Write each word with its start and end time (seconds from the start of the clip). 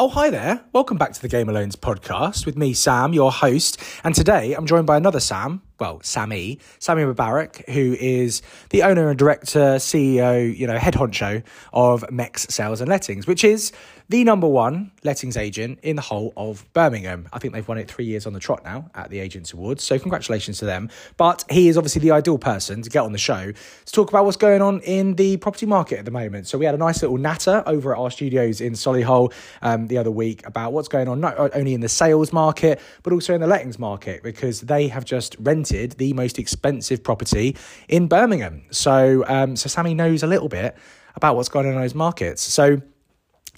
Oh, 0.00 0.06
hi 0.06 0.30
there. 0.30 0.64
Welcome 0.72 0.96
back 0.96 1.12
to 1.14 1.20
the 1.20 1.26
Game 1.26 1.48
of 1.48 1.56
Loans 1.56 1.74
podcast 1.74 2.46
with 2.46 2.56
me, 2.56 2.72
Sam, 2.72 3.12
your 3.12 3.32
host. 3.32 3.82
And 4.04 4.14
today 4.14 4.52
I'm 4.52 4.64
joined 4.64 4.86
by 4.86 4.96
another 4.96 5.18
Sam, 5.18 5.60
well, 5.78 6.00
Sami, 6.02 6.58
Sami 6.78 7.02
Mubarak, 7.02 7.68
who 7.68 7.96
is 7.98 8.42
the 8.70 8.82
owner 8.82 9.10
and 9.10 9.18
director, 9.18 9.76
CEO, 9.76 10.56
you 10.56 10.66
know, 10.66 10.76
head 10.76 10.94
honcho 10.94 11.42
of 11.72 12.04
MECS 12.10 12.50
Sales 12.50 12.80
and 12.80 12.88
Lettings, 12.88 13.26
which 13.26 13.44
is 13.44 13.72
the 14.10 14.24
number 14.24 14.48
one 14.48 14.90
lettings 15.04 15.36
agent 15.36 15.78
in 15.82 15.94
the 15.94 16.02
whole 16.02 16.32
of 16.34 16.64
Birmingham. 16.72 17.28
I 17.30 17.38
think 17.38 17.52
they've 17.52 17.66
won 17.68 17.76
it 17.76 17.90
three 17.90 18.06
years 18.06 18.26
on 18.26 18.32
the 18.32 18.40
trot 18.40 18.64
now 18.64 18.90
at 18.94 19.10
the 19.10 19.20
Agents 19.20 19.52
Awards. 19.52 19.84
So 19.84 19.98
congratulations 19.98 20.58
to 20.58 20.64
them. 20.64 20.88
But 21.18 21.44
he 21.50 21.68
is 21.68 21.76
obviously 21.76 22.00
the 22.00 22.12
ideal 22.12 22.38
person 22.38 22.80
to 22.80 22.88
get 22.88 23.02
on 23.02 23.12
the 23.12 23.18
show 23.18 23.52
to 23.52 23.92
talk 23.92 24.08
about 24.08 24.24
what's 24.24 24.38
going 24.38 24.62
on 24.62 24.80
in 24.80 25.16
the 25.16 25.36
property 25.36 25.66
market 25.66 25.98
at 25.98 26.06
the 26.06 26.10
moment. 26.10 26.46
So 26.46 26.56
we 26.56 26.64
had 26.64 26.74
a 26.74 26.78
nice 26.78 27.02
little 27.02 27.18
natter 27.18 27.62
over 27.66 27.94
at 27.94 27.98
our 27.98 28.10
studios 28.10 28.62
in 28.62 28.72
Solihull 28.72 29.32
um, 29.60 29.88
the 29.88 29.98
other 29.98 30.10
week 30.10 30.46
about 30.46 30.72
what's 30.72 30.88
going 30.88 31.08
on 31.08 31.20
not 31.20 31.38
only 31.54 31.74
in 31.74 31.82
the 31.82 31.88
sales 31.88 32.32
market, 32.32 32.80
but 33.02 33.12
also 33.12 33.34
in 33.34 33.42
the 33.42 33.46
lettings 33.46 33.78
market 33.78 34.22
because 34.22 34.62
they 34.62 34.88
have 34.88 35.04
just 35.04 35.36
rented 35.38 35.67
the 35.68 36.12
most 36.12 36.38
expensive 36.38 37.02
property 37.02 37.56
in 37.88 38.08
Birmingham. 38.08 38.62
So, 38.70 39.24
um, 39.26 39.56
so 39.56 39.68
Sami 39.68 39.94
knows 39.94 40.22
a 40.22 40.26
little 40.26 40.48
bit 40.48 40.76
about 41.14 41.36
what's 41.36 41.48
going 41.48 41.66
on 41.66 41.74
in 41.74 41.80
those 41.80 41.94
markets. 41.94 42.42
So 42.42 42.80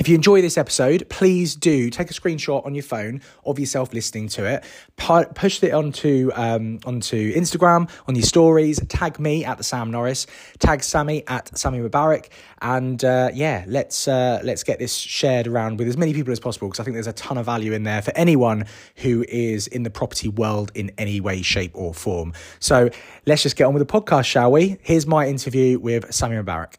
if 0.01 0.09
you 0.09 0.15
enjoy 0.15 0.41
this 0.41 0.57
episode, 0.57 1.07
please 1.11 1.55
do 1.55 1.91
take 1.91 2.11
a 2.11 2.15
screenshot 2.15 2.65
on 2.65 2.75
your 2.75 2.83
phone 2.83 3.21
of 3.45 3.59
yourself 3.59 3.93
listening 3.93 4.29
to 4.29 4.47
it. 4.47 4.65
push 4.97 5.63
it 5.63 5.75
onto 5.75 6.31
um, 6.35 6.81
onto 6.87 7.35
Instagram 7.35 7.89
on 8.09 8.15
your 8.15 8.25
stories. 8.25 8.81
Tag 8.89 9.21
me 9.21 9.45
at 9.45 9.59
the 9.59 9.65
Sam 9.65 9.91
Norris. 9.91 10.27
Tag 10.59 10.83
Sami 10.83 11.23
at 11.27 11.57
Sami 11.57 11.81
Mubarak. 11.81 12.31
And 12.63 13.05
uh, 13.05 13.29
yeah, 13.35 13.65
let's 13.69 14.09
uh, 14.09 14.41
let's 14.43 14.65
get 14.65 14.79
this 14.79 14.97
shared 14.97 15.47
around 15.47 15.79
with 15.79 15.87
as 15.87 15.99
many 15.99 16.15
people 16.15 16.33
as 16.33 16.41
possible 16.41 16.69
because 16.69 16.81
I 16.81 16.85
think 16.85 16.95
there's 16.95 17.07
a 17.07 17.13
ton 17.13 17.37
of 17.37 17.45
value 17.45 17.73
in 17.73 17.83
there 17.83 18.01
for 18.01 18.13
anyone 18.17 18.65
who 18.97 19.27
is 19.29 19.67
in 19.67 19.83
the 19.83 19.91
property 19.91 20.29
world 20.29 20.73
in 20.75 20.91
any 20.97 21.21
way, 21.21 21.43
shape, 21.43 21.73
or 21.75 21.93
form. 21.93 22.33
So 22.59 22.89
let's 23.27 23.43
just 23.43 23.55
get 23.55 23.65
on 23.65 23.75
with 23.75 23.87
the 23.87 24.01
podcast, 24.01 24.25
shall 24.25 24.51
we? 24.51 24.79
Here's 24.81 25.07
my 25.07 25.29
interview 25.29 25.79
with 25.79 26.11
Sami 26.11 26.37
Mubarak. 26.37 26.77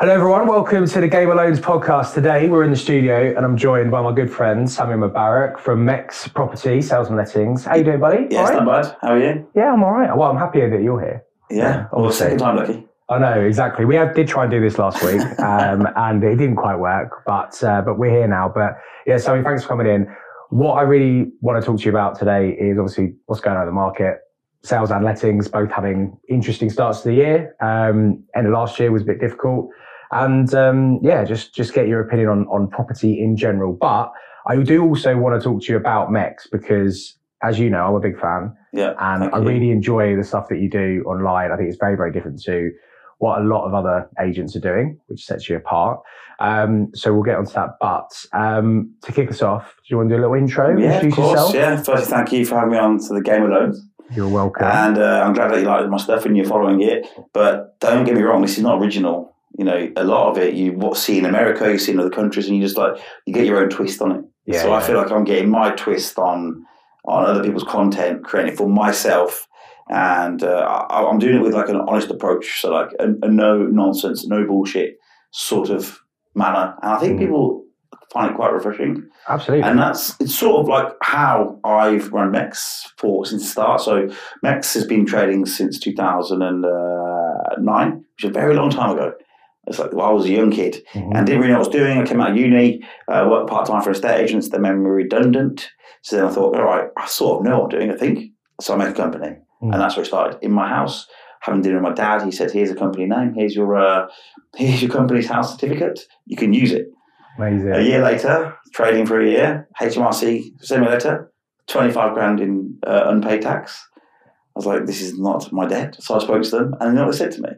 Hello, 0.00 0.14
everyone. 0.14 0.46
Welcome 0.46 0.86
to 0.86 1.00
the 1.00 1.08
Game 1.08 1.28
of 1.28 1.38
Loans 1.38 1.58
podcast. 1.58 2.14
Today, 2.14 2.48
we're 2.48 2.62
in 2.62 2.70
the 2.70 2.76
studio 2.76 3.34
and 3.36 3.44
I'm 3.44 3.56
joined 3.56 3.90
by 3.90 4.00
my 4.00 4.12
good 4.12 4.30
friend, 4.30 4.70
Samuel 4.70 5.10
Mubarak 5.10 5.58
from 5.58 5.84
MECS 5.84 6.32
Property 6.32 6.80
Sales 6.82 7.08
and 7.08 7.16
Lettings. 7.16 7.64
How 7.64 7.74
you 7.74 7.82
doing, 7.82 7.98
buddy? 7.98 8.28
Yeah, 8.30 8.44
not 8.44 8.64
bad. 8.64 8.96
How 9.02 9.14
are 9.14 9.18
you? 9.18 9.50
Yeah, 9.56 9.72
I'm 9.72 9.82
all 9.82 9.90
right. 9.90 10.16
Well, 10.16 10.30
I'm 10.30 10.36
happier 10.36 10.70
that 10.70 10.84
you're 10.84 11.00
here. 11.00 11.24
Yeah, 11.50 11.88
well, 11.92 12.12
second 12.12 12.38
time 12.38 12.54
lucky. 12.54 12.86
I 13.08 13.18
know 13.18 13.40
exactly. 13.40 13.86
We 13.86 13.96
have, 13.96 14.14
did 14.14 14.28
try 14.28 14.44
and 14.44 14.52
do 14.52 14.60
this 14.60 14.78
last 14.78 15.02
week, 15.02 15.20
um, 15.40 15.88
and 15.96 16.22
it 16.22 16.36
didn't 16.36 16.54
quite 16.54 16.76
work. 16.76 17.24
But 17.26 17.60
uh, 17.64 17.82
but 17.82 17.98
we're 17.98 18.12
here 18.12 18.28
now. 18.28 18.52
But 18.54 18.78
yeah, 19.04 19.16
Sami, 19.16 19.42
thanks 19.42 19.64
for 19.64 19.68
coming 19.70 19.88
in. 19.88 20.06
What 20.50 20.74
I 20.74 20.82
really 20.82 21.32
want 21.40 21.60
to 21.60 21.66
talk 21.66 21.80
to 21.80 21.84
you 21.84 21.90
about 21.90 22.16
today 22.16 22.50
is 22.50 22.78
obviously 22.78 23.16
what's 23.26 23.40
going 23.40 23.56
on 23.56 23.62
in 23.62 23.66
the 23.66 23.72
market, 23.72 24.20
sales 24.62 24.92
and 24.92 25.04
lettings, 25.04 25.48
both 25.48 25.72
having 25.72 26.16
interesting 26.28 26.70
starts 26.70 27.00
to 27.00 27.08
the 27.08 27.14
year. 27.14 27.56
Um, 27.60 28.22
end 28.36 28.46
of 28.46 28.52
last 28.52 28.78
year 28.78 28.92
was 28.92 29.02
a 29.02 29.06
bit 29.06 29.18
difficult 29.18 29.70
and 30.10 30.52
um, 30.54 31.00
yeah, 31.02 31.24
just 31.24 31.54
just 31.54 31.74
get 31.74 31.88
your 31.88 32.00
opinion 32.00 32.28
on 32.28 32.46
on 32.46 32.68
property 32.68 33.20
in 33.20 33.36
general. 33.36 33.72
But 33.72 34.12
I 34.46 34.56
do 34.56 34.82
also 34.82 35.16
want 35.16 35.40
to 35.40 35.44
talk 35.44 35.62
to 35.62 35.72
you 35.72 35.76
about 35.76 36.10
MECS 36.10 36.48
because, 36.50 37.16
as 37.42 37.58
you 37.58 37.70
know, 37.70 37.86
I'm 37.86 37.94
a 37.94 38.00
big 38.00 38.18
fan. 38.18 38.56
Yeah, 38.72 38.94
and 38.98 39.24
I 39.34 39.38
you. 39.38 39.44
really 39.44 39.70
enjoy 39.70 40.16
the 40.16 40.24
stuff 40.24 40.48
that 40.48 40.58
you 40.58 40.70
do 40.70 41.04
online. 41.06 41.52
I 41.52 41.56
think 41.56 41.68
it's 41.68 41.78
very 41.78 41.96
very 41.96 42.12
different 42.12 42.42
to 42.44 42.70
what 43.18 43.40
a 43.40 43.44
lot 43.44 43.66
of 43.66 43.74
other 43.74 44.08
agents 44.20 44.54
are 44.54 44.60
doing, 44.60 44.98
which 45.08 45.24
sets 45.24 45.48
you 45.48 45.56
apart. 45.56 46.00
Um, 46.38 46.90
so 46.94 47.12
we'll 47.12 47.24
get 47.24 47.36
onto 47.36 47.52
that. 47.52 47.70
But 47.80 48.10
um, 48.32 48.94
to 49.02 49.12
kick 49.12 49.28
us 49.28 49.42
off, 49.42 49.74
do 49.76 49.82
you 49.88 49.96
want 49.96 50.08
to 50.08 50.14
do 50.14 50.20
a 50.20 50.22
little 50.22 50.36
intro? 50.36 50.78
Yeah, 50.78 51.00
of 51.00 51.12
course. 51.12 51.30
Yourself? 51.32 51.54
Yeah. 51.54 51.82
First, 51.82 52.10
thank 52.10 52.32
you 52.32 52.46
for 52.46 52.54
having 52.54 52.70
me 52.70 52.78
on 52.78 52.98
to 53.00 53.14
the 53.14 53.20
Game 53.20 53.42
of 53.42 53.50
Loans. 53.50 53.84
You're 54.14 54.28
welcome. 54.28 54.64
And 54.64 54.98
uh, 54.98 55.22
I'm 55.24 55.34
glad 55.34 55.50
that 55.50 55.60
you 55.60 55.66
like 55.66 55.88
my 55.88 55.98
stuff 55.98 56.24
and 56.26 56.36
you're 56.36 56.46
following 56.46 56.80
it. 56.80 57.08
But 57.34 57.78
don't 57.80 58.04
get 58.04 58.14
me 58.14 58.22
wrong, 58.22 58.40
this 58.40 58.56
is 58.56 58.62
not 58.62 58.80
original 58.80 59.34
you 59.56 59.64
know, 59.64 59.90
a 59.96 60.04
lot 60.04 60.30
of 60.30 60.38
it 60.38 60.54
you 60.54 60.78
see 60.94 61.18
in 61.18 61.24
America, 61.24 61.70
you 61.70 61.78
see 61.78 61.92
in 61.92 62.00
other 62.00 62.10
countries, 62.10 62.48
and 62.48 62.56
you 62.56 62.62
just 62.62 62.76
like 62.76 63.00
you 63.26 63.32
get 63.32 63.46
your 63.46 63.62
own 63.62 63.70
twist 63.70 64.02
on 64.02 64.12
it. 64.12 64.24
Yeah, 64.46 64.62
so 64.62 64.68
yeah. 64.68 64.76
I 64.76 64.82
feel 64.82 64.96
like 64.96 65.10
I'm 65.10 65.24
getting 65.24 65.50
my 65.50 65.70
twist 65.72 66.18
on 66.18 66.64
on 67.04 67.24
other 67.24 67.42
people's 67.42 67.64
content, 67.64 68.24
creating 68.24 68.52
it 68.52 68.56
for 68.56 68.68
myself, 68.68 69.46
and 69.88 70.42
uh, 70.42 70.86
I, 70.90 71.08
am 71.08 71.18
doing 71.18 71.36
it 71.36 71.42
with 71.42 71.54
like 71.54 71.68
an 71.68 71.76
honest 71.76 72.10
approach. 72.10 72.60
So 72.60 72.70
like 72.70 72.90
a, 73.00 73.08
a, 73.22 73.28
no 73.28 73.62
nonsense, 73.62 74.26
no 74.26 74.46
bullshit 74.46 74.96
sort 75.32 75.70
of 75.70 75.98
manner, 76.34 76.74
and 76.82 76.92
I 76.92 76.98
think 76.98 77.16
mm. 77.16 77.20
people 77.20 77.64
find 78.12 78.30
it 78.30 78.36
quite 78.36 78.52
refreshing. 78.52 79.08
Absolutely, 79.28 79.68
and 79.68 79.78
that's 79.78 80.20
it's 80.20 80.34
sort 80.34 80.60
of 80.60 80.68
like 80.68 80.92
how 81.02 81.58
I've 81.64 82.12
run 82.12 82.32
MECS 82.32 82.92
for 82.98 83.24
since 83.24 83.42
the 83.42 83.48
start. 83.48 83.80
So 83.80 84.08
MECS 84.44 84.74
has 84.74 84.86
been 84.86 85.06
trading 85.06 85.46
since 85.46 85.78
2009, 85.78 87.92
which 87.92 88.24
is 88.24 88.30
a 88.30 88.32
very 88.32 88.54
long 88.54 88.70
time 88.70 88.90
ago. 88.90 89.14
It's 89.68 89.78
like 89.78 89.92
well, 89.92 90.06
I 90.06 90.10
was 90.10 90.24
a 90.24 90.32
young 90.32 90.50
kid 90.50 90.82
mm-hmm. 90.94 91.14
and 91.14 91.26
didn't 91.26 91.42
really 91.42 91.52
know 91.52 91.58
what 91.58 91.66
I 91.66 91.68
was 91.68 91.76
doing. 91.76 91.98
I 91.98 92.06
came 92.06 92.20
out 92.20 92.30
of 92.30 92.36
uni, 92.36 92.82
uh, 93.06 93.28
worked 93.30 93.50
part 93.50 93.66
time 93.66 93.82
for 93.82 93.90
estate 93.90 94.18
agents. 94.18 94.48
They 94.48 94.58
made 94.58 94.72
me 94.72 94.88
redundant. 94.88 95.68
So 96.02 96.16
then 96.16 96.26
I 96.26 96.30
thought, 96.30 96.56
all 96.56 96.64
right, 96.64 96.88
I 96.96 97.06
sort 97.06 97.40
of 97.40 97.44
know 97.44 97.60
what 97.60 97.74
I'm 97.74 97.80
doing. 97.80 97.90
I 97.90 97.96
think 97.96 98.32
so. 98.60 98.74
I 98.74 98.76
make 98.78 98.88
a 98.88 98.94
company, 98.94 99.28
mm-hmm. 99.28 99.72
and 99.72 99.80
that's 99.80 99.96
where 99.96 100.04
it 100.04 100.06
started 100.06 100.38
in 100.42 100.52
my 100.52 100.68
house. 100.68 101.06
Having 101.40 101.62
dinner 101.62 101.76
with 101.76 101.90
my 101.90 101.92
dad, 101.92 102.24
he 102.24 102.32
said, 102.32 102.50
"Here's 102.50 102.70
a 102.70 102.74
company 102.74 103.06
name. 103.06 103.34
Here's 103.34 103.54
your 103.54 103.76
uh, 103.76 104.08
here's 104.56 104.82
your 104.82 104.90
company's 104.90 105.28
house 105.28 105.52
certificate. 105.52 106.00
You 106.24 106.36
can 106.36 106.52
use 106.52 106.72
it." 106.72 106.86
Amazing. 107.36 107.72
A 107.72 107.80
year 107.80 108.02
later, 108.02 108.56
trading 108.72 109.06
for 109.06 109.20
a 109.20 109.28
year, 109.28 109.68
HMRC 109.80 110.60
sent 110.60 110.80
me 110.80 110.88
a 110.88 110.90
letter, 110.90 111.30
twenty 111.66 111.92
five 111.92 112.14
grand 112.14 112.40
in 112.40 112.78
uh, 112.86 113.04
unpaid 113.06 113.42
tax. 113.42 113.86
I 113.94 114.30
was 114.56 114.66
like, 114.66 114.86
"This 114.86 115.02
is 115.02 115.18
not 115.18 115.52
my 115.52 115.66
debt." 115.66 115.96
So 116.00 116.14
I 116.14 116.20
spoke 116.20 116.42
to 116.42 116.50
them, 116.50 116.74
and 116.80 116.90
you 116.90 116.94
know 116.94 117.04
what 117.04 117.12
they 117.12 117.18
said 117.18 117.32
to 117.32 117.42
me? 117.42 117.50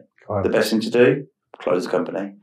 The 0.43 0.49
best 0.49 0.69
thing 0.69 0.79
to 0.81 0.89
do 0.89 1.27
close 1.61 1.85
the 1.85 1.91
company. 1.91 2.33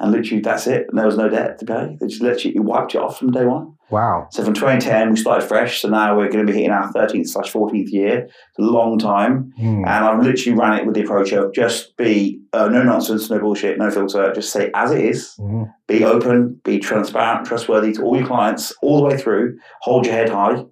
And 0.00 0.12
literally, 0.12 0.40
that's 0.40 0.66
it. 0.68 0.86
And 0.88 0.98
there 0.98 1.06
was 1.06 1.16
no 1.16 1.28
debt 1.28 1.58
to 1.58 1.66
pay. 1.66 1.96
They 2.00 2.06
just 2.06 2.22
literally 2.22 2.58
wiped 2.60 2.94
it 2.94 2.98
off 2.98 3.18
from 3.18 3.32
day 3.32 3.44
one. 3.44 3.74
Wow. 3.90 4.28
So 4.30 4.44
from 4.44 4.54
2010, 4.54 5.10
we 5.10 5.16
started 5.16 5.48
fresh. 5.48 5.80
So 5.80 5.88
now 5.88 6.16
we're 6.16 6.30
going 6.30 6.46
to 6.46 6.52
be 6.52 6.56
hitting 6.56 6.70
our 6.70 6.92
13th 6.92 7.28
slash 7.28 7.52
14th 7.52 7.90
year. 7.90 8.18
It's 8.26 8.58
a 8.58 8.62
long 8.62 8.98
time. 8.98 9.52
Mm. 9.58 9.78
And 9.78 9.88
I've 9.88 10.22
literally 10.22 10.56
ran 10.56 10.78
it 10.78 10.86
with 10.86 10.94
the 10.94 11.02
approach 11.02 11.32
of 11.32 11.52
just 11.52 11.96
be 11.96 12.40
uh, 12.52 12.68
no 12.68 12.82
nonsense, 12.82 13.30
no 13.30 13.40
bullshit, 13.40 13.78
no 13.78 13.90
filter. 13.90 14.32
Just 14.32 14.52
say 14.52 14.70
as 14.74 14.92
it 14.92 15.04
is. 15.04 15.34
Mm. 15.38 15.72
Be 15.86 16.04
open, 16.04 16.60
be 16.64 16.78
transparent, 16.78 17.46
trustworthy 17.46 17.92
to 17.94 18.02
all 18.02 18.16
your 18.16 18.26
clients 18.26 18.72
all 18.82 18.98
the 18.98 19.04
way 19.04 19.16
through. 19.16 19.58
Hold 19.80 20.06
your 20.06 20.14
head 20.14 20.28
high. 20.28 20.64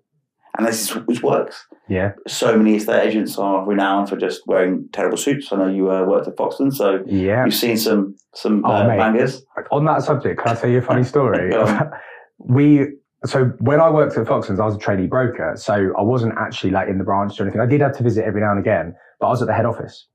And 0.56 0.66
this 0.66 0.82
is 0.82 0.96
which 1.06 1.22
works. 1.22 1.66
Yeah. 1.88 2.12
So 2.26 2.56
many 2.56 2.76
estate 2.76 3.08
agents 3.08 3.38
are 3.38 3.64
renowned 3.64 4.08
for 4.08 4.16
just 4.16 4.46
wearing 4.46 4.88
terrible 4.92 5.18
suits. 5.18 5.52
I 5.52 5.56
know 5.56 5.68
you 5.68 5.90
uh, 5.90 6.04
worked 6.04 6.28
at 6.28 6.36
Foxton, 6.36 6.74
so 6.74 7.02
yeah. 7.06 7.44
you've 7.44 7.54
seen 7.54 7.76
some 7.76 8.16
some 8.34 8.64
oh, 8.64 8.70
uh, 8.70 8.96
bangers. 8.96 9.44
On 9.70 9.84
that 9.84 10.02
subject, 10.02 10.40
can 10.40 10.56
I 10.56 10.60
tell 10.60 10.70
you 10.70 10.78
a 10.78 10.82
funny 10.82 11.04
story? 11.14 11.52
we 12.38 12.86
so 13.24 13.46
when 13.58 13.80
I 13.80 13.90
worked 13.90 14.16
at 14.16 14.26
Foxtons, 14.26 14.60
I 14.60 14.64
was 14.64 14.76
a 14.76 14.78
trainee 14.78 15.06
broker, 15.06 15.54
so 15.56 15.92
I 15.98 16.02
wasn't 16.02 16.34
actually 16.38 16.70
like 16.70 16.88
in 16.88 16.98
the 16.98 17.04
branch 17.04 17.38
or 17.38 17.44
anything. 17.44 17.60
I 17.60 17.66
did 17.66 17.80
have 17.80 17.96
to 17.96 18.02
visit 18.02 18.24
every 18.24 18.40
now 18.40 18.50
and 18.50 18.60
again, 18.60 18.94
but 19.20 19.26
I 19.26 19.30
was 19.30 19.42
at 19.42 19.48
the 19.48 19.54
head 19.54 19.66
office. 19.66 20.06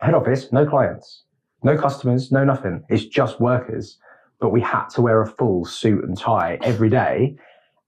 Head 0.00 0.14
office, 0.14 0.50
no 0.52 0.66
clients, 0.66 1.24
no 1.62 1.76
customers, 1.76 2.32
no 2.32 2.44
nothing. 2.44 2.82
It's 2.88 3.04
just 3.04 3.40
workers. 3.40 3.98
But 4.40 4.50
we 4.50 4.62
had 4.62 4.86
to 4.94 5.02
wear 5.02 5.20
a 5.20 5.26
full 5.26 5.66
suit 5.66 6.02
and 6.02 6.16
tie 6.16 6.58
every 6.62 6.88
day 6.88 7.36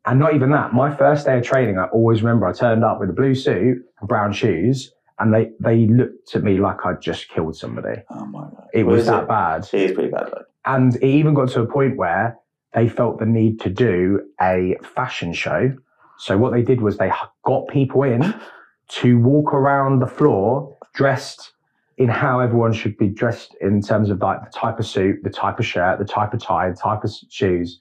and 0.06 0.18
not 0.18 0.34
even 0.34 0.50
that. 0.50 0.72
My 0.72 0.94
first 0.94 1.26
day 1.26 1.38
of 1.38 1.44
training, 1.44 1.78
I 1.78 1.84
always 1.86 2.22
remember 2.22 2.46
I 2.46 2.52
turned 2.52 2.84
up 2.84 2.98
with 2.98 3.10
a 3.10 3.12
blue 3.12 3.34
suit 3.34 3.84
and 4.00 4.08
brown 4.08 4.32
shoes, 4.32 4.92
and 5.18 5.32
they 5.32 5.50
they 5.60 5.86
looked 5.86 6.34
at 6.34 6.42
me 6.42 6.58
like 6.58 6.84
I'd 6.84 7.00
just 7.00 7.28
killed 7.28 7.56
somebody. 7.56 8.02
Oh 8.10 8.26
my 8.26 8.42
god! 8.42 8.68
It 8.72 8.84
what 8.84 8.96
was 8.96 9.06
that 9.06 9.24
it? 9.24 9.28
bad. 9.28 9.68
It 9.72 9.90
is 9.90 9.92
pretty 9.92 10.10
bad, 10.10 10.28
though. 10.32 10.44
And 10.64 10.96
it 10.96 11.04
even 11.04 11.34
got 11.34 11.50
to 11.50 11.62
a 11.62 11.66
point 11.66 11.96
where 11.96 12.38
they 12.74 12.88
felt 12.88 13.18
the 13.18 13.26
need 13.26 13.60
to 13.60 13.70
do 13.70 14.22
a 14.40 14.76
fashion 14.82 15.32
show. 15.32 15.76
So 16.18 16.38
what 16.38 16.52
they 16.52 16.62
did 16.62 16.80
was 16.80 16.98
they 16.98 17.10
got 17.44 17.68
people 17.68 18.02
in 18.04 18.34
to 18.88 19.18
walk 19.18 19.52
around 19.52 20.00
the 20.00 20.06
floor 20.06 20.76
dressed 20.94 21.52
in 21.98 22.08
how 22.08 22.40
everyone 22.40 22.72
should 22.72 22.96
be 22.96 23.08
dressed 23.08 23.54
in 23.60 23.82
terms 23.82 24.10
of 24.10 24.20
like 24.20 24.40
the 24.44 24.50
type 24.50 24.78
of 24.78 24.86
suit, 24.86 25.22
the 25.22 25.30
type 25.30 25.58
of 25.58 25.66
shirt, 25.66 25.98
the 25.98 26.04
type 26.04 26.32
of 26.32 26.40
tie, 26.40 26.70
the 26.70 26.76
type 26.76 27.04
of 27.04 27.12
shoes 27.28 27.80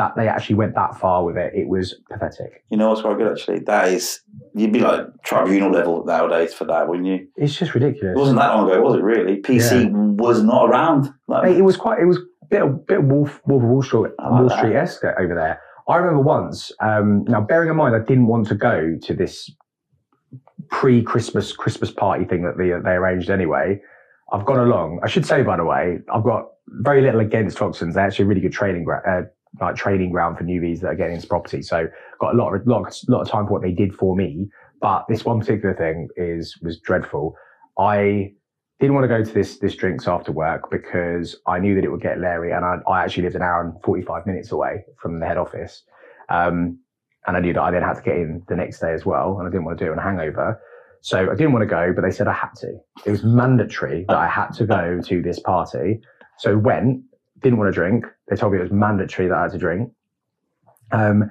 that 0.00 0.16
they 0.16 0.28
actually 0.28 0.54
went 0.54 0.74
that 0.74 0.98
far 0.98 1.22
with 1.24 1.36
it. 1.36 1.52
It 1.54 1.68
was 1.68 1.94
pathetic. 2.10 2.64
You 2.70 2.78
know 2.78 2.88
what's 2.88 3.02
quite 3.02 3.18
good 3.18 3.30
actually? 3.30 3.58
That 3.60 3.88
is, 3.88 4.20
you'd 4.54 4.72
be 4.72 4.80
like 4.80 5.04
tribunal 5.24 5.70
level 5.70 6.02
nowadays 6.06 6.54
for 6.54 6.64
that, 6.64 6.88
wouldn't 6.88 7.06
you? 7.06 7.28
It's 7.36 7.54
just 7.54 7.74
ridiculous. 7.74 8.16
It 8.16 8.18
wasn't 8.18 8.38
that 8.38 8.54
long 8.54 8.70
ago, 8.70 8.80
was 8.80 8.94
it? 8.94 9.02
Really, 9.02 9.42
PC 9.42 9.84
yeah. 9.84 9.90
was 9.92 10.42
not 10.42 10.70
around. 10.70 11.10
Like, 11.28 11.54
it 11.54 11.60
was 11.60 11.76
quite. 11.76 12.00
It 12.00 12.06
was 12.06 12.16
a 12.16 12.46
bit 12.48 12.62
of, 12.62 12.86
bit 12.86 13.00
of 13.00 13.04
Wolf 13.04 13.42
Wolf 13.46 13.62
of 13.62 13.68
Wall 13.68 13.82
Street 13.82 14.00
like 14.00 14.30
Wall 14.30 14.48
Street 14.48 14.74
esque 14.74 15.04
over 15.04 15.34
there. 15.34 15.60
I 15.86 15.96
remember 15.96 16.22
once. 16.22 16.72
Um, 16.80 17.24
now, 17.24 17.42
bearing 17.42 17.68
in 17.68 17.76
mind, 17.76 17.94
I 17.94 17.98
didn't 17.98 18.26
want 18.26 18.46
to 18.48 18.54
go 18.54 18.96
to 19.02 19.14
this 19.14 19.50
pre-Christmas 20.70 21.52
Christmas 21.52 21.90
party 21.90 22.24
thing 22.24 22.42
that 22.44 22.56
they 22.56 22.68
they 22.68 22.96
arranged 22.96 23.28
anyway. 23.28 23.82
I've 24.32 24.46
gone 24.46 24.60
along. 24.60 25.00
I 25.04 25.08
should 25.08 25.26
say, 25.26 25.42
by 25.42 25.58
the 25.58 25.64
way, 25.64 25.98
I've 26.10 26.24
got 26.24 26.46
very 26.68 27.02
little 27.02 27.20
against 27.20 27.58
Foxtons. 27.58 27.94
They're 27.94 28.06
actually 28.06 28.24
a 28.24 28.28
really 28.28 28.40
good 28.40 28.52
training 28.52 28.86
uh, 28.88 29.22
like 29.60 29.74
training 29.74 30.10
ground 30.10 30.38
for 30.38 30.44
newbies 30.44 30.80
that 30.80 30.88
are 30.88 30.94
getting 30.94 31.16
into 31.16 31.26
property. 31.26 31.62
So 31.62 31.88
got 32.20 32.34
a 32.34 32.36
lot 32.36 32.54
of 32.54 32.66
lot, 32.66 32.94
lot 33.08 33.22
of 33.22 33.28
time 33.28 33.46
for 33.46 33.54
what 33.54 33.62
they 33.62 33.72
did 33.72 33.94
for 33.94 34.14
me. 34.14 34.48
But 34.80 35.06
this 35.08 35.24
one 35.24 35.40
particular 35.40 35.74
thing 35.74 36.08
is 36.16 36.56
was 36.62 36.78
dreadful. 36.78 37.36
I 37.78 38.32
didn't 38.78 38.94
want 38.94 39.04
to 39.04 39.08
go 39.08 39.22
to 39.22 39.32
this 39.32 39.58
this 39.58 39.74
drinks 39.74 40.08
after 40.08 40.32
work 40.32 40.70
because 40.70 41.36
I 41.46 41.58
knew 41.58 41.74
that 41.74 41.84
it 41.84 41.90
would 41.90 42.00
get 42.00 42.18
Larry, 42.18 42.52
and 42.52 42.64
I, 42.64 42.76
I 42.88 43.04
actually 43.04 43.24
lived 43.24 43.36
an 43.36 43.42
hour 43.42 43.60
and 43.62 43.74
forty 43.82 44.02
five 44.02 44.26
minutes 44.26 44.52
away 44.52 44.84
from 45.00 45.20
the 45.20 45.26
head 45.26 45.36
office, 45.36 45.82
um, 46.28 46.78
and 47.26 47.36
I 47.36 47.40
knew 47.40 47.52
that 47.52 47.60
I 47.60 47.70
then 47.70 47.82
had 47.82 47.94
to 47.94 48.02
get 48.02 48.16
in 48.16 48.42
the 48.48 48.56
next 48.56 48.80
day 48.80 48.92
as 48.92 49.04
well, 49.04 49.38
and 49.38 49.46
I 49.46 49.50
didn't 49.50 49.64
want 49.64 49.78
to 49.78 49.84
do 49.84 49.90
it 49.90 49.92
on 49.92 49.98
a 49.98 50.02
hangover. 50.02 50.60
So 51.02 51.30
I 51.30 51.34
didn't 51.34 51.52
want 51.52 51.62
to 51.62 51.66
go, 51.66 51.92
but 51.94 52.02
they 52.02 52.10
said 52.10 52.28
I 52.28 52.34
had 52.34 52.54
to. 52.56 52.74
It 53.06 53.10
was 53.10 53.24
mandatory 53.24 54.04
that 54.08 54.16
I 54.16 54.28
had 54.28 54.48
to 54.52 54.66
go 54.66 55.00
to 55.02 55.22
this 55.22 55.40
party. 55.40 56.00
So 56.38 56.58
went, 56.58 57.02
didn't 57.42 57.58
want 57.58 57.68
to 57.68 57.72
drink. 57.72 58.04
They 58.28 58.36
told 58.36 58.52
me 58.52 58.58
it 58.58 58.62
was 58.62 58.72
mandatory 58.72 59.28
that 59.28 59.36
I 59.36 59.42
had 59.42 59.52
to 59.52 59.58
drink. 59.58 59.90
Um, 60.92 61.30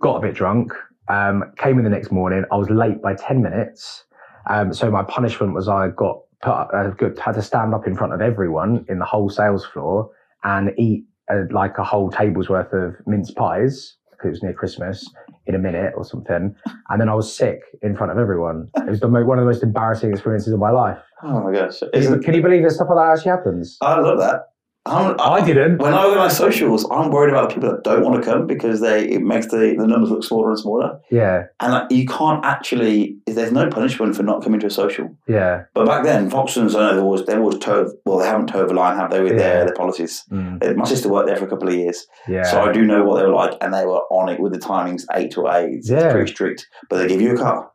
got 0.00 0.16
a 0.16 0.20
bit 0.20 0.34
drunk. 0.34 0.72
Um, 1.08 1.52
came 1.56 1.78
in 1.78 1.84
the 1.84 1.90
next 1.90 2.10
morning. 2.12 2.44
I 2.52 2.56
was 2.56 2.68
late 2.70 3.00
by 3.00 3.14
ten 3.14 3.42
minutes. 3.42 4.04
Um, 4.48 4.72
so 4.72 4.90
my 4.90 5.02
punishment 5.02 5.54
was 5.54 5.68
I 5.68 5.88
got 5.88 6.20
put, 6.42 6.50
uh, 6.52 6.90
had 7.22 7.34
to 7.34 7.42
stand 7.42 7.74
up 7.74 7.86
in 7.86 7.96
front 7.96 8.12
of 8.12 8.20
everyone 8.20 8.84
in 8.88 8.98
the 8.98 9.04
whole 9.04 9.28
sales 9.30 9.64
floor 9.64 10.10
and 10.44 10.70
eat 10.78 11.04
uh, 11.30 11.42
like 11.50 11.76
a 11.78 11.84
whole 11.84 12.10
table's 12.10 12.48
worth 12.48 12.72
of 12.72 12.94
mince 13.06 13.30
pies 13.30 13.96
because 14.10 14.28
it 14.28 14.30
was 14.30 14.42
near 14.42 14.52
Christmas 14.52 15.08
in 15.46 15.54
a 15.54 15.58
minute 15.58 15.92
or 15.96 16.04
something. 16.04 16.54
And 16.88 17.00
then 17.00 17.08
I 17.08 17.14
was 17.14 17.34
sick 17.34 17.60
in 17.82 17.96
front 17.96 18.12
of 18.12 18.18
everyone. 18.18 18.68
It 18.76 18.90
was 18.90 19.00
the 19.00 19.08
mo- 19.08 19.24
one 19.24 19.38
of 19.38 19.44
the 19.44 19.50
most 19.50 19.62
embarrassing 19.62 20.10
experiences 20.10 20.52
of 20.52 20.58
my 20.58 20.70
life. 20.70 20.98
Oh 21.22 21.40
my 21.40 21.52
gosh! 21.52 21.80
Can 21.92 22.02
you, 22.02 22.18
can 22.20 22.34
you 22.34 22.42
believe 22.42 22.62
that 22.62 22.70
stuff 22.70 22.88
like 22.90 22.98
that 22.98 23.18
actually 23.18 23.30
happens? 23.30 23.76
I 23.80 23.98
love 24.00 24.18
that. 24.18 24.50
I'm, 24.88 25.16
I 25.20 25.44
didn't. 25.44 25.78
When 25.78 25.92
I 25.94 26.04
organise 26.04 26.36
socials, 26.36 26.86
I'm 26.90 27.10
worried 27.10 27.30
about 27.30 27.48
the 27.50 27.54
people 27.54 27.70
that 27.70 27.84
don't 27.84 28.02
want 28.04 28.22
to 28.22 28.28
come 28.30 28.46
because 28.46 28.80
they 28.80 29.06
it 29.08 29.22
makes 29.22 29.46
the, 29.46 29.74
the 29.78 29.86
numbers 29.86 30.10
look 30.10 30.24
smaller 30.24 30.50
and 30.50 30.58
smaller. 30.58 30.98
Yeah, 31.10 31.44
And 31.60 31.72
like, 31.72 31.90
you 31.90 32.06
can't 32.06 32.44
actually. 32.44 33.16
There's 33.26 33.52
no 33.52 33.68
punishment 33.68 34.16
for 34.16 34.22
not 34.22 34.42
coming 34.42 34.60
to 34.60 34.66
a 34.66 34.70
social. 34.70 35.14
yeah. 35.26 35.64
But 35.74 35.86
back 35.86 36.04
then, 36.04 36.30
Foxtons, 36.30 36.74
I 36.74 36.80
know 36.90 36.94
they 36.96 37.00
always 37.02 37.24
they 37.26 37.36
always 37.36 37.56
tove. 37.56 37.90
Well, 38.04 38.18
they 38.18 38.26
haven't 38.26 38.50
tove 38.52 38.68
the 38.68 38.74
line, 38.74 38.96
have 38.96 39.10
they? 39.10 39.20
With 39.22 39.32
Yeah. 39.32 39.38
their 39.38 39.64
their 39.66 39.74
policies. 39.74 40.24
Mm, 40.32 40.76
My 40.76 40.84
sister 40.84 41.08
worked 41.08 41.28
there 41.28 41.36
for 41.36 41.44
a 41.44 41.48
couple 41.48 41.68
of 41.68 41.74
years, 41.74 42.06
yeah. 42.26 42.42
so 42.44 42.60
I 42.62 42.72
do 42.72 42.84
know 42.84 43.04
what 43.04 43.16
they 43.18 43.22
were 43.26 43.34
like, 43.34 43.54
and 43.60 43.72
they 43.74 43.84
were 43.84 44.02
on 44.10 44.28
it 44.28 44.40
with 44.40 44.52
the 44.52 44.58
timings 44.58 45.02
eight 45.14 45.30
to 45.32 45.48
eight. 45.48 45.70
It's 45.78 45.90
Yeah. 45.90 46.10
pretty 46.12 46.30
strict, 46.32 46.66
but 46.88 46.98
they 46.98 47.06
give 47.08 47.20
you 47.20 47.34
a 47.34 47.36
car. 47.36 47.70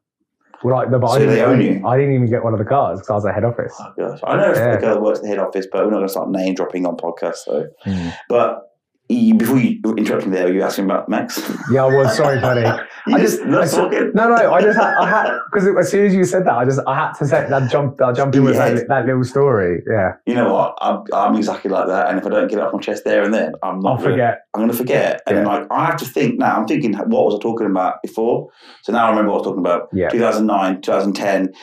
Well, 0.64 0.76
like, 0.76 0.90
but 0.92 1.04
I 1.06 1.14
So 1.14 1.20
didn't, 1.20 1.36
they 1.36 1.42
own 1.44 1.62
you. 1.62 1.88
I 1.88 1.98
didn't 1.98 2.14
even 2.16 2.30
get 2.30 2.44
one 2.44 2.54
of 2.54 2.60
the 2.60 2.66
cars 2.66 3.00
because 3.00 3.10
I 3.10 3.14
was 3.16 3.26
at 3.26 3.34
head 3.36 3.44
office. 3.44 3.74
Oh 3.80 3.94
gosh, 3.98 4.20
I 4.24 4.38
know 4.38 4.54
Yeah. 4.54 4.76
the 4.76 4.82
girl 4.82 4.96
that 4.96 5.02
works 5.02 5.20
at 5.20 5.24
the 5.24 5.30
head 5.30 5.40
office, 5.40 5.68
but 5.72 5.84
we're 5.86 5.92
not 5.92 5.98
going 5.98 6.08
to 6.08 6.12
start 6.12 6.30
name 6.30 6.54
dropping 6.56 6.86
on 6.86 6.98
podcasts, 6.98 7.44
So, 7.46 7.66
Mm. 7.86 8.14
but 8.30 8.62
you, 9.10 9.36
before 9.36 9.58
you 9.60 9.80
interrupt 9.98 10.26
me 10.26 10.32
there, 10.32 10.46
were 10.46 10.54
you 10.54 10.62
asking 10.64 10.86
about 10.86 11.10
MECS? 11.10 11.38
Yeah, 11.72 11.84
I 11.86 11.88
was 11.96 12.16
sorry, 12.16 12.40
buddy. 12.40 12.62
I 13.06 13.20
just 13.20 13.40
just- 13.40 13.44
I 13.44 13.66
said- 13.66 13.78
talking. 13.78 14.12
No, 14.16 14.30
no, 14.30 14.54
I 14.54 14.62
just 14.62 14.78
had, 14.80 14.94
I 14.96 15.08
had 15.10 15.38
because 15.52 15.68
as 15.78 15.92
soon 15.92 16.06
as 16.06 16.16
you 16.16 16.24
said 16.24 16.46
that, 16.46 16.54
I 16.54 16.64
just 16.66 16.80
I 16.88 16.96
had 16.96 17.12
to 17.14 17.26
say 17.28 17.46
that 17.50 17.70
jump, 17.70 18.02
I 18.02 18.14
jump 18.14 18.34
in 18.36 18.44
with 18.46 18.56
Yeah. 18.56 18.70
that, 18.70 18.88
that 18.88 19.06
little 19.06 19.24
story. 19.26 19.84
Yeah, 19.90 20.14
You 20.26 20.36
know 20.36 20.54
what? 20.54 20.78
I'm, 20.82 21.04
I'm 21.14 21.36
exactly 21.36 21.70
like 21.70 21.88
that, 21.88 22.10
and 22.10 22.18
if 22.20 22.26
I 22.26 22.30
don't 22.30 22.48
get 22.48 22.60
it 22.60 22.62
off 22.64 22.74
my 22.74 22.80
chest 22.80 23.04
there 23.04 23.24
and 23.24 23.34
then, 23.34 23.54
I'm 23.62 23.80
not. 23.82 23.90
I'll 23.92 23.98
gonna- 23.98 24.10
forget. 24.12 24.40
I'm 24.54 24.60
going 24.62 24.72
to 24.72 24.78
forget, 24.78 25.22
and 25.28 25.38
Yeah. 25.38 25.46
like 25.48 25.68
I 25.70 25.86
have 25.86 25.98
to 25.98 26.06
think 26.06 26.40
now. 26.40 26.56
I'm 26.56 26.66
thinking, 26.68 26.94
what 26.94 27.26
was 27.26 27.36
I 27.36 27.40
talking 27.40 27.68
about 27.68 28.02
before? 28.02 28.50
So 28.84 28.94
now 28.94 29.06
I 29.08 29.10
remember 29.10 29.32
what 29.32 29.38
I 29.38 29.40
was 29.40 29.48
talking 29.48 29.60
about. 29.60 29.90
Yeah. 29.92 30.10
2009, 30.10 30.82
2010, 30.82 31.54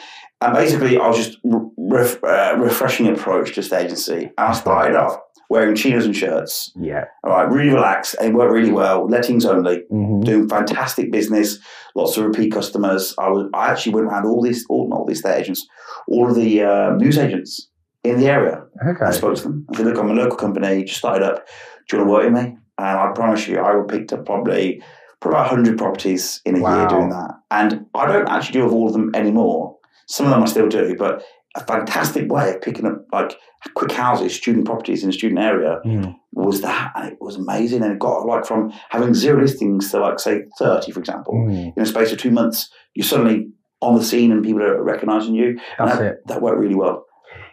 and 0.43 0.55
basically 0.55 0.99
I 0.99 1.07
was 1.09 1.17
just 1.17 1.39
re- 1.45 1.61
ref, 1.79 2.23
uh, 2.23 2.55
refreshing 2.59 3.07
approach 3.09 3.55
to 3.55 3.79
agency. 3.79 4.31
I 4.39 4.53
started 4.53 4.97
off 4.97 5.19
wearing 5.51 5.75
chinos 5.75 6.07
and 6.07 6.17
shirts. 6.17 6.73
Yeah. 6.81 7.05
All 7.25 7.33
right, 7.33 7.51
really 7.51 7.75
relaxed, 7.75 8.15
and 8.19 8.29
it 8.29 8.35
worked 8.35 8.53
really 8.53 8.73
well. 8.73 9.07
Lettings 9.07 9.45
only, 9.45 9.83
hmm 9.91 10.21
doing 10.21 10.49
fantastic 10.49 11.11
business, 11.11 11.59
lots 11.95 12.17
of 12.17 12.25
repeat 12.25 12.53
customers. 12.53 13.15
I 13.19 13.29
was, 13.29 13.49
I 13.55 13.71
actually 13.71 13.95
went 13.95 14.07
around 14.07 14.27
all 14.27 14.43
these, 14.43 14.65
all 14.71 14.89
not 14.89 15.01
all 15.01 15.07
these 15.07 15.19
estate 15.19 15.41
agents, 15.41 15.67
all 16.09 16.29
of 16.29 16.37
the 16.37 16.63
uh, 16.63 16.91
news 16.97 17.19
agents 17.19 17.69
in 18.05 18.19
the 18.19 18.27
area. 18.29 18.63
Okay. 18.87 19.05
I 19.05 19.11
spoke 19.11 19.37
to 19.37 19.43
them. 19.43 19.67
I 19.73 19.77
said, 19.77 19.87
look, 19.87 19.99
I'm 19.99 20.11
a 20.11 20.15
local 20.15 20.37
company, 20.37 20.85
just 20.85 20.99
started 20.99 21.25
up. 21.25 21.47
Do 21.89 21.97
you 21.97 22.05
want 22.05 22.09
to 22.09 22.13
work 22.13 22.25
with 22.25 22.45
me? 22.45 22.57
And 22.79 22.99
I 22.99 23.11
promise 23.15 23.47
you, 23.49 23.61
I 23.61 23.75
picked 23.89 24.13
up 24.13 24.25
probably, 24.27 24.83
probably 25.21 25.39
about 25.39 25.51
100 25.53 25.79
properties 25.79 26.41
in 26.45 26.57
a 26.57 26.61
Wow. 26.61 26.79
year 26.79 26.89
doing 26.89 27.09
that. 27.11 27.31
And 27.51 27.87
I 27.95 28.07
don't 28.07 28.29
actually 28.29 28.61
do 28.61 28.69
all 28.71 28.87
of 28.87 28.93
them 28.93 29.11
anymore. 29.15 29.77
Some 30.07 30.27
of 30.27 30.33
them 30.33 30.43
I 30.43 30.47
still 30.47 30.69
do, 30.69 30.95
but 30.99 31.23
a 31.57 31.65
fantastic 31.65 32.31
way 32.31 32.55
of 32.55 32.63
picking 32.63 32.87
up 32.87 33.05
like 33.13 33.37
quick 33.75 33.93
houses, 33.93 34.35
student 34.35 34.65
properties 34.67 35.03
in 35.03 35.11
a 35.11 35.13
student 35.13 35.41
area 35.41 35.81
Mm. 35.85 36.15
was 36.33 36.61
that. 36.63 36.93
And 36.95 37.13
it 37.13 37.19
was 37.21 37.37
amazing. 37.37 37.83
And 37.83 37.93
it 37.93 37.99
got 37.99 38.25
like 38.27 38.45
from 38.45 38.73
having 38.91 39.15
zero 39.15 39.41
listings 39.41 39.91
to 39.91 39.99
like, 39.99 40.21
say, 40.21 40.43
30, 40.59 40.93
for 40.93 41.01
example, 41.01 41.35
Mm. 41.35 41.73
in 41.77 41.83
a 41.83 41.87
space 41.87 42.13
of 42.13 42.19
two 42.19 42.31
months, 42.31 42.71
you're 42.95 43.05
suddenly 43.05 43.49
on 43.83 43.97
the 43.97 44.05
scene 44.05 44.31
and 44.31 44.45
people 44.45 44.63
are 44.63 44.83
recognizing 44.83 45.35
you. 45.35 45.59
And 45.79 45.89
That's 45.89 45.99
that, 45.99 46.07
it. 46.13 46.19
that 46.27 46.43
worked 46.43 46.59
really 46.59 46.75
well. 46.77 47.05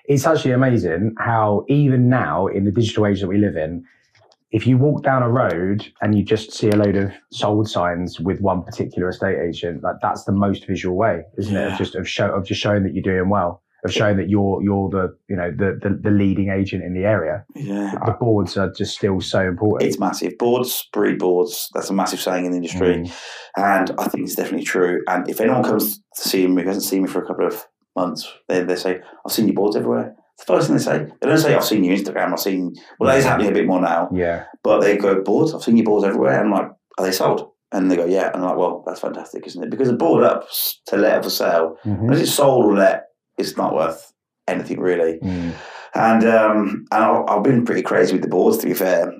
It's 0.05 0.25
actually 0.27 0.51
amazing 0.51 1.15
how 1.17 1.65
even 1.67 2.07
now 2.07 2.47
in 2.47 2.65
the 2.65 2.71
digital 2.71 3.07
age 3.07 3.19
that 3.21 3.27
we 3.27 3.37
live 3.37 3.55
in, 3.57 3.83
if 4.51 4.65
you 4.65 4.77
walk 4.77 5.03
down 5.03 5.23
a 5.23 5.29
road 5.29 5.85
and 6.01 6.15
you 6.15 6.23
just 6.23 6.53
see 6.53 6.69
a 6.69 6.75
load 6.75 6.95
of 6.95 7.11
sold 7.31 7.67
signs 7.69 8.19
with 8.19 8.39
one 8.41 8.63
particular 8.63 9.09
estate 9.09 9.37
agent, 9.39 9.83
like 9.83 9.95
that's 10.01 10.23
the 10.23 10.31
most 10.31 10.65
visual 10.67 10.95
way, 10.95 11.23
isn't 11.37 11.55
it? 11.55 11.71
Of 11.73 11.77
just 11.77 11.95
of 11.95 12.07
show 12.07 12.31
of 12.33 12.45
just 12.45 12.61
showing 12.61 12.83
that 12.83 12.93
you're 12.93 13.03
doing 13.03 13.27
well, 13.29 13.61
of 13.85 13.93
showing 13.93 14.17
that 14.17 14.29
you're 14.29 14.61
you're 14.63 14.89
the 14.89 15.15
you 15.29 15.35
know 15.35 15.51
the 15.51 15.79
the, 15.81 15.99
the 16.01 16.11
leading 16.11 16.49
agent 16.49 16.83
in 16.83 16.93
the 16.93 17.05
area. 17.05 17.45
Yeah. 17.55 17.93
The 18.05 18.13
boards 18.19 18.57
are 18.57 18.71
just 18.71 18.95
still 18.97 19.21
so 19.21 19.41
important. 19.41 19.87
It's 19.89 19.99
massive. 19.99 20.37
Boards 20.37 20.87
breed 20.93 21.19
boards. 21.19 21.69
That's 21.73 21.89
a 21.89 21.93
massive 21.93 22.19
saying 22.19 22.45
in 22.45 22.51
the 22.51 22.57
industry. 22.57 22.95
Mm. 22.97 23.13
And 23.57 23.91
I 23.99 24.07
think 24.07 24.25
it's 24.25 24.35
definitely 24.35 24.65
true. 24.65 25.01
And 25.07 25.29
if 25.29 25.41
anyone 25.41 25.63
comes 25.63 25.97
to 26.15 26.29
see 26.29 26.45
me 26.47 26.61
who 26.63 26.67
hasn't 26.67 26.85
seen 26.85 27.03
me 27.03 27.07
for 27.07 27.23
a 27.23 27.25
couple 27.27 27.47
of 27.47 27.65
months, 27.95 28.31
they, 28.47 28.63
they 28.63 28.75
say, 28.75 28.99
I've 29.25 29.31
seen 29.31 29.47
your 29.47 29.55
boards 29.55 29.75
everywhere. 29.75 30.13
It's 30.35 30.45
the 30.45 30.53
first 30.53 30.67
thing 30.67 30.77
they 30.77 30.83
say. 30.83 31.07
They 31.19 31.27
don't 31.27 31.37
say, 31.39 31.55
I've 31.55 31.63
seen 31.65 31.83
your 31.83 31.97
Instagram, 31.97 32.31
I've 32.31 32.39
seen, 32.39 32.75
well, 32.99 33.09
that 33.09 33.17
is 33.17 33.25
happening 33.25 33.49
a 33.49 33.53
bit 33.53 33.65
more 33.65 33.81
now. 33.81 34.07
Yeah. 34.13 34.43
But 34.63 34.81
they 34.81 34.95
go, 34.97 35.23
boards, 35.23 35.53
I've 35.53 35.63
seen 35.63 35.77
your 35.77 35.85
boards 35.85 36.05
everywhere. 36.05 36.39
And 36.39 36.53
I'm 36.53 36.61
like, 36.61 36.71
are 36.99 37.05
they 37.05 37.11
sold? 37.11 37.49
And 37.71 37.89
they 37.89 37.95
go, 37.95 38.05
yeah. 38.05 38.27
And 38.27 38.43
I'm 38.43 38.49
like, 38.49 38.57
well, 38.57 38.83
that's 38.85 38.99
fantastic, 38.99 39.47
isn't 39.47 39.63
it? 39.63 39.71
Because 39.71 39.89
a 39.89 39.93
board 39.93 40.23
up 40.23 40.47
to 40.87 40.97
let 40.97 41.23
for 41.23 41.31
sale, 41.31 41.77
Mhm. 41.85 42.01
unless 42.01 42.21
it's 42.21 42.31
sold 42.33 42.65
or 42.65 42.75
let, 42.75 43.06
it's 43.37 43.57
not 43.57 43.73
worth 43.73 44.13
anything 44.47 44.79
really. 44.79 45.19
Mm. 45.19 45.53
And 45.95 46.23
um, 46.25 46.85
and 46.91 47.03
I, 47.03 47.23
I've 47.27 47.43
been 47.43 47.65
pretty 47.65 47.81
crazy 47.81 48.13
with 48.13 48.21
the 48.21 48.27
boards. 48.27 48.57
To 48.59 48.67
be 48.67 48.73
fair, 48.73 49.11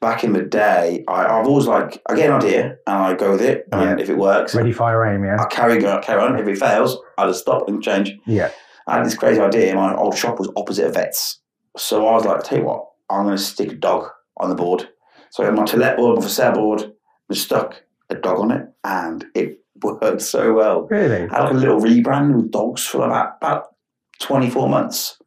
back 0.00 0.24
in 0.24 0.32
the 0.32 0.42
day, 0.42 1.04
I, 1.08 1.24
I've 1.24 1.46
always 1.46 1.66
like 1.66 2.00
I 2.08 2.14
get 2.14 2.30
an 2.30 2.36
idea 2.36 2.76
and 2.86 2.96
I 2.96 3.14
go 3.14 3.32
with 3.32 3.42
it, 3.42 3.66
and 3.72 4.00
if 4.00 4.08
it 4.08 4.16
works, 4.16 4.54
Ready, 4.54 4.72
fire, 4.72 5.04
aim. 5.04 5.24
Yeah. 5.24 5.40
I 5.40 5.46
carry 5.46 5.80
carry 5.80 6.22
on. 6.22 6.38
If 6.38 6.46
it 6.46 6.58
fails, 6.58 6.98
I 7.18 7.26
just 7.26 7.40
stop 7.40 7.68
and 7.68 7.82
change. 7.82 8.12
Yeah. 8.26 8.50
I 8.86 8.96
had 8.96 9.06
this 9.06 9.16
crazy 9.16 9.40
idea. 9.40 9.74
My 9.74 9.94
old 9.94 10.16
shop 10.16 10.38
was 10.38 10.50
opposite 10.56 10.86
a 10.86 10.92
vet's, 10.92 11.40
so 11.76 12.06
I 12.06 12.12
was 12.12 12.24
like, 12.24 12.42
tell 12.42 12.58
you 12.58 12.64
what, 12.64 12.86
I'm 13.10 13.24
going 13.24 13.36
to 13.36 13.42
stick 13.42 13.72
a 13.72 13.76
dog 13.76 14.08
on 14.38 14.48
the 14.48 14.56
board. 14.56 14.88
So 15.30 15.42
I 15.42 15.46
had 15.46 15.54
my 15.54 15.64
to 15.64 15.76
let 15.76 15.96
board, 15.96 16.16
my 16.16 16.22
for 16.22 16.28
sale 16.28 16.52
board, 16.52 16.92
and 17.28 17.38
stuck 17.38 17.82
a 18.10 18.14
dog 18.14 18.38
on 18.38 18.50
it, 18.50 18.66
and 18.84 19.24
it 19.34 19.61
worked 19.82 20.22
so 20.22 20.52
well. 20.54 20.86
Really. 20.90 21.28
I 21.28 21.42
had 21.42 21.52
a 21.52 21.58
little 21.58 21.80
rebrand 21.80 22.34
with 22.34 22.50
dogs 22.50 22.86
for 22.86 23.04
about 23.04 23.36
about 23.38 23.74
24 24.20 24.68
months. 24.68 25.18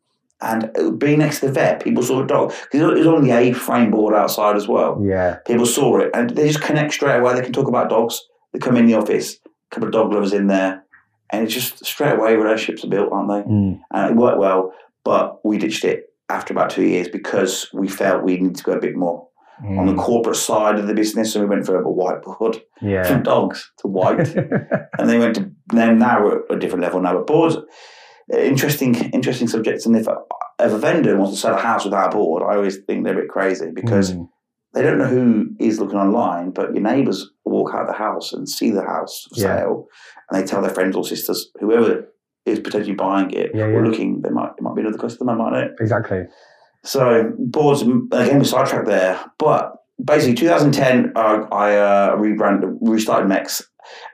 And 0.41 0.99
being 0.99 1.19
next 1.19 1.39
to 1.39 1.47
the 1.47 1.53
vet, 1.53 1.83
people 1.83 2.03
saw 2.03 2.19
the 2.19 2.27
dog. 2.27 2.53
It 2.73 2.81
was 2.81 3.07
on 3.07 3.23
the 3.23 3.31
A 3.31 3.53
frame 3.53 3.89
board 3.89 4.13
outside 4.13 4.55
as 4.55 4.67
well. 4.67 5.01
Yeah. 5.03 5.37
People 5.47 5.65
saw 5.65 5.99
it 5.99 6.11
and 6.13 6.29
they 6.31 6.47
just 6.47 6.61
connect 6.61 6.93
straight 6.93 7.19
away. 7.19 7.33
They 7.33 7.41
can 7.41 7.53
talk 7.53 7.67
about 7.67 7.89
dogs. 7.89 8.21
They 8.51 8.59
come 8.59 8.75
in 8.75 8.85
the 8.85 8.95
office, 8.95 9.39
a 9.45 9.49
couple 9.73 9.87
of 9.87 9.93
dog 9.93 10.11
lovers 10.11 10.33
in 10.33 10.47
there. 10.47 10.83
And 11.31 11.43
it's 11.43 11.53
just 11.53 11.83
straight 11.85 12.13
away 12.13 12.35
relationships 12.35 12.83
are 12.83 12.89
built, 12.89 13.11
aren't 13.11 13.29
they? 13.29 13.51
Mm. 13.51 13.79
And 13.91 14.11
it 14.11 14.15
worked 14.15 14.37
well. 14.37 14.73
But 15.03 15.43
we 15.45 15.57
ditched 15.57 15.85
it 15.85 16.13
after 16.29 16.53
about 16.53 16.69
two 16.69 16.83
years 16.83 17.07
because 17.07 17.69
we 17.73 17.87
felt 17.87 18.23
we 18.23 18.37
needed 18.37 18.57
to 18.57 18.63
go 18.63 18.73
a 18.73 18.79
bit 18.79 18.95
more 18.95 19.27
on 19.63 19.85
the 19.85 19.93
Mm. 19.93 19.97
corporate 19.99 20.35
side 20.35 20.77
of 20.79 20.87
the 20.87 20.93
business. 20.93 21.31
So 21.33 21.39
we 21.39 21.45
went 21.45 21.65
from 21.65 21.75
a 21.75 21.83
whiteboard 21.83 22.61
Yeah. 22.81 23.03
from 23.03 23.23
dogs 23.23 23.71
to 23.79 23.87
white 23.87 24.35
and 24.99 25.09
they 25.09 25.17
went 25.19 25.35
to 25.35 25.51
then 25.73 25.97
now 25.99 26.23
we're 26.23 26.39
at 26.39 26.51
a 26.51 26.59
different 26.59 26.83
level 26.83 27.01
now. 27.01 27.13
But 27.13 27.27
boards, 27.27 27.57
interesting, 28.33 28.95
interesting 29.11 29.47
subjects. 29.47 29.85
And 29.85 29.95
if 29.95 30.07
a, 30.07 30.15
if 30.59 30.71
a 30.71 30.77
vendor 30.77 31.17
wants 31.17 31.33
to 31.35 31.39
sell 31.39 31.55
a 31.55 31.61
house 31.61 31.85
without 31.85 32.13
a 32.13 32.17
board, 32.17 32.43
I 32.43 32.55
always 32.55 32.77
think 32.87 33.03
they're 33.03 33.17
a 33.17 33.21
bit 33.21 33.29
crazy 33.29 33.71
because 33.73 34.13
Mm. 34.13 34.27
they 34.73 34.81
don't 34.83 34.97
know 34.97 35.05
who 35.05 35.45
is 35.59 35.79
looking 35.79 35.99
online. 35.99 36.51
But 36.51 36.73
your 36.73 36.83
neighbours 36.83 37.29
walk 37.45 37.73
out 37.73 37.81
of 37.81 37.87
the 37.87 37.93
house 37.93 38.33
and 38.33 38.47
see 38.49 38.71
the 38.71 38.81
house 38.83 39.25
for 39.33 39.39
Yeah. 39.41 39.57
sale, 39.59 39.87
and 40.29 40.41
they 40.41 40.45
tell 40.45 40.61
their 40.61 40.71
friends 40.73 40.95
or 40.95 41.03
sisters, 41.05 41.51
whoever 41.59 42.05
is 42.45 42.59
potentially 42.59 42.95
buying 42.95 43.31
it 43.31 43.51
Yeah, 43.55 43.65
or 43.65 43.71
yeah. 43.83 43.89
looking, 43.89 44.21
they 44.21 44.29
might 44.29 44.51
it 44.57 44.61
might 44.61 44.75
be 44.75 44.81
another 44.81 44.97
customer, 44.97 45.35
might 45.35 45.53
it? 45.63 45.71
Exactly. 45.79 46.25
So 46.85 47.31
boards 47.37 47.81
again, 47.81 48.39
we 48.39 48.45
sidetracked 48.45 48.85
there, 48.85 49.19
but 49.39 49.73
basically 50.03 50.35
2010, 50.35 51.13
uh, 51.15 51.47
I 51.51 51.77
uh, 51.77 52.15
rebranded, 52.17 52.69
restarted 52.81 53.27
MECS, 53.29 53.63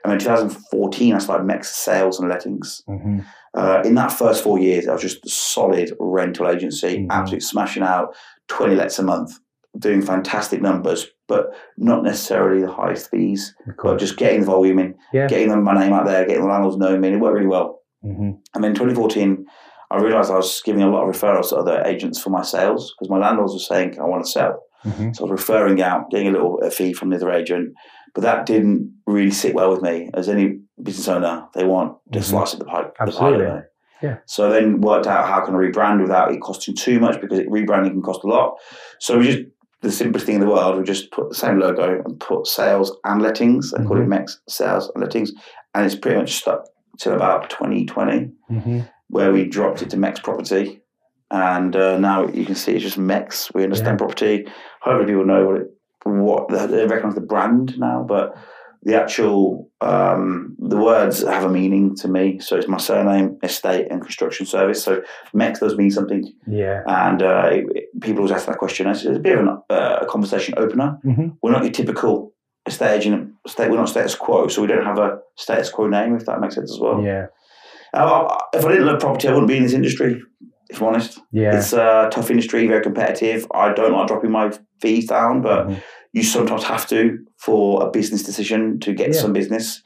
and 0.04 0.12
in 0.12 0.18
2014 0.18 1.14
I 1.14 1.18
started 1.18 1.46
MECS 1.46 1.66
Sales 1.74 2.18
and 2.20 2.28
Lettings. 2.28 2.82
hmm 2.86 3.20
Uh, 3.54 3.82
in 3.84 3.94
that 3.96 4.10
first 4.10 4.42
four 4.42 4.58
years, 4.58 4.88
I 4.88 4.94
was 4.94 5.02
just 5.02 5.26
a 5.26 5.28
solid 5.28 5.92
rental 6.00 6.48
agency, 6.48 6.92
Mhm. 7.00 7.10
absolutely 7.10 7.40
smashing 7.40 7.82
out 7.82 8.14
20 8.48 8.74
lets 8.76 8.98
a 8.98 9.02
month, 9.02 9.30
doing 9.78 10.00
fantastic 10.00 10.62
numbers, 10.62 11.00
but 11.28 11.50
not 11.76 12.02
necessarily 12.02 12.62
the 12.62 12.72
highest 12.72 13.10
fees, 13.10 13.54
but 13.82 13.98
just 13.98 14.16
getting 14.16 14.40
the 14.40 14.46
volume 14.46 14.78
in, 14.78 14.94
Yeah. 15.12 15.26
getting 15.28 15.50
my 15.62 15.74
name 15.74 15.92
out 15.92 16.06
there, 16.06 16.24
getting 16.24 16.44
the 16.44 16.48
landlords 16.48 16.78
knowing 16.78 17.02
me. 17.02 17.08
and 17.08 17.16
It 17.16 17.20
worked 17.20 17.34
really 17.34 17.46
well. 17.56 17.80
hmm 18.02 18.30
And 18.54 18.64
then 18.64 18.72
2014, 18.74 19.44
I 19.92 19.98
realised 19.98 20.30
I 20.30 20.36
was 20.36 20.62
giving 20.64 20.82
a 20.82 20.90
lot 20.90 21.06
of 21.08 21.14
referrals 21.14 21.50
to 21.50 21.56
other 21.56 21.82
agents 21.84 22.20
for 22.20 22.30
my 22.30 22.42
sales 22.42 22.92
because 22.94 23.10
my 23.10 23.18
landlords 23.18 23.52
were 23.52 23.58
saying, 23.58 23.98
I 24.00 24.04
want 24.04 24.24
to 24.24 24.30
sell. 24.30 24.62
hmm 24.82 25.12
So 25.12 25.24
I 25.26 25.30
was 25.30 25.40
referring 25.40 25.80
out, 25.82 26.10
getting 26.10 26.28
a 26.28 26.32
little 26.32 26.60
a 26.62 26.70
fee 26.70 26.92
from 26.92 27.10
the 27.10 27.16
other 27.16 27.30
agent. 27.30 27.74
But 28.14 28.22
that 28.22 28.46
didn't 28.46 28.92
really 29.06 29.30
sit 29.30 29.54
well 29.54 29.70
with 29.70 29.82
me. 29.82 30.10
As 30.14 30.28
any 30.28 30.60
business 30.82 31.08
owner, 31.08 31.46
they 31.54 31.64
want 31.64 31.96
to 32.12 32.18
Mhm. 32.18 32.24
slice 32.24 32.52
of 32.54 32.58
the 32.60 32.64
the 32.66 32.70
pie, 32.70 32.90
Absolutely. 33.00 33.44
don't? 33.46 33.64
Yeah. 34.02 34.16
So 34.26 34.50
then 34.50 34.80
worked 34.80 35.06
out 35.06 35.26
how 35.26 35.40
can 35.44 35.54
I 35.54 35.58
rebrand 35.58 36.02
without 36.02 36.32
it 36.32 36.40
costing 36.40 36.74
too 36.74 36.98
much 36.98 37.20
because 37.20 37.38
it, 37.38 37.48
rebranding 37.48 37.90
can 37.92 38.02
cost 38.02 38.24
a 38.24 38.26
lot. 38.26 38.56
So 38.98 39.18
we 39.18 39.24
just 39.26 39.44
the 39.82 39.90
simplest 39.92 40.26
thing 40.26 40.36
in 40.36 40.40
the 40.40 40.46
world. 40.48 40.76
We 40.78 40.84
just 40.84 41.10
put 41.10 41.28
the 41.28 41.34
same 41.34 41.58
logo 41.58 42.02
and 42.04 42.18
put 42.20 42.46
sales 42.46 42.96
and 43.04 43.20
lettings 43.22 43.72
and 43.72 43.86
call 43.86 43.96
it 43.98 44.06
Mhm. 44.06 44.08
MECS 44.10 44.40
Sales 44.48 44.90
and 44.94 45.02
Lettings, 45.04 45.32
and 45.74 45.84
it's 45.86 45.94
pretty 45.96 46.18
much 46.18 46.32
stuck 46.42 46.60
till 46.98 47.14
about 47.14 47.48
2020 47.50 48.30
hmm 48.48 48.80
where 49.12 49.30
we 49.30 49.44
dropped 49.44 49.82
it 49.82 49.90
to 49.90 49.96
MECS 49.98 50.20
Property, 50.22 50.80
and 51.30 51.76
uh, 51.76 51.98
now 51.98 52.26
you 52.28 52.44
can 52.46 52.54
see 52.54 52.72
it's 52.72 52.82
just 52.82 52.98
MECS. 52.98 53.52
We 53.54 53.62
understand 53.62 53.94
Yeah. 54.00 54.04
property. 54.04 54.46
Hopefully, 54.80 55.06
people 55.12 55.26
know 55.26 55.46
what 55.46 55.56
it, 55.60 55.68
what 56.04 56.48
they 56.48 56.86
recognise 56.86 57.14
the 57.14 57.20
brand 57.32 57.78
now, 57.78 58.04
but 58.08 58.34
the 58.84 58.94
actual 59.00 59.68
um, 59.82 60.56
the 60.58 60.76
words 60.78 61.22
have 61.22 61.44
a 61.44 61.48
meaning 61.48 61.94
to 61.96 62.08
me. 62.08 62.38
So 62.40 62.56
it's 62.56 62.68
my 62.68 62.78
surname, 62.78 63.38
estate, 63.42 63.86
and 63.90 64.00
construction 64.00 64.46
service. 64.46 64.82
So 64.82 65.02
MECS 65.34 65.60
does 65.60 65.76
mean 65.76 65.90
something, 65.90 66.24
Yeah. 66.46 66.82
and 66.86 67.22
uh, 67.22 67.48
it, 67.52 67.64
it- 67.76 67.88
people 68.00 68.20
always 68.22 68.32
ask 68.32 68.46
that 68.46 68.58
question. 68.58 68.86
It's, 68.88 69.04
it's 69.04 69.18
a 69.18 69.20
bit 69.20 69.38
of 69.38 69.46
an, 69.46 69.48
uh, 69.70 69.98
a 70.00 70.06
conversation 70.06 70.54
opener. 70.56 70.98
hmm 71.04 71.28
We're 71.42 71.52
not 71.52 71.62
your 71.64 71.70
typical 71.72 72.32
estate 72.66 72.96
agent. 72.96 73.32
Estate, 73.46 73.70
we're 73.70 73.76
not 73.76 73.88
status 73.90 74.14
quo, 74.14 74.48
so 74.48 74.62
we 74.62 74.68
don't 74.68 74.84
have 74.84 74.98
a 74.98 75.18
status 75.36 75.68
quo 75.70 75.86
name. 75.88 76.16
If 76.16 76.24
that 76.26 76.40
makes 76.40 76.54
sense 76.54 76.72
as 76.72 76.80
well. 76.80 77.02
Yeah. 77.02 77.26
Uh, 77.92 78.36
if 78.54 78.64
I 78.64 78.68
didn't 78.72 78.86
love 78.86 79.00
property, 79.00 79.28
I 79.28 79.32
wouldn't 79.32 79.48
be 79.48 79.56
in 79.56 79.62
this 79.62 79.72
industry. 79.74 80.20
If 80.70 80.80
I'm 80.80 80.88
honest, 80.88 81.20
Yeah. 81.32 81.56
it's 81.56 81.72
a 81.72 82.08
tough 82.10 82.30
industry, 82.30 82.66
very 82.66 82.82
competitive. 82.82 83.46
I 83.52 83.72
don't 83.72 83.92
like 83.92 84.06
dropping 84.08 84.30
my 84.30 84.50
fees 84.80 85.06
down, 85.08 85.42
but 85.42 85.68
Mhm. 85.68 85.76
you 86.12 86.22
sometimes 86.22 86.64
have 86.64 86.86
to 86.88 87.18
for 87.38 87.86
a 87.86 87.90
business 87.90 88.22
decision 88.22 88.78
to 88.80 88.94
get 88.94 89.08
Yeah. 89.08 89.20
some 89.20 89.32
business. 89.34 89.82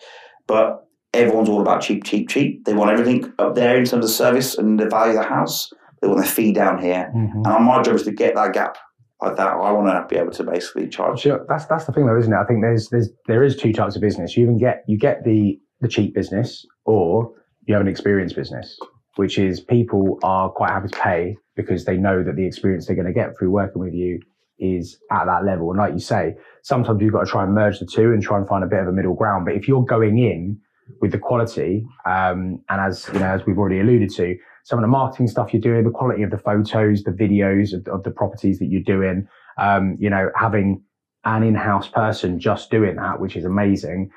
But 0.46 0.84
everyone's 1.12 1.48
all 1.48 1.60
about 1.60 1.80
cheap, 1.80 2.04
cheap, 2.04 2.28
cheap. 2.28 2.64
They 2.64 2.74
want 2.74 2.92
everything 2.92 3.32
up 3.40 3.54
there 3.56 3.76
in 3.76 3.84
terms 3.84 4.04
of 4.04 4.10
service 4.10 4.56
and 4.56 4.78
the 4.78 4.88
value 4.88 5.18
of 5.18 5.24
the 5.24 5.28
house. 5.28 5.68
They 6.00 6.06
want 6.08 6.20
their 6.20 6.28
fee 6.30 6.52
down 6.52 6.78
here, 6.78 7.10
Mhm. 7.16 7.46
and 7.46 7.64
my 7.64 7.82
job 7.82 7.94
is 7.96 8.02
to 8.04 8.12
get 8.12 8.34
that 8.36 8.52
gap 8.52 8.76
like 9.22 9.34
that. 9.36 9.48
I 9.54 9.72
want 9.72 9.88
to 9.88 10.14
be 10.14 10.20
able 10.20 10.30
to 10.32 10.44
basically 10.44 10.86
charge. 10.88 11.20
Sure. 11.20 11.40
That's 11.48 11.64
that's 11.66 11.86
the 11.86 11.92
thing 11.92 12.06
though, 12.06 12.18
isn't 12.18 12.32
it? 12.32 12.36
I 12.38 12.44
think 12.44 12.60
there's 12.62 12.88
there's 12.90 13.10
there 13.26 13.42
is 13.42 13.56
two 13.56 13.72
types 13.72 13.96
of 13.96 14.02
business. 14.02 14.36
You 14.36 14.44
even 14.44 14.58
get 14.58 14.84
you 14.86 14.98
get 14.98 15.24
the 15.24 15.58
the 15.80 15.88
cheap 15.88 16.14
business 16.14 16.64
or 16.84 17.30
you 17.66 17.74
have 17.74 17.82
an 17.82 17.88
experienced 17.88 18.36
business, 18.36 18.78
which 19.16 19.38
is 19.38 19.60
people 19.60 20.18
are 20.22 20.50
quite 20.50 20.70
happy 20.70 20.88
to 20.88 20.98
pay 20.98 21.36
because 21.56 21.84
they 21.84 21.96
know 21.96 22.22
that 22.22 22.36
the 22.36 22.46
experience 22.46 22.86
they're 22.86 22.96
going 22.96 23.06
to 23.06 23.12
get 23.12 23.36
through 23.36 23.50
working 23.50 23.82
with 23.82 23.94
you 23.94 24.20
is 24.58 24.98
at 25.10 25.26
that 25.26 25.44
level. 25.44 25.70
And 25.70 25.78
like 25.78 25.92
you 25.92 26.00
say, 26.00 26.34
sometimes 26.62 27.00
you've 27.02 27.12
got 27.12 27.24
to 27.24 27.30
try 27.30 27.44
and 27.44 27.54
merge 27.54 27.78
the 27.78 27.86
two 27.86 28.12
and 28.12 28.22
try 28.22 28.38
and 28.38 28.48
find 28.48 28.64
a 28.64 28.66
bit 28.66 28.80
of 28.80 28.88
a 28.88 28.92
middle 28.92 29.14
ground. 29.14 29.44
But 29.44 29.54
if 29.54 29.68
you're 29.68 29.84
going 29.84 30.18
in 30.18 30.58
with 31.00 31.12
the 31.12 31.18
quality, 31.18 31.84
um, 32.06 32.62
and 32.68 32.80
as 32.80 33.08
you 33.12 33.18
know, 33.18 33.26
as 33.26 33.44
we've 33.46 33.58
already 33.58 33.80
alluded 33.80 34.10
to, 34.14 34.36
some 34.64 34.78
of 34.78 34.82
the 34.82 34.88
marketing 34.88 35.28
stuff 35.28 35.52
you're 35.52 35.60
doing, 35.60 35.84
the 35.84 35.90
quality 35.90 36.22
of 36.22 36.30
the 36.30 36.38
photos, 36.38 37.02
the 37.02 37.10
videos 37.10 37.72
of, 37.72 37.86
of 37.88 38.02
the 38.02 38.10
properties 38.10 38.58
that 38.58 38.66
you're 38.66 38.82
doing, 38.82 39.26
um, 39.58 39.96
you 40.00 40.10
know, 40.10 40.30
having 40.34 40.82
an 41.24 41.42
in-house 41.42 41.88
person 41.88 42.38
just 42.38 42.70
doing 42.70 42.96
that, 42.96 43.20
which 43.20 43.36
is 43.36 43.44
amazing. 43.44 44.10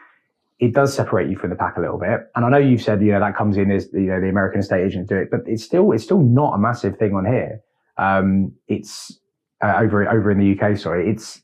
It 0.60 0.74
does 0.74 0.94
separate 0.94 1.30
you 1.30 1.38
from 1.38 1.52
the 1.52 1.56
pack 1.56 1.78
a 1.78 1.82
little 1.82 1.98
bit. 1.98 2.20
And 2.36 2.44
I 2.46 2.50
know 2.50 2.58
you've 2.58 2.82
said, 2.82 3.02
you 3.02 3.12
know, 3.14 3.20
that 3.22 3.36
comes 3.38 3.56
in 3.56 3.72
as, 3.72 3.88
you 3.94 4.02
know, 4.02 4.20
the 4.20 4.28
American 4.28 4.60
estate 4.60 4.86
agents 4.86 5.08
do 5.10 5.16
it, 5.16 5.30
but 5.32 5.42
it's 5.46 5.64
still, 5.64 5.92
it's 5.94 6.04
still 6.04 6.22
not 6.22 6.54
a 6.54 6.58
massive 6.58 6.98
thing 6.98 7.14
on 7.16 7.26
here. 7.26 7.62
Um, 7.98 8.52
it's 8.68 9.20
uh, 9.64 9.78
over, 9.80 10.08
over 10.10 10.32
in 10.32 10.38
the 10.38 10.60
UK, 10.60 10.78
sorry. 10.78 11.10
It's, 11.10 11.42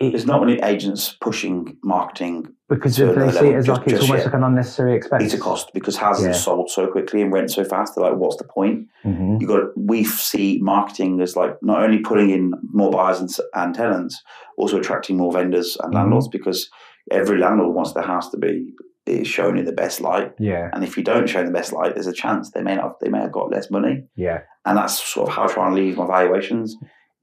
There's 0.00 0.24
not 0.24 0.40
many 0.40 0.58
agents 0.62 1.14
pushing 1.20 1.76
marketing. 1.84 2.48
because 2.70 2.96
they 2.96 3.04
another 3.04 3.30
see 3.32 3.48
it 3.48 3.56
as 3.56 3.66
just- 3.66 3.80
like, 3.82 3.88
it's 3.90 4.00
almost 4.00 4.18
yet. 4.20 4.24
like 4.26 4.34
an 4.34 4.42
unnecessary 4.42 4.96
expense. 4.96 5.24
It's 5.24 5.34
a 5.34 5.38
cost 5.38 5.70
because 5.74 5.96
houses 5.98 6.24
Yeah. 6.24 6.30
are 6.30 6.34
sold 6.34 6.70
so 6.70 6.86
quickly 6.86 7.20
and 7.20 7.30
rent 7.30 7.50
so 7.50 7.62
fast. 7.62 7.94
They're 7.94 8.04
like, 8.08 8.16
what's 8.18 8.36
the 8.36 8.44
point? 8.44 8.88
hmm 9.02 9.36
you 9.38 9.46
got 9.46 9.64
we 9.76 10.02
see 10.04 10.58
marketing 10.62 11.20
as 11.20 11.36
like 11.36 11.62
not 11.62 11.82
only 11.82 11.98
putting 11.98 12.30
in 12.30 12.54
more 12.72 12.90
buyers 12.90 13.20
and, 13.20 13.28
and 13.54 13.74
tenants, 13.74 14.22
also 14.56 14.78
attracting 14.78 15.18
more 15.18 15.30
vendors 15.30 15.76
and 15.82 15.92
Mhm. 15.92 15.96
landlords 15.96 16.28
because 16.28 16.70
every 17.10 17.38
landlord 17.38 17.74
wants 17.74 17.92
their 17.92 18.02
house 18.04 18.30
to 18.30 18.36
be 18.38 18.72
is 19.06 19.28
shown 19.28 19.58
in 19.58 19.66
the 19.66 19.72
best 19.72 20.00
light. 20.00 20.32
Yeah. 20.38 20.70
And 20.72 20.82
if 20.82 20.96
you 20.96 21.02
don't 21.02 21.28
show 21.28 21.40
in 21.40 21.46
the 21.46 21.52
best 21.52 21.72
light, 21.72 21.94
there's 21.94 22.06
a 22.06 22.12
chance 22.12 22.50
they 22.50 22.62
may 22.62 22.76
not 22.76 23.00
they 23.00 23.08
may 23.10 23.20
have 23.20 23.32
got 23.32 23.50
less 23.50 23.70
money. 23.70 24.04
Yeah. 24.16 24.40
And 24.64 24.78
that's 24.78 24.98
sort 25.02 25.28
of 25.28 25.34
how 25.34 25.44
I 25.44 25.46
try 25.48 25.66
and 25.66 25.74
leave 25.76 25.96
my 25.96 26.06
valuations. 26.06 26.76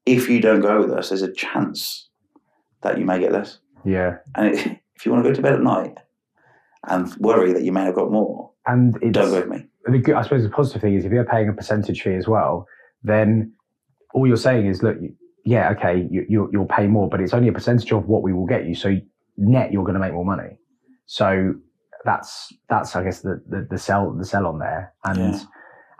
If 0.05 0.29
you 0.29 0.39
don't 0.41 0.61
go 0.61 0.79
with 0.81 0.91
us, 0.91 1.09
there's 1.09 1.21
a 1.23 1.31
chance 1.33 2.09
that 2.81 3.00
you 3.00 3.05
may 3.05 3.19
get 3.19 3.31
less. 3.31 3.59
Yeah. 3.83 4.17
And 4.35 4.53
it, 4.55 4.79
if 4.95 5.05
you 5.05 5.11
want 5.11 5.23
to 5.23 5.29
go 5.29 5.33
to 5.33 5.41
bed 5.41 5.53
at 5.53 5.61
night 5.61 5.97
and 6.88 7.15
worry 7.17 7.53
that 7.53 7.63
you 7.63 7.71
may 7.71 7.83
have 7.83 7.95
got 7.95 8.11
more, 8.11 8.51
And 8.65 8.95
it's, 9.01 9.11
don't 9.13 9.29
go 9.31 9.39
with 9.39 9.50
me. 9.50 9.67
the 9.85 9.97
good, 10.00 10.15
I 10.15 10.21
suppose 10.23 10.43
the 10.43 10.50
positive 10.50 10.81
thing 10.81 10.95
is 10.95 11.05
if 11.05 11.11
you're 11.11 11.25
paying 11.25 11.50
a 11.50 11.53
percentage 11.53 12.01
fee 12.01 12.15
as 12.15 12.27
well, 12.27 12.67
then 13.03 13.53
all 14.13 14.27
you're 14.27 14.38
saying 14.38 14.67
is, 14.67 14.83
look, 14.83 14.97
yeah, 15.45 15.71
okay, 15.71 16.07
you, 16.09 16.25
you'll, 16.29 16.50
you'll 16.51 16.65
pay 16.65 16.88
more, 16.88 17.09
but 17.09 17.21
it's 17.21 17.33
only 17.33 17.47
a 17.47 17.51
percentage 17.51 17.91
of 17.91 18.07
what 18.07 18.21
we 18.21 18.33
will 18.33 18.45
get 18.45 18.65
you. 18.65 18.75
So 18.75 18.95
net, 19.38 19.71
you're 19.71 19.83
going 19.83 19.95
to 19.95 20.00
make 20.00 20.13
more 20.13 20.25
money. 20.25 20.57
So 21.05 21.55
that's 22.05 22.51
that's 22.69 22.95
I 22.95 23.03
guess 23.03 23.21
the 23.21 23.41
the, 23.47 23.67
the 23.69 23.77
sell 23.77 24.11
the 24.11 24.25
sell 24.25 24.45
on 24.47 24.59
there. 24.59 24.93
And 25.03 25.33
Yeah. 25.35 25.39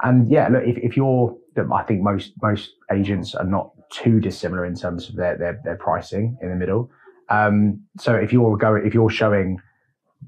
and 0.04 0.32
yeah, 0.32 0.48
look, 0.50 0.64
if, 0.66 0.78
if 0.78 0.98
you're, 0.98 1.36
I 1.74 1.84
think 1.84 2.02
most 2.02 2.34
most 2.42 2.72
agents 2.92 3.36
are 3.36 3.46
not 3.46 3.72
too 3.92 4.20
dissimilar 4.20 4.66
in 4.66 4.76
terms 4.76 5.10
of 5.10 5.16
their 5.16 5.38
their, 5.38 5.60
their 5.64 5.76
pricing 5.76 6.38
in 6.42 6.50
the 6.50 6.56
middle. 6.56 6.90
Um, 7.30 7.82
so 8.00 8.16
if 8.16 8.34
you're 8.34 8.58
going, 8.58 8.86
if 8.86 8.94
you're 8.94 9.10
showing 9.10 9.60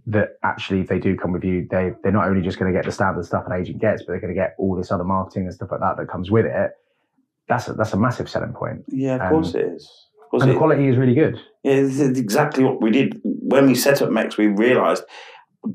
that 0.08 0.30
actually 0.44 0.82
if 0.82 0.88
they 0.88 1.00
do 1.00 1.16
come 1.16 1.32
with 1.32 1.44
you, 1.44 1.68
they 1.70 1.92
they're 2.04 2.12
not 2.12 2.28
only 2.28 2.42
just 2.42 2.58
going 2.60 2.72
to 2.72 2.78
get 2.78 2.86
the 2.86 2.92
standard 2.92 3.26
stuff 3.26 3.44
an 3.48 3.54
agent 3.54 3.80
gets, 3.80 4.02
but 4.04 4.10
they're 4.14 4.22
going 4.22 4.34
to 4.34 4.40
get 4.40 4.56
all 4.58 4.76
this 4.76 4.92
other 4.92 5.04
marketing 5.04 5.44
and 5.44 5.54
stuff 5.54 5.70
like 5.72 5.80
that 5.82 5.98
that 5.98 6.08
comes 6.08 6.30
with 6.32 6.46
it. 6.46 6.72
That's 7.48 7.68
a, 7.68 7.74
that's 7.74 7.94
a 7.94 7.98
massive 7.98 8.30
selling 8.30 8.54
point, 8.54 8.86
Yeah, 8.88 9.16
of 9.16 9.22
Um, 9.22 9.30
course 9.30 9.54
it 9.54 9.66
is. 9.66 9.90
And 10.42 10.52
the 10.52 10.58
quality 10.58 10.88
is 10.88 10.98
really 10.98 11.14
good. 11.14 11.36
Yeah, 11.64 11.76
this 11.82 12.00
is 12.00 12.18
exactly 12.20 12.64
what 12.64 12.82
we 12.82 12.90
did 12.92 13.22
when 13.24 13.68
we 13.68 13.76
set 13.76 14.02
up 14.02 14.10
MECS. 14.10 14.38
We 14.38 14.48
realised 14.48 15.04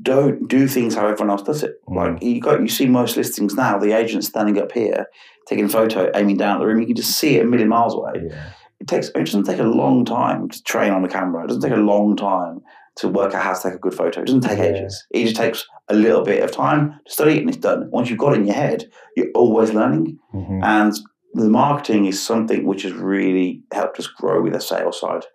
don't 0.01 0.47
do 0.47 0.67
things 0.67 0.93
how 0.95 1.07
everyone 1.07 1.31
else 1.31 1.41
does 1.43 1.63
it. 1.63 1.75
Mm. 1.87 1.95
Like 1.95 2.23
you 2.23 2.39
got, 2.41 2.61
you 2.61 2.67
see 2.67 2.85
most 2.85 3.17
listings 3.17 3.55
now. 3.55 3.77
The 3.79 3.93
agent 3.93 4.23
standing 4.23 4.59
up 4.59 4.71
here, 4.71 5.07
taking 5.47 5.65
a 5.65 5.69
photo, 5.69 6.11
aiming 6.15 6.37
down 6.37 6.57
at 6.57 6.59
the 6.59 6.65
room. 6.67 6.79
You 6.79 6.87
can 6.87 6.95
just 6.95 7.17
see 7.17 7.37
it 7.37 7.45
a 7.45 7.49
million 7.49 7.69
miles 7.69 7.95
away. 7.95 8.13
Yeah, 8.29 8.51
It 8.79 8.87
takes. 8.87 9.07
It 9.09 9.13
doesn't 9.25 9.45
take 9.45 9.59
a 9.59 9.63
long 9.63 10.05
time 10.05 10.49
to 10.49 10.63
train 10.63 10.91
on 10.91 11.01
the 11.01 11.07
camera. 11.09 11.43
It 11.43 11.47
doesn't 11.47 11.63
take 11.63 11.71
a 11.71 11.81
long 11.81 12.15
time 12.15 12.61
to 12.97 13.07
work 13.07 13.33
out 13.33 13.43
how 13.43 13.53
to 13.53 13.61
take 13.63 13.73
a 13.73 13.79
good 13.79 13.93
photo. 13.95 14.21
It 14.21 14.25
doesn't 14.25 14.41
take 14.41 14.59
Yeah. 14.59 14.65
ages. 14.65 15.07
It 15.11 15.23
just 15.23 15.35
takes 15.37 15.65
a 15.87 15.95
little 15.95 16.21
bit 16.23 16.43
of 16.43 16.51
time 16.51 16.99
to 17.05 17.11
study 17.11 17.37
it, 17.37 17.39
and 17.39 17.49
it's 17.49 17.57
done. 17.57 17.89
Once 17.91 18.09
you've 18.09 18.19
got 18.19 18.33
it 18.33 18.41
in 18.41 18.45
your 18.45 18.55
head, 18.55 18.85
you're 19.15 19.31
always 19.33 19.73
learning. 19.73 20.19
Mhm. 20.35 20.63
And 20.63 20.93
the 21.33 21.49
marketing 21.49 22.05
is 22.05 22.21
something 22.21 22.65
which 22.65 22.83
has 22.83 22.93
really 22.93 23.61
helped 23.73 23.99
us 23.99 24.07
grow 24.07 24.41
with 24.41 24.53
the 24.53 24.61
sales 24.61 24.99
side. 24.99 25.25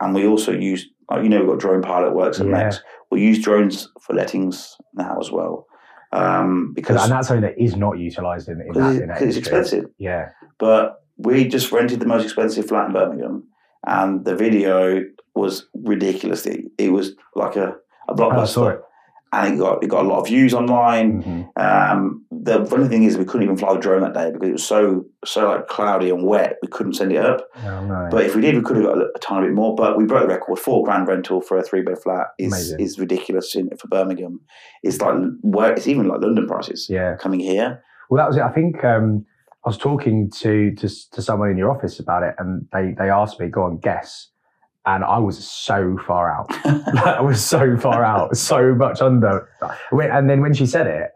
And 0.00 0.14
we 0.14 0.26
also 0.26 0.52
use, 0.52 0.86
you 1.16 1.28
know, 1.28 1.38
we've 1.40 1.48
got 1.48 1.58
drone 1.58 1.82
pilot 1.82 2.14
works 2.14 2.38
at 2.40 2.46
Yeah. 2.46 2.52
MECS. 2.52 2.80
We 3.10 3.22
use 3.22 3.42
drones 3.42 3.88
for 4.02 4.14
lettings 4.14 4.76
now 4.94 5.18
as 5.18 5.30
well. 5.32 5.66
Um, 6.12 6.72
because 6.74 7.02
and 7.02 7.12
that's 7.12 7.28
something 7.28 7.42
that 7.42 7.60
is 7.62 7.76
not 7.76 7.98
utilised 7.98 8.48
in, 8.48 8.60
in, 8.60 8.72
that, 8.74 8.96
it- 8.96 9.02
in 9.02 9.08
that 9.08 9.22
it's 9.22 9.36
expensive. 9.36 9.86
Yeah, 9.98 10.30
But 10.58 11.02
we 11.18 11.46
just 11.48 11.70
rented 11.72 12.00
the 12.00 12.06
most 12.06 12.24
expensive 12.24 12.66
flat 12.66 12.86
in 12.86 12.92
Birmingham, 12.92 13.44
and 13.86 14.24
the 14.24 14.34
video 14.36 15.02
was 15.34 15.66
ridiculously. 15.74 16.64
It 16.78 16.92
was 16.92 17.12
like 17.34 17.56
a, 17.56 17.68
a 17.68 17.74
Oh, 18.08 18.12
I 18.12 18.14
blockbuster, 18.14 18.46
saw 18.48 18.68
it. 18.68 18.80
And 19.32 19.54
it 19.54 19.58
got 19.58 19.82
it 19.84 19.88
got 19.88 20.04
a 20.04 20.08
lot 20.08 20.20
of 20.20 20.26
views 20.26 20.54
online. 20.54 21.22
Mhm. 21.22 21.48
Um, 21.56 22.24
the 22.30 22.64
funny 22.64 22.88
thing 22.88 23.02
is, 23.02 23.18
we 23.18 23.24
couldn't 23.24 23.42
even 23.42 23.56
fly 23.56 23.74
the 23.74 23.80
drone 23.80 24.00
that 24.02 24.14
day 24.14 24.30
because 24.32 24.48
it 24.48 24.52
was 24.52 24.64
so 24.64 25.04
so 25.24 25.48
like 25.48 25.66
cloudy 25.68 26.10
and 26.10 26.24
wet. 26.24 26.56
We 26.62 26.68
couldn't 26.68 26.94
send 26.94 27.12
it 27.12 27.18
up. 27.18 27.46
Oh, 27.64 27.84
no. 27.84 28.08
But 28.10 28.24
if 28.24 28.34
we 28.34 28.40
did, 28.40 28.54
we 28.54 28.62
could 28.62 28.76
have 28.76 28.86
got 28.86 28.98
a, 28.98 29.06
a 29.14 29.18
tiny 29.20 29.48
bit 29.48 29.54
more. 29.54 29.74
But 29.74 29.98
we 29.98 30.04
broke 30.04 30.22
the 30.22 30.34
record. 30.34 30.58
Four 30.58 30.84
grand 30.84 31.08
rental 31.08 31.40
for 31.40 31.58
a 31.58 31.62
three 31.62 31.82
bed 31.82 31.98
flat 32.02 32.28
is 32.38 32.52
Amazing. 32.52 32.80
is 32.80 32.98
ridiculous 32.98 33.54
in, 33.54 33.68
for 33.76 33.88
Birmingham. 33.88 34.40
It's 34.82 35.00
like 35.00 35.16
where 35.42 35.72
it's 35.72 35.86
even 35.86 36.08
like 36.08 36.20
London 36.20 36.46
prices 36.46 36.86
yeah. 36.88 37.16
coming 37.16 37.40
here. 37.40 37.82
Well, 38.10 38.22
that 38.22 38.28
was 38.28 38.36
it. 38.36 38.42
I 38.42 38.52
think 38.52 38.82
um, 38.84 39.26
I 39.64 39.68
was 39.68 39.76
talking 39.76 40.30
to, 40.38 40.74
to 40.76 40.88
to 41.12 41.20
someone 41.22 41.50
in 41.50 41.58
your 41.58 41.70
office 41.70 42.00
about 42.00 42.22
it, 42.22 42.34
and 42.38 42.66
they 42.72 42.94
they 42.96 43.10
asked 43.10 43.38
me, 43.38 43.48
"Go 43.48 43.64
on, 43.64 43.78
guess," 43.78 44.30
and 44.94 45.04
I 45.04 45.18
was 45.18 45.38
so 45.46 45.98
far 46.06 46.30
out. 46.30 46.48
Like, 46.88 47.18
I 47.18 47.20
was 47.20 47.44
so 47.44 47.76
far 47.76 48.02
out, 48.02 48.36
so 48.36 48.74
much 48.74 49.02
under. 49.02 49.48
And 49.92 50.28
then 50.28 50.40
when 50.40 50.54
she 50.54 50.64
said 50.66 50.86
it, 50.86 51.10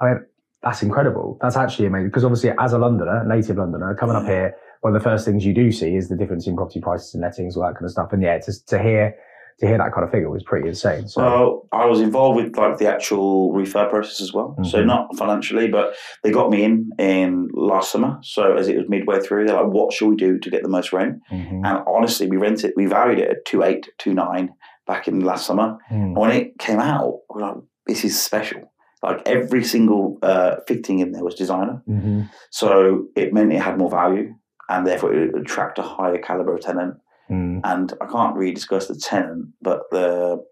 I 0.00 0.04
went, 0.06 0.22
that's 0.62 0.82
incredible. 0.82 1.38
That's 1.40 1.56
actually 1.56 1.86
amazing 1.86 2.08
because 2.08 2.24
obviously, 2.24 2.52
as 2.58 2.72
a 2.72 2.78
Londoner, 2.78 3.24
native 3.24 3.58
Londoner, 3.58 3.94
coming 3.94 4.16
up 4.16 4.24
here, 4.24 4.56
one 4.80 4.94
of 4.94 5.00
the 5.00 5.08
first 5.08 5.24
things 5.24 5.46
you 5.46 5.54
do 5.54 5.70
see 5.70 5.94
is 5.94 6.08
the 6.08 6.16
difference 6.16 6.46
in 6.46 6.56
property 6.56 6.80
prices 6.80 7.14
and 7.14 7.22
lettings, 7.22 7.56
all 7.56 7.62
that 7.62 7.74
kind 7.74 7.84
of 7.84 7.90
stuff. 7.90 8.12
And 8.12 8.22
yeah, 8.22 8.38
to, 8.38 8.66
to 8.66 8.82
hear 8.82 9.14
to 9.60 9.66
hear 9.66 9.78
that 9.78 9.92
kind 9.92 10.04
of 10.04 10.10
figure 10.10 10.30
was 10.30 10.42
pretty 10.42 10.68
insane. 10.68 11.08
So 11.08 11.22
well, 11.22 11.68
I 11.72 11.86
was 11.86 12.00
involved 12.00 12.36
with 12.36 12.56
like 12.56 12.78
the 12.78 12.88
actual 12.88 13.52
refurb 13.52 13.90
process 13.90 14.20
as 14.20 14.32
well. 14.32 14.56
Mm-hmm. 14.58 14.64
So 14.64 14.84
not 14.84 15.16
financially, 15.16 15.68
but 15.68 15.94
they 16.22 16.30
got 16.30 16.50
me 16.50 16.64
in 16.64 16.90
in 16.98 17.48
last 17.54 17.92
summer. 17.92 18.18
So 18.22 18.56
as 18.56 18.68
it 18.68 18.76
was 18.76 18.88
midway 18.88 19.20
through, 19.20 19.46
they're 19.46 19.56
like, 19.56 19.72
"What 19.72 19.92
should 19.92 20.08
we 20.08 20.16
do 20.16 20.38
to 20.38 20.50
get 20.50 20.62
the 20.62 20.68
most 20.68 20.92
rent?" 20.92 21.20
Mm-hmm. 21.30 21.64
And 21.64 21.84
honestly, 21.86 22.28
we 22.28 22.36
rented, 22.36 22.72
we 22.76 22.86
valued 22.86 23.20
it 23.20 23.30
at 23.30 23.44
two 23.44 23.62
eight, 23.62 23.88
two 23.98 24.14
nine 24.14 24.50
back 24.86 25.08
in 25.08 25.20
last 25.20 25.46
summer. 25.46 25.78
Mm. 25.90 26.14
when 26.14 26.30
it 26.30 26.58
came 26.58 26.80
out, 26.80 27.20
we 27.34 27.42
are 27.42 27.54
like, 27.54 27.62
"This 27.86 28.04
is 28.04 28.20
special." 28.20 28.72
Like 29.02 29.20
every 29.26 29.62
single 29.64 30.18
uh, 30.22 30.56
fitting 30.66 31.00
in 31.00 31.12
there 31.12 31.22
was 31.22 31.34
designer, 31.34 31.82
mm-hmm. 31.86 32.22
so 32.50 33.06
it 33.14 33.34
meant 33.34 33.52
it 33.52 33.60
had 33.60 33.76
more 33.76 33.90
value, 33.90 34.34
and 34.70 34.86
therefore 34.86 35.12
it 35.12 35.32
would 35.32 35.42
attract 35.42 35.78
a 35.78 35.82
higher 35.82 36.16
caliber 36.18 36.54
of 36.54 36.62
tenant. 36.62 36.94
Mm. 37.30 37.60
And 37.64 37.92
I 38.00 38.06
can't 38.06 38.36
really 38.36 38.54
discuss 38.54 38.86
the 38.88 38.96
tenant, 38.96 39.48
but 39.62 39.82
the 39.90 40.44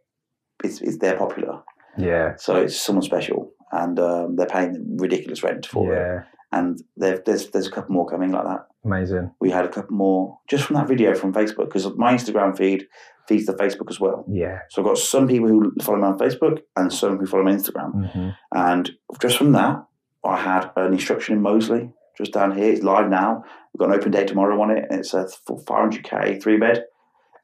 it's, 0.64 0.80
it's 0.80 0.98
they're 0.98 1.18
popular. 1.18 1.62
Yeah. 1.98 2.36
So 2.36 2.56
it's 2.56 2.80
someone 2.80 3.02
special, 3.02 3.52
and 3.70 3.98
um, 3.98 4.36
they're 4.36 4.46
paying 4.46 4.96
ridiculous 4.98 5.42
rent 5.42 5.66
for 5.66 5.92
it. 5.92 5.96
yeah. 5.96 6.20
it. 6.20 6.26
And 6.54 6.82
there's 6.96 7.48
there's 7.48 7.66
a 7.66 7.70
couple 7.70 7.94
more 7.94 8.06
coming 8.06 8.30
like 8.30 8.44
that. 8.44 8.66
Amazing. 8.84 9.30
We 9.40 9.50
had 9.50 9.64
a 9.64 9.68
couple 9.68 9.96
more 9.96 10.38
just 10.48 10.64
from 10.64 10.76
that 10.76 10.88
video 10.88 11.14
from 11.14 11.32
Facebook 11.32 11.66
because 11.66 11.86
my 11.96 12.14
Instagram 12.14 12.56
feed 12.56 12.86
feeds 13.26 13.46
the 13.46 13.54
Facebook 13.54 13.88
as 13.88 14.00
well. 14.00 14.24
Yeah. 14.28 14.58
So 14.68 14.82
I've 14.82 14.88
got 14.88 14.98
some 14.98 15.28
people 15.28 15.48
who 15.48 15.72
follow 15.80 15.98
me 15.98 16.04
on 16.04 16.18
Facebook 16.18 16.60
and 16.76 16.92
some 16.92 17.18
who 17.18 17.26
follow 17.26 17.44
me 17.44 17.52
on 17.52 17.58
Instagram. 17.58 17.94
Mm-hmm. 17.94 18.28
And 18.54 18.90
just 19.20 19.38
from 19.38 19.52
that, 19.52 19.84
I 20.24 20.36
had 20.36 20.70
an 20.76 20.92
instruction 20.92 21.36
in 21.36 21.42
Moseley 21.42 21.90
just 22.16 22.32
down 22.32 22.56
here. 22.56 22.72
It's 22.72 22.82
live 22.82 23.08
now. 23.08 23.44
We've 23.72 23.78
got 23.78 23.90
an 23.90 23.98
open 23.98 24.12
day 24.12 24.24
tomorrow 24.24 24.60
on 24.60 24.70
it, 24.70 24.86
it's 24.90 25.14
a 25.14 25.26
500k 25.48 26.42
three 26.42 26.58
bed. 26.58 26.84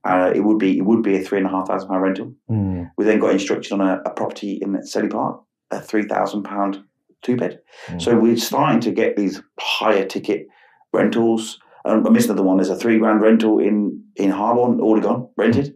Uh, 0.05 0.33
it 0.35 0.41
would 0.41 0.59
be 0.59 0.79
it 0.79 0.83
would 0.83 1.03
be 1.03 1.17
a 1.17 1.23
three 1.23 1.39
and 1.39 1.47
a 1.47 1.51
half 1.51 1.69
thousand 1.69 1.89
pound 1.89 2.03
rental. 2.03 2.33
Mm. 2.51 2.91
We 2.97 3.05
then 3.05 3.19
got 3.19 3.33
instruction 3.33 3.81
on 3.81 3.87
a, 3.87 4.01
a 4.07 4.11
property 4.11 4.59
in 4.63 4.73
Selly 4.83 5.11
Park, 5.11 5.43
a 5.71 5.81
three 5.81 6.05
thousand 6.05 6.45
pound 6.45 6.83
two 7.23 7.37
bed. 7.37 7.61
Mm. 7.89 8.01
So 8.01 8.19
we're 8.19 8.37
starting 8.37 8.81
to 8.81 8.93
get 8.93 9.17
these 9.17 9.43
higher 9.59 10.05
ticket 10.05 10.47
rentals. 10.93 11.59
Um, 11.85 12.07
I 12.07 12.11
missed 12.11 12.29
another 12.29 12.45
one. 12.45 12.59
There's 12.59 12.71
a 12.71 12.77
three 12.77 12.99
grand 12.99 13.21
rental 13.21 13.59
in 13.59 14.05
in 14.17 14.31
Harborne, 14.31 14.81
already 14.81 15.05
gone 15.05 15.29
rented. 15.37 15.75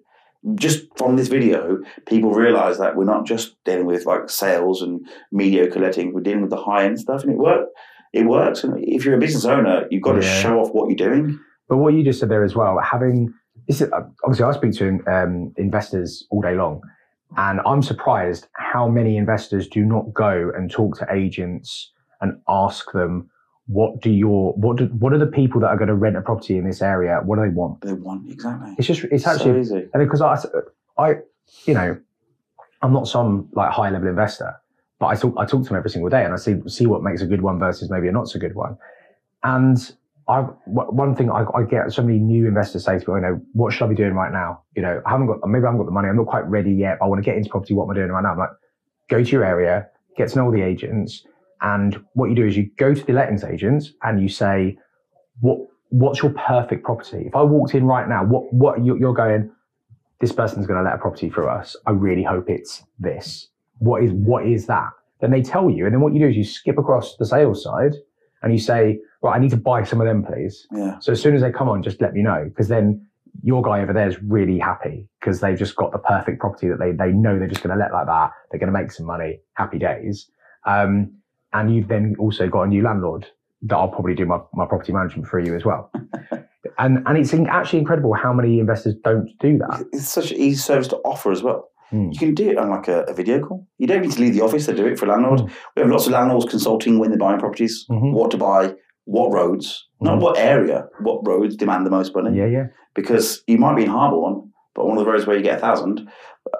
Just 0.55 0.87
from 0.97 1.17
this 1.17 1.29
video, 1.29 1.79
people 2.07 2.33
realise 2.33 2.79
that 2.79 2.97
we're 2.97 3.05
not 3.05 3.27
just 3.27 3.63
dealing 3.65 3.87
with 3.87 4.07
like 4.07 4.29
sales 4.29 4.83
and 4.83 5.07
mediocre 5.31 5.79
letting. 5.79 6.13
We're 6.13 6.21
dealing 6.21 6.43
with 6.43 6.51
the 6.51 6.57
high 6.57 6.85
end 6.85 7.01
stuff, 7.01 7.23
and 7.23 7.33
it 7.33 7.39
worked 7.39 7.71
it 8.13 8.27
works. 8.27 8.65
And 8.65 8.83
if 8.83 9.05
you're 9.05 9.17
a 9.17 9.21
business 9.21 9.45
owner, 9.45 9.87
you've 9.91 10.03
got 10.03 10.13
to 10.13 10.23
show 10.23 10.59
off 10.61 10.71
what 10.73 10.89
you're 10.89 11.09
doing. 11.09 11.39
But 11.69 11.79
what 11.79 11.95
you 11.95 12.05
just 12.05 12.21
said 12.21 12.29
there 12.29 12.45
as 12.45 12.55
well, 12.55 12.79
having 12.81 13.33
this 13.69 13.81
is, 13.81 13.91
obviously 14.25 14.45
I 14.45 14.53
speak 14.53 14.75
to 14.75 15.01
um, 15.07 15.53
investors 15.57 16.27
all 16.31 16.43
day 16.43 16.55
long, 16.55 16.83
and 17.37 17.61
I'm 17.65 17.83
surprised 17.83 18.49
how 18.55 18.89
many 18.89 19.17
investors 19.17 19.69
do 19.69 19.85
not 19.85 20.13
go 20.13 20.51
and 20.57 20.71
talk 20.71 20.99
to 20.99 21.07
agents 21.13 21.91
and 22.21 22.41
ask 22.49 22.93
them 22.93 23.31
what 23.67 24.01
do 24.01 24.11
your 24.11 24.53
what 24.55 24.77
do, 24.77 24.87
what 24.87 25.13
are 25.13 25.19
the 25.19 25.27
people 25.27 25.61
that 25.61 25.69
are 25.69 25.77
going 25.77 25.89
to 25.89 25.95
rent 25.95 26.17
a 26.17 26.21
property 26.21 26.59
in 26.59 26.65
this 26.67 26.83
area 26.83 27.21
what 27.25 27.37
do 27.37 27.43
they 27.43 27.49
want 27.49 27.81
they 27.81 27.93
want 27.93 28.31
exactly 28.31 28.75
it's 28.77 28.89
just 28.89 29.05
it's 29.05 29.27
actually 29.27 29.65
so 29.65 29.77
easy. 29.77 29.89
and 29.95 30.05
because 30.05 30.21
I, 30.21 30.37
I 30.99 31.15
you 31.65 31.75
know 31.75 31.97
i'm 32.83 32.93
not 32.93 33.07
some 33.07 33.49
like 33.53 33.71
high 33.71 33.91
level 33.91 34.09
investor 34.09 34.61
but 35.03 35.09
I 35.09 35.17
talk 35.17 35.35
I 35.37 35.45
talk 35.45 35.65
to 35.65 35.69
them 35.69 35.77
every 35.77 35.91
single 35.91 36.09
day, 36.11 36.25
and 36.25 36.33
I 36.33 36.37
see 36.37 36.55
see 36.69 36.87
what 36.87 37.03
makes 37.03 37.23
a 37.23 37.27
good 37.27 37.43
one 37.43 37.59
versus 37.59 37.91
maybe 37.91 38.07
a 38.07 38.13
not 38.13 38.29
so 38.29 38.39
good 38.39 38.55
one. 38.55 38.79
And 39.43 39.77
I 40.29 40.43
one 40.65 41.17
thing 41.17 41.29
I, 41.29 41.45
I 41.57 41.65
get 41.65 41.93
so 41.93 42.03
many 42.03 42.21
new 42.21 42.47
investors 42.47 42.85
say 42.85 43.01
to 43.01 43.05
me, 43.05 43.05
oh, 43.09 43.17
you 43.17 43.23
know, 43.23 43.41
what 43.53 43.73
should 43.73 43.85
I 43.85 43.89
be 43.89 43.97
doing 43.97 44.15
right 44.15 44.31
now? 44.31 44.63
You 44.77 44.83
know, 44.83 45.03
I 45.05 45.11
haven't 45.11 45.27
got 45.27 45.39
maybe 45.45 45.65
I 45.65 45.67
haven't 45.67 45.79
got 45.79 45.87
the 45.87 45.93
money, 45.93 46.09
I'm 46.09 46.17
not 46.17 46.29
quite 46.29 46.47
ready 46.47 46.73
yet, 46.73 46.99
I 47.03 47.07
want 47.07 47.19
to 47.19 47.29
get 47.29 47.37
into 47.37 47.51
property. 47.51 47.75
What 47.75 47.87
am 47.87 47.91
I 47.91 47.95
doing 47.95 48.11
right 48.11 48.23
now? 48.23 48.31
I'm 48.31 48.39
like, 48.39 48.51
go 49.11 49.25
to 49.25 49.29
your 49.29 49.45
area, 49.45 49.89
get 50.17 50.29
to 50.29 50.37
know 50.37 50.45
all 50.45 50.53
the 50.53 50.63
agents, 50.63 51.27
and 51.63 52.01
what 52.13 52.31
you 52.31 52.37
do 52.37 52.47
is 52.47 52.57
you 52.57 52.71
go 52.79 52.95
to 52.95 53.05
the 53.05 53.13
lettings 53.13 53.43
agents 53.43 53.91
and 54.05 54.23
you 54.23 54.29
say, 54.29 54.79
what 55.41 55.59
what's 55.89 56.23
your 56.23 56.33
perfect 56.33 56.85
property? 56.85 57.25
If 57.27 57.35
I 57.35 57.43
walked 57.43 57.75
in 57.75 57.87
right 57.87 58.09
now, 58.09 58.23
what 58.25 58.55
what 58.55 58.85
you're 58.85 59.15
going, 59.15 59.51
this 60.21 60.31
person's 60.31 60.69
going 60.69 60.79
to 60.79 60.85
let 60.85 60.95
a 60.95 60.99
property 60.99 61.29
through 61.29 61.49
us. 61.49 61.75
I 61.89 61.91
really 61.91 62.23
hope 62.23 62.49
it's 62.49 62.85
this 63.01 63.49
what 63.83 64.03
is 64.03 64.13
what 64.13 64.47
is 64.47 64.67
that? 64.67 64.91
Then 65.21 65.31
they 65.31 65.43
tell 65.43 65.71
you, 65.71 65.85
and 65.85 65.95
then 65.95 66.01
what 66.01 66.15
you 66.15 66.21
do 66.21 66.29
is 66.29 66.37
you 66.37 66.45
skip 66.45 66.79
across 66.79 67.17
the 67.17 67.27
sales 67.27 67.63
side 67.63 67.95
and 68.43 68.53
you 68.53 68.59
say, 68.59 68.99
right, 69.23 69.37
I 69.37 69.39
need 69.39 69.51
to 69.51 69.57
buy 69.57 69.85
some 69.85 70.01
of 70.01 70.07
them, 70.07 70.25
please. 70.25 70.67
Yeah. 70.73 70.99
So 70.99 71.13
as 71.13 71.23
soon 71.23 71.35
as 71.35 71.43
they 71.43 71.51
come 71.51 71.69
on, 71.69 71.83
just 71.83 72.01
let 72.01 72.13
me 72.13 72.23
know 72.23 72.45
because 72.49 72.69
then 72.69 73.07
your 73.43 73.63
guy 73.63 73.81
over 73.81 73.93
there 73.93 74.09
is 74.09 74.21
really 74.23 74.59
happy 74.59 75.09
because 75.21 75.41
they've 75.41 75.59
just 75.59 75.77
got 75.77 75.93
the 75.93 75.99
perfect 75.99 76.41
property 76.41 76.69
that 76.69 76.79
they 76.79 76.93
they 76.93 77.13
know 77.13 77.39
they're 77.39 77.49
just 77.49 77.63
going 77.63 77.77
to 77.77 77.83
let 77.83 77.93
like 77.93 78.07
that. 78.07 78.31
They're 78.51 78.61
going 78.61 78.73
to 78.73 78.79
make 78.79 78.93
some 78.93 79.07
money. 79.07 79.41
Happy 79.55 79.79
days. 79.79 80.29
Um, 80.65 81.13
and 81.53 81.75
you've 81.75 81.89
then 81.89 82.15
also 82.19 82.49
got 82.49 82.63
a 82.63 82.67
new 82.67 82.83
landlord 82.83 83.27
that 83.63 83.77
I'll 83.77 83.89
probably 83.89 84.15
do 84.15 84.27
my, 84.27 84.39
my 84.55 84.67
property 84.67 84.93
management 84.93 85.29
for 85.29 85.39
you 85.39 85.55
as 85.55 85.65
well. 85.65 85.91
and 86.79 87.03
and 87.07 87.19
it's 87.19 87.33
actually 87.35 87.79
incredible 87.79 88.15
how 88.15 88.33
many 88.33 88.59
investors 88.59 88.95
don't 89.05 89.31
do 89.39 89.59
that. 89.59 89.85
It's 89.93 90.09
such 90.09 90.31
an 90.31 90.39
easy 90.39 90.57
service 90.57 90.89
to 90.89 90.97
offer 90.99 91.31
as 91.31 91.43
well. 91.43 91.69
Mm. 91.93 92.13
You 92.13 92.19
can 92.19 92.35
do 92.35 92.51
it 92.51 92.59
on 92.59 92.71
like 92.71 92.89
a, 92.89 93.03
a, 93.03 93.15
video 93.15 93.41
call. 93.41 93.67
You 93.79 93.87
don't 93.87 94.03
need 94.03 94.13
to 94.13 94.21
leave 94.21 94.35
the 94.35 94.41
office 94.41 94.67
to 94.67 94.75
do 94.75 94.87
it 94.87 94.99
for 94.99 95.07
a 95.07 95.09
landlord. 95.09 95.41
Mm. 95.41 95.53
We 95.77 95.83
have 95.83 95.91
lots 95.91 96.07
of 96.07 96.13
landlords 96.13 96.47
consulting 96.47 96.99
when 96.99 97.11
they're 97.11 97.19
buying 97.19 97.39
properties, 97.39 97.87
mm-hmm. 97.91 98.13
what 98.13 98.31
to 98.31 98.39
buy, 98.39 98.75
what 99.05 99.33
roads, 99.33 99.89
not 100.01 100.21
what 100.21 100.39
area, 100.39 100.87
what 101.01 101.27
roads 101.27 101.57
demand 101.57 101.87
the 101.87 101.91
most 101.91 102.15
money. 102.15 102.37
Yeah, 102.37 102.47
yeah. 102.47 102.67
Because 102.95 103.43
you 103.47 103.59
might 103.59 103.77
be 103.77 103.85
in 103.85 103.91
Harborne, 103.91 104.51
but 104.75 104.87
one 104.87 104.97
of 104.97 105.05
the 105.05 105.11
roads 105.11 105.27
where 105.27 105.37
you 105.37 105.43
get 105.43 105.59
a 105.59 105.61
thousand, 105.61 106.09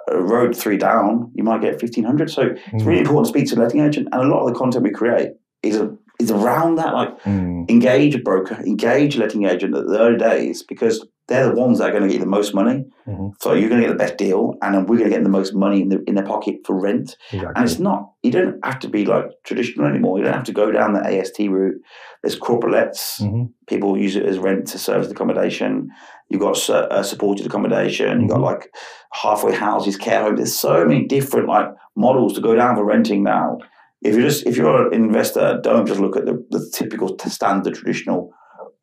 a 0.09 0.21
road 0.21 0.55
three 0.55 0.77
down, 0.77 1.31
you 1.33 1.43
might 1.43 1.61
get 1.61 1.79
fifteen 1.79 2.03
hundred. 2.03 2.29
So 2.29 2.51
it's 2.73 2.83
really 2.83 2.97
mm. 2.99 3.05
important 3.05 3.27
to 3.27 3.39
speak 3.39 3.49
to 3.49 3.55
a 3.55 3.61
letting 3.61 3.81
agent, 3.81 4.09
and 4.11 4.21
a 4.21 4.27
lot 4.27 4.41
of 4.41 4.53
the 4.53 4.59
content 4.59 4.83
we 4.83 4.91
create 4.91 5.31
is 5.63 5.77
a 5.77 5.95
is 6.19 6.31
around 6.31 6.75
that. 6.75 6.93
Like 6.93 7.21
mm. 7.21 7.69
engage 7.69 8.15
a 8.15 8.19
broker, 8.19 8.55
engage 8.55 9.15
a 9.15 9.19
letting 9.19 9.45
agent 9.45 9.75
at 9.75 9.87
the 9.87 9.99
early 9.99 10.17
days, 10.17 10.63
because 10.63 11.05
they're 11.27 11.49
the 11.49 11.55
ones 11.59 11.79
that 11.79 11.89
are 11.89 11.91
going 11.91 12.03
to 12.03 12.09
get 12.09 12.15
you 12.15 12.19
the 12.19 12.25
most 12.25 12.53
money. 12.53 12.85
Mm-hmm. 13.07 13.29
So 13.39 13.53
you're 13.53 13.69
going 13.69 13.81
to 13.81 13.87
get 13.87 13.93
the 13.93 14.03
best 14.03 14.17
deal, 14.17 14.55
and 14.61 14.75
then 14.75 14.85
we're 14.85 14.97
going 14.97 15.09
to 15.09 15.15
get 15.15 15.23
the 15.23 15.29
most 15.29 15.53
money 15.53 15.81
in, 15.81 15.89
the, 15.89 16.03
in 16.05 16.15
their 16.15 16.25
pocket 16.25 16.57
for 16.65 16.79
rent. 16.79 17.15
Exactly. 17.31 17.53
And 17.55 17.69
it's 17.69 17.79
not, 17.79 18.11
you 18.23 18.31
don't 18.31 18.63
have 18.65 18.79
to 18.79 18.89
be 18.89 19.05
like 19.05 19.25
traditional 19.45 19.87
anymore. 19.87 20.17
You 20.17 20.25
don't 20.25 20.33
have 20.33 20.43
to 20.43 20.51
go 20.51 20.71
down 20.71 20.93
the 20.93 20.99
AST 20.99 21.39
route. 21.39 21.81
There's 22.21 22.35
corporate 22.35 22.73
lets. 22.73 23.21
Mm-hmm. 23.21 23.45
People 23.67 23.97
use 23.97 24.17
it 24.17 24.25
as 24.25 24.37
rent 24.37 24.67
to 24.67 24.77
service 24.77 25.09
accommodation. 25.09 25.89
You've 26.29 26.41
got 26.41 26.69
uh, 26.69 27.03
supported 27.03 27.45
accommodation. 27.45 28.07
Mm-hmm. 28.07 28.21
You've 28.21 28.29
got 28.29 28.35
mm-hmm. 28.37 28.45
like 28.45 28.73
halfway 29.13 29.55
houses, 29.55 29.95
care 29.95 30.23
homes. 30.23 30.39
There's 30.39 30.55
so 30.55 30.85
many 30.85 31.05
different 31.05 31.47
like 31.47 31.67
models 31.95 32.33
to 32.33 32.41
go 32.41 32.53
down 32.53 32.75
for 32.75 32.83
renting 32.83 33.23
now. 33.23 33.59
If 34.03 34.15
you're 34.15 34.23
just 34.23 34.45
if 34.45 34.57
you're 34.57 34.87
an 34.87 34.93
investor, 34.93 35.59
don't 35.63 35.85
just 35.85 35.99
look 35.99 36.17
at 36.17 36.25
the, 36.25 36.45
the 36.49 36.69
typical 36.73 37.17
standard 37.19 37.75
traditional 37.75 38.33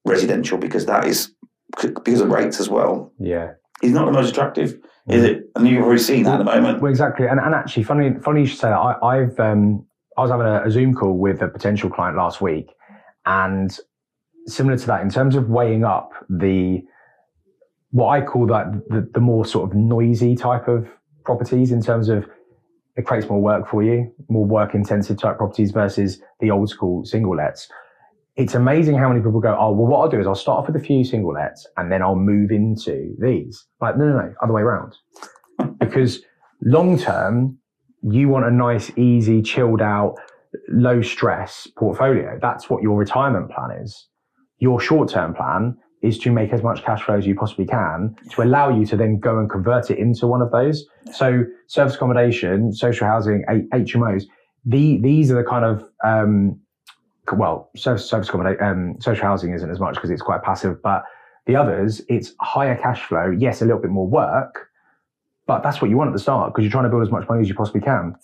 residential 0.04 0.58
because 0.58 0.86
that 0.86 1.06
is 1.06 1.34
because 1.94 2.20
of 2.20 2.28
rates 2.28 2.60
as 2.60 2.68
well. 2.68 3.12
Yeah. 3.18 3.52
He's 3.80 3.92
not 3.92 4.06
the 4.06 4.12
most 4.12 4.30
attractive, 4.30 4.78
is 5.08 5.24
it? 5.24 5.44
And 5.56 5.66
you've 5.66 5.82
already 5.82 6.02
seen 6.02 6.24
that 6.24 6.34
at 6.34 6.38
the 6.38 6.44
moment. 6.44 6.82
Well, 6.82 6.90
exactly. 6.90 7.26
And, 7.26 7.40
and 7.40 7.54
actually, 7.54 7.84
funny, 7.84 8.10
funny 8.22 8.42
you 8.42 8.46
should 8.46 8.58
say 8.58 8.68
that. 8.68 8.98
I, 9.02 9.16
have 9.16 9.40
um, 9.40 9.86
I 10.18 10.22
was 10.22 10.30
having 10.30 10.46
a, 10.46 10.66
a 10.66 10.70
Zoom 10.70 10.94
call 10.94 11.16
with 11.16 11.40
a 11.40 11.48
potential 11.48 11.88
client 11.88 12.16
last 12.16 12.42
week, 12.42 12.66
and 13.24 13.74
similar 14.46 14.76
to 14.76 14.86
that, 14.86 15.00
in 15.00 15.08
terms 15.08 15.34
of 15.34 15.48
weighing 15.48 15.84
up 15.84 16.10
the 16.28 16.82
what 17.90 18.08
I 18.08 18.20
call 18.20 18.46
that 18.48 18.70
the, 18.88 19.08
the 19.14 19.20
more 19.20 19.46
sort 19.46 19.70
of 19.70 19.76
noisy 19.76 20.36
type 20.36 20.68
of 20.68 20.86
properties 21.24 21.72
in 21.72 21.82
terms 21.82 22.10
of 22.10 22.26
it 22.96 23.06
creates 23.06 23.28
more 23.28 23.40
work 23.40 23.68
for 23.68 23.82
you, 23.82 24.12
more 24.28 24.44
work 24.44 24.74
intensive 24.74 25.18
type 25.18 25.38
properties 25.38 25.70
versus 25.70 26.20
the 26.40 26.50
old 26.50 26.68
school 26.68 27.04
single 27.04 27.36
lets 27.36 27.68
it's 28.36 28.54
amazing 28.54 28.96
how 28.96 29.08
many 29.08 29.20
people 29.20 29.40
go, 29.40 29.56
oh, 29.58 29.72
well, 29.72 29.86
what 29.86 30.00
I'll 30.00 30.08
do 30.08 30.20
is 30.20 30.26
I'll 30.26 30.34
start 30.34 30.60
off 30.60 30.66
with 30.66 30.82
a 30.82 30.84
few 30.84 31.04
single 31.04 31.34
lets 31.34 31.66
and 31.76 31.90
then 31.90 32.02
I'll 32.02 32.16
move 32.16 32.50
into 32.50 33.14
these. 33.18 33.66
Like, 33.80 33.98
no, 33.98 34.06
no, 34.06 34.16
no, 34.16 34.34
other 34.42 34.52
way 34.52 34.62
around. 34.62 34.96
because 35.78 36.22
long 36.62 36.98
term, 36.98 37.58
you 38.02 38.28
want 38.28 38.46
a 38.46 38.50
nice, 38.50 38.90
easy, 38.96 39.42
chilled 39.42 39.82
out, 39.82 40.16
low 40.68 41.02
stress 41.02 41.68
portfolio. 41.76 42.38
That's 42.40 42.70
what 42.70 42.82
your 42.82 42.96
retirement 42.96 43.50
plan 43.50 43.72
is. 43.82 44.06
Your 44.58 44.80
short 44.80 45.10
term 45.10 45.34
plan 45.34 45.76
is 46.02 46.18
to 46.18 46.30
make 46.30 46.52
as 46.52 46.62
much 46.62 46.82
cash 46.82 47.02
flow 47.02 47.16
as 47.16 47.26
you 47.26 47.34
possibly 47.34 47.66
can 47.66 48.16
to 48.30 48.42
allow 48.42 48.68
you 48.68 48.86
to 48.86 48.96
then 48.96 49.18
go 49.18 49.38
and 49.38 49.50
convert 49.50 49.90
it 49.90 49.98
into 49.98 50.26
one 50.26 50.42
of 50.42 50.50
those. 50.50 50.86
So 51.12 51.44
service 51.66 51.94
accommodation, 51.94 52.72
social 52.72 53.06
housing, 53.06 53.44
HMOs, 53.72 54.24
the, 54.64 54.98
these 54.98 55.30
are 55.30 55.36
the 55.36 55.48
kind 55.48 55.64
of, 55.64 55.84
um, 56.04 56.58
well, 57.36 57.70
service, 57.76 58.08
service 58.08 58.28
accommodation, 58.28 58.62
um, 58.64 58.96
social 59.00 59.24
housing 59.24 59.52
isn't 59.54 59.70
as 59.70 59.78
much 59.78 59.94
because 59.94 60.10
it's 60.10 60.22
quite 60.22 60.42
passive, 60.42 60.82
but 60.82 61.04
the 61.46 61.56
others, 61.56 62.02
it's 62.08 62.32
higher 62.40 62.76
cash 62.76 63.02
flow. 63.02 63.30
Yes, 63.30 63.62
a 63.62 63.64
little 63.64 63.80
bit 63.80 63.90
more 63.90 64.06
work, 64.06 64.68
but 65.46 65.62
that's 65.62 65.80
what 65.80 65.90
you 65.90 65.96
want 65.96 66.08
at 66.08 66.12
the 66.12 66.20
start 66.20 66.52
because 66.52 66.64
you're 66.64 66.72
trying 66.72 66.84
to 66.84 66.90
build 66.90 67.02
as 67.02 67.10
much 67.10 67.28
money 67.28 67.40
as 67.40 67.48
you 67.48 67.54
possibly 67.54 67.80
can. 67.80 68.14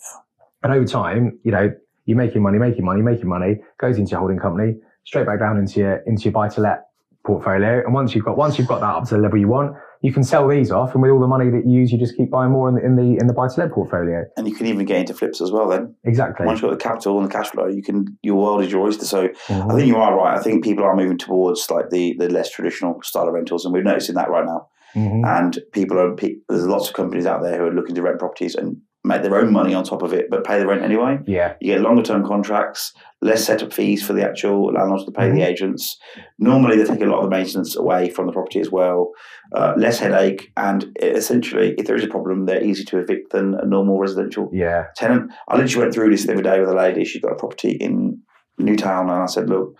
And 0.63 0.73
over 0.73 0.85
time, 0.85 1.39
you 1.43 1.51
know, 1.51 1.71
You're 2.07 2.17
making 2.17 2.41
money, 2.41 2.57
making 2.57 2.85
money, 2.85 3.01
making 3.01 3.27
money, 3.27 3.57
goes 3.79 3.97
into 3.97 4.11
your 4.11 4.19
holding 4.19 4.39
company, 4.39 4.77
straight 5.03 5.25
back 5.27 5.39
down 5.39 5.57
into 5.57 5.81
your 5.81 5.97
into 6.07 6.23
your 6.23 6.31
buy 6.31 6.47
to 6.49 6.61
let 6.61 6.86
portfolio. 7.27 7.83
And 7.85 7.93
once 7.93 8.15
you've 8.15 8.25
got 8.25 8.37
once 8.37 8.57
you've 8.57 8.67
got 8.67 8.79
that 8.79 8.95
up 8.95 9.03
to 9.09 9.15
the 9.15 9.21
level 9.21 9.37
you 9.37 9.47
want, 9.47 9.75
you 10.01 10.13
can 10.13 10.23
sell 10.23 10.47
these 10.47 10.71
off, 10.71 10.93
and 10.93 11.01
with 11.01 11.11
all 11.11 11.19
the 11.19 11.27
money 11.27 11.49
that 11.49 11.63
you 11.65 11.81
use, 11.81 11.91
you 11.91 11.99
just 11.99 12.15
keep 12.17 12.31
buying 12.31 12.51
more 12.51 12.69
in 12.69 12.75
the 12.75 12.85
in 12.85 12.95
the, 12.95 13.17
in 13.19 13.27
the 13.27 13.33
buy 13.33 13.47
to 13.47 13.59
let 13.59 13.71
portfolio. 13.71 14.23
And 14.37 14.47
you 14.47 14.55
can 14.55 14.65
even 14.65 14.85
get 14.85 14.97
into 15.01 15.13
flips 15.13 15.41
as 15.41 15.51
well. 15.51 15.67
Then 15.67 15.95
exactly. 16.05 16.45
Once 16.45 16.61
you've 16.61 16.71
got 16.71 16.79
the 16.79 16.83
capital 16.83 17.19
and 17.19 17.29
the 17.29 17.31
cash 17.31 17.49
flow, 17.49 17.67
you 17.67 17.83
can 17.83 18.17
your 18.23 18.35
world 18.35 18.63
is 18.63 18.71
your 18.71 18.81
oyster. 18.81 19.05
So 19.05 19.27
mm-hmm. 19.27 19.71
I 19.71 19.75
think 19.75 19.87
you 19.87 19.97
are 19.97 20.15
right. 20.15 20.37
I 20.37 20.41
think 20.41 20.63
people 20.63 20.85
are 20.85 20.95
moving 20.95 21.17
towards 21.17 21.69
like 21.69 21.89
the 21.89 22.15
the 22.17 22.29
less 22.29 22.49
traditional 22.49 22.99
style 23.03 23.27
of 23.27 23.33
rentals, 23.33 23.65
and 23.65 23.73
we're 23.73 23.83
noticing 23.83 24.15
that 24.15 24.29
right 24.29 24.45
now. 24.45 24.69
Mm-hmm. 24.95 25.25
And 25.25 25.59
people 25.73 25.99
are 25.99 26.15
there's 26.15 26.65
lots 26.65 26.87
of 26.87 26.95
companies 26.95 27.25
out 27.25 27.43
there 27.43 27.57
who 27.57 27.65
are 27.65 27.73
looking 27.73 27.95
to 27.95 28.01
rent 28.01 28.19
properties, 28.19 28.55
and 28.55 28.77
make 29.07 29.23
their 29.23 29.37
own 29.37 29.51
money 29.51 29.73
on 29.73 29.83
top 29.83 30.01
of 30.01 30.13
it, 30.13 30.29
but 30.29 30.43
pay 30.43 30.59
the 30.59 30.67
rent 30.67 30.83
anyway. 30.83 31.17
Yeah. 31.25 31.55
You 31.61 31.73
get 31.73 31.81
longer 31.81 32.03
term 32.03 32.25
contracts, 32.25 32.93
less 33.21 33.45
setup 33.45 33.73
fees 33.73 34.05
for 34.05 34.13
the 34.13 34.23
actual 34.23 34.73
landlords 34.73 35.05
to 35.05 35.11
pay 35.11 35.23
mm-hmm. 35.23 35.37
the 35.37 35.43
agents. 35.43 35.97
Normally, 36.37 36.77
they 36.77 36.83
take 36.83 37.01
a 37.01 37.05
lot 37.05 37.23
of 37.23 37.29
the 37.29 37.35
maintenance 37.35 37.75
away 37.75 38.09
from 38.09 38.27
the 38.27 38.33
property 38.33 38.59
as 38.59 38.69
well, 38.69 39.11
uh, 39.55 39.73
less 39.77 39.99
headache, 39.99 40.51
and 40.57 40.85
essentially, 41.01 41.73
if 41.77 41.87
there 41.87 41.95
is 41.95 42.03
a 42.03 42.07
problem, 42.07 42.45
they're 42.45 42.63
easier 42.63 42.85
to 42.85 42.99
evict 42.99 43.31
than 43.31 43.55
a 43.55 43.65
normal 43.65 43.99
residential 43.99 44.49
yeah. 44.53 44.85
tenant. 44.95 45.31
I 45.47 45.57
literally 45.57 45.85
went 45.85 45.93
through 45.93 46.11
this 46.11 46.25
the 46.25 46.33
other 46.33 46.43
day 46.43 46.59
with 46.59 46.69
a 46.69 46.75
lady. 46.75 47.05
She's 47.05 47.21
got 47.21 47.31
a 47.31 47.35
property 47.35 47.71
in 47.71 48.21
Newtown, 48.57 49.09
and 49.09 49.23
I 49.23 49.27
said, 49.27 49.49
look, 49.49 49.75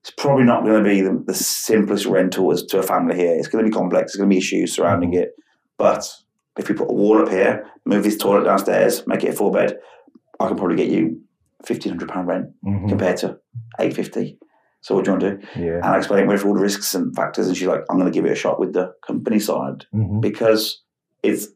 it's 0.00 0.10
probably 0.10 0.44
not 0.44 0.64
going 0.64 0.82
to 0.82 0.88
be 0.88 1.00
the, 1.00 1.22
the 1.26 1.34
simplest 1.34 2.04
rental 2.06 2.52
as 2.52 2.62
to 2.64 2.78
a 2.78 2.82
family 2.82 3.16
here. 3.16 3.34
It's 3.34 3.48
going 3.48 3.64
to 3.64 3.70
be 3.70 3.74
complex. 3.74 4.12
There's 4.12 4.18
going 4.18 4.28
to 4.28 4.34
be 4.34 4.38
issues 4.38 4.74
surrounding 4.74 5.12
mm-hmm. 5.12 5.22
it, 5.22 5.30
but 5.78 6.06
if 6.58 6.68
we 6.68 6.74
put 6.74 6.90
a 6.90 6.94
wall 6.94 7.22
up 7.22 7.28
here, 7.28 7.70
move 7.84 8.04
this 8.04 8.16
toilet 8.16 8.44
downstairs, 8.44 9.06
make 9.06 9.24
it 9.24 9.30
a 9.30 9.32
four 9.32 9.50
bed, 9.50 9.78
I 10.40 10.48
can 10.48 10.56
probably 10.56 10.76
get 10.76 10.90
you 10.90 11.20
fifteen 11.64 11.92
hundred 11.92 12.08
pound 12.08 12.28
rent 12.28 12.46
mm-hmm. 12.64 12.88
compared 12.88 13.16
to 13.18 13.38
eight 13.80 13.94
fifty. 13.94 14.38
So 14.80 14.94
what 14.94 15.04
do 15.04 15.12
you 15.12 15.16
want 15.16 15.22
to 15.22 15.36
do? 15.36 15.64
Yeah. 15.64 15.76
And 15.76 15.86
I 15.86 15.96
explained 15.96 16.28
with 16.28 16.44
all 16.44 16.54
the 16.54 16.60
risks 16.60 16.94
and 16.94 17.14
factors, 17.16 17.46
and 17.48 17.56
she's 17.56 17.66
like, 17.66 17.80
"I'm 17.88 17.98
going 17.98 18.10
to 18.10 18.14
give 18.14 18.26
it 18.26 18.32
a 18.32 18.36
shot 18.36 18.60
with 18.60 18.74
the 18.74 18.92
company 19.06 19.38
side 19.38 19.86
mm-hmm. 19.94 20.20
because 20.20 20.82
it's 21.22 21.48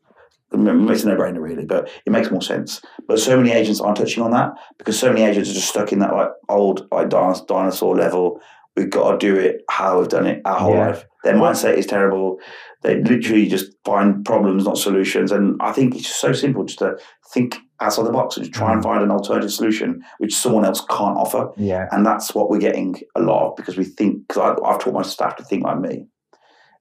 it's 0.51 1.05
a 1.05 1.09
no-brainer 1.09 1.41
really, 1.41 1.67
but 1.67 1.91
it 2.07 2.11
makes 2.11 2.31
more 2.31 2.41
sense. 2.41 2.81
But 3.07 3.19
so 3.19 3.37
many 3.37 3.53
agents 3.53 3.81
aren't 3.81 3.99
touching 3.99 4.23
on 4.23 4.31
that 4.31 4.53
because 4.79 4.99
so 4.99 5.13
many 5.13 5.25
agents 5.27 5.51
are 5.51 5.55
just 5.55 5.69
stuck 5.69 5.93
in 5.93 5.99
that 5.99 6.15
like 6.15 6.31
old 6.49 6.89
like 6.91 7.11
dinosaur 7.11 7.95
level. 7.95 8.41
We've 8.79 8.91
got 8.91 9.11
to 9.11 9.19
do 9.19 9.37
it 9.37 9.63
how 9.69 9.99
we've 9.99 10.09
done 10.09 10.27
it 10.27 10.41
our 10.45 10.59
whole 10.59 10.75
yeah. 10.75 10.89
life. 10.89 11.05
Their 11.25 11.35
mindset 11.35 11.75
is 11.75 11.85
terrible. 11.85 12.39
They 12.83 13.03
literally 13.03 13.49
just 13.49 13.73
find 13.85 14.25
problems, 14.25 14.65
not 14.65 14.79
solutions. 14.79 15.33
And 15.33 15.61
I 15.61 15.73
think 15.73 15.97
it's 15.97 16.05
just 16.05 16.21
so 16.21 16.33
simple 16.33 16.65
just 16.65 16.79
to 16.79 16.97
think 17.35 17.59
outside 17.81 18.07
the 18.07 18.13
box 18.13 18.37
and 18.37 18.47
just 18.47 18.57
try 18.57 18.73
and 18.73 18.81
mm. 18.81 18.85
find 18.85 19.03
an 19.03 19.11
alternative 19.11 19.53
solution 19.53 20.01
which 20.19 20.35
someone 20.35 20.65
else 20.65 20.81
can't 20.89 21.19
offer. 21.19 21.51
Yeah. 21.57 21.89
And 21.91 22.07
that's 22.07 22.37
what 22.37 22.51
we're 22.51 22.59
getting 22.61 23.01
a 23.17 23.21
lot 23.21 23.49
of 23.49 23.57
because 23.57 23.77
we 23.77 23.85
think, 23.85 24.29
because 24.29 24.57
I've 24.65 24.79
taught 24.79 24.95
my 24.95 25.03
staff 25.03 25.35
to 25.37 25.45
think 25.45 25.65
like 25.65 25.81
me. 25.81 26.07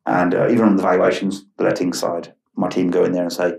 And 0.06 0.36
uh, 0.36 0.50
even 0.50 0.66
on 0.66 0.76
the 0.76 0.84
valuations, 0.84 1.46
the 1.58 1.64
letting 1.64 1.94
side, 1.94 2.32
my 2.56 2.70
team 2.70 2.92
go 2.92 3.04
in 3.06 3.12
there 3.12 3.24
and 3.24 3.34
say, 3.34 3.56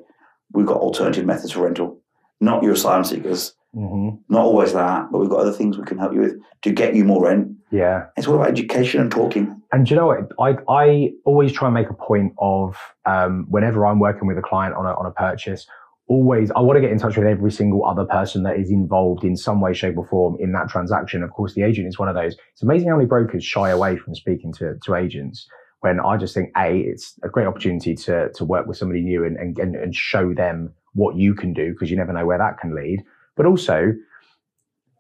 we've 0.53 0.64
got 0.64 0.79
alternative 0.79 1.27
methods 1.27 1.53
for 1.53 1.64
rental, 1.64 2.01
not 2.40 2.62
your 2.62 2.72
asylum 2.72 3.05
seekers, 3.05 3.55
mm-hmm. 3.75 4.17
not 4.29 4.45
always 4.45 4.73
that, 4.73 5.09
but 5.11 5.19
we've 5.19 5.31
got 5.31 5.41
other 5.41 5.53
things 5.53 5.79
we 5.79 5.85
can 5.85 5.99
help 5.99 6.13
you 6.13 6.21
with 6.21 6.37
to 6.63 6.73
get 6.73 6.95
you 6.95 7.05
more 7.05 7.25
rent 7.25 7.59
yeah. 7.71 8.07
It's 8.17 8.27
all 8.27 8.37
about 8.37 8.49
education 8.49 9.01
and 9.01 9.11
talking. 9.11 9.61
And 9.73 9.87
do 9.87 9.91
you 9.91 10.01
know 10.01 10.07
what? 10.07 10.31
I, 10.41 10.57
I 10.73 11.11
always 11.25 11.53
try 11.53 11.69
and 11.69 11.75
make 11.75 11.91
a 11.91 11.95
point 11.95 12.33
of 12.39 12.77
um, 13.05 13.47
whenever 13.49 13.87
I'm 13.87 14.01
working 14.01 14.27
with 14.27 14.39
a 14.39 14.43
client 14.43 14.75
on 14.75 14.87
a, 14.87 14.91
on 14.91 15.05
a 15.05 15.11
purchase, 15.11 15.67
always, 16.07 16.51
I 16.53 16.61
want 16.61 16.79
to 16.79 16.81
get 16.81 16.91
in 16.91 16.99
touch 16.99 17.17
with 17.17 17.27
every 17.27 17.53
single 17.53 17.85
other 17.85 18.07
person 18.07 18.43
that 18.45 18.59
is 18.59 18.71
involved 18.71 19.25
in 19.25 19.37
some 19.37 19.61
way, 19.61 19.75
shape, 19.75 19.99
or 19.99 20.07
form 20.07 20.37
in 20.41 20.53
that 20.53 20.71
transaction. 20.71 21.23
Of 21.23 21.31
course, 21.33 21.55
the 21.55 21.63
agent 21.63 21.87
is 21.87 21.99
one 21.99 22.09
of 22.09 22.15
those. 22.15 22.37
It's 22.53 22.63
amazing 22.63 22.89
how 22.89 22.97
many 22.97 23.07
brokers 23.07 23.45
shy 23.45 23.69
away 23.69 23.97
from 23.99 24.15
speaking 24.15 24.53
to, 24.55 24.79
to 24.83 24.95
agents 24.95 25.47
when 25.81 26.01
I 26.01 26.17
just 26.17 26.35
think, 26.35 26.51
A, 26.57 26.79
it's 26.79 27.15
a 27.23 27.29
great 27.29 27.47
opportunity 27.47 27.95
to, 27.95 28.31
to 28.33 28.45
work 28.45 28.67
with 28.67 28.79
somebody 28.79 29.03
new 29.03 29.25
and, 29.25 29.37
and, 29.37 29.77
and 29.77 29.95
show 29.95 30.33
them 30.33 30.73
what 30.95 31.17
you 31.17 31.35
can 31.35 31.53
do 31.53 31.73
because 31.73 31.91
you 31.91 31.97
never 31.97 32.13
know 32.13 32.27
where 32.27 32.39
that 32.39 32.59
can 32.59 32.75
lead. 32.75 33.05
But 33.38 33.46
also, 33.46 33.94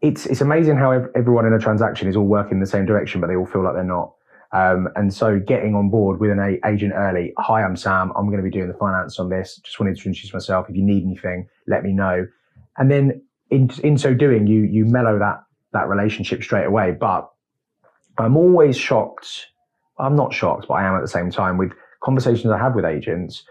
it's 0.00 0.24
it's 0.26 0.40
amazing 0.40 0.76
how 0.76 0.92
everyone 1.14 1.44
in 1.44 1.52
a 1.52 1.58
transaction 1.58 2.08
is 2.08 2.16
all 2.16 2.24
working 2.26 2.52
in 2.52 2.60
the 2.60 2.66
same 2.66 2.86
direction, 2.86 3.20
but 3.20 3.26
they 3.26 3.36
all 3.36 3.46
feel 3.46 3.64
like 3.64 3.74
they're 3.74 3.84
not. 3.84 4.14
Um, 4.52 4.88
and 4.96 5.12
so 5.12 5.38
getting 5.38 5.74
on 5.74 5.90
board 5.90 6.20
with 6.20 6.30
an 6.30 6.38
a- 6.38 6.66
agent 6.66 6.94
early. 6.94 7.34
Hi, 7.36 7.62
I'm 7.62 7.76
Sam. 7.76 8.12
I'm 8.16 8.26
going 8.26 8.38
to 8.38 8.42
be 8.42 8.50
doing 8.50 8.68
the 8.68 8.78
finance 8.78 9.18
on 9.18 9.28
this. 9.28 9.60
Just 9.62 9.78
wanted 9.78 9.98
to 9.98 10.08
introduce 10.08 10.32
myself. 10.32 10.70
If 10.70 10.76
you 10.76 10.82
need 10.84 11.04
anything, 11.04 11.48
let 11.66 11.82
me 11.82 11.92
know. 11.92 12.26
And 12.78 12.90
then 12.90 13.20
in 13.50 13.70
in 13.82 13.98
so 13.98 14.14
doing, 14.14 14.46
you 14.46 14.62
you 14.62 14.86
mellow 14.86 15.18
that 15.18 15.42
that 15.72 15.88
relationship 15.88 16.42
straight 16.42 16.66
away. 16.66 16.92
But 16.92 17.28
I'm 18.18 18.36
always 18.36 18.76
shocked. 18.78 19.48
I'm 19.98 20.14
not 20.14 20.32
shocked, 20.32 20.66
but 20.68 20.74
I 20.74 20.84
am 20.84 20.94
at 20.94 21.02
the 21.02 21.08
same 21.08 21.30
time 21.32 21.58
with 21.58 21.72
conversations 22.04 22.52
I 22.52 22.58
have 22.58 22.76
with 22.76 22.84
agents 22.84 23.42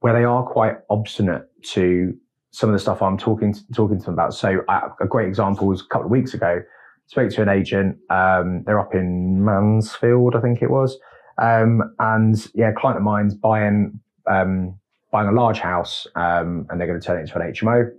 where 0.00 0.12
they 0.12 0.24
are 0.24 0.42
quite 0.42 0.76
obstinate 0.90 1.44
to 1.72 2.14
some 2.54 2.68
of 2.68 2.72
the 2.72 2.78
stuff 2.78 3.02
I'm 3.02 3.18
talking 3.18 3.52
to, 3.52 3.60
talking 3.74 3.98
to 3.98 4.04
them 4.04 4.14
about. 4.14 4.32
So 4.32 4.62
uh, 4.68 4.88
a 5.00 5.06
great 5.08 5.26
example 5.26 5.66
was 5.66 5.80
a 5.80 5.86
couple 5.86 6.04
of 6.04 6.12
weeks 6.12 6.34
ago. 6.34 6.62
Spoke 7.08 7.30
to 7.30 7.42
an 7.42 7.48
agent. 7.48 7.98
Um, 8.10 8.62
they're 8.64 8.78
up 8.78 8.94
in 8.94 9.44
Mansfield, 9.44 10.36
I 10.36 10.40
think 10.40 10.62
it 10.62 10.70
was. 10.70 10.96
Um, 11.42 11.82
and 11.98 12.36
yeah, 12.54 12.70
client 12.70 12.98
of 12.98 13.02
mine's 13.02 13.34
buying 13.34 13.98
um, 14.30 14.78
buying 15.10 15.28
a 15.28 15.32
large 15.32 15.58
house, 15.58 16.06
um, 16.14 16.66
and 16.70 16.80
they're 16.80 16.86
going 16.86 17.00
to 17.00 17.04
turn 17.04 17.18
it 17.18 17.22
into 17.22 17.40
an 17.40 17.52
HMO. 17.52 17.90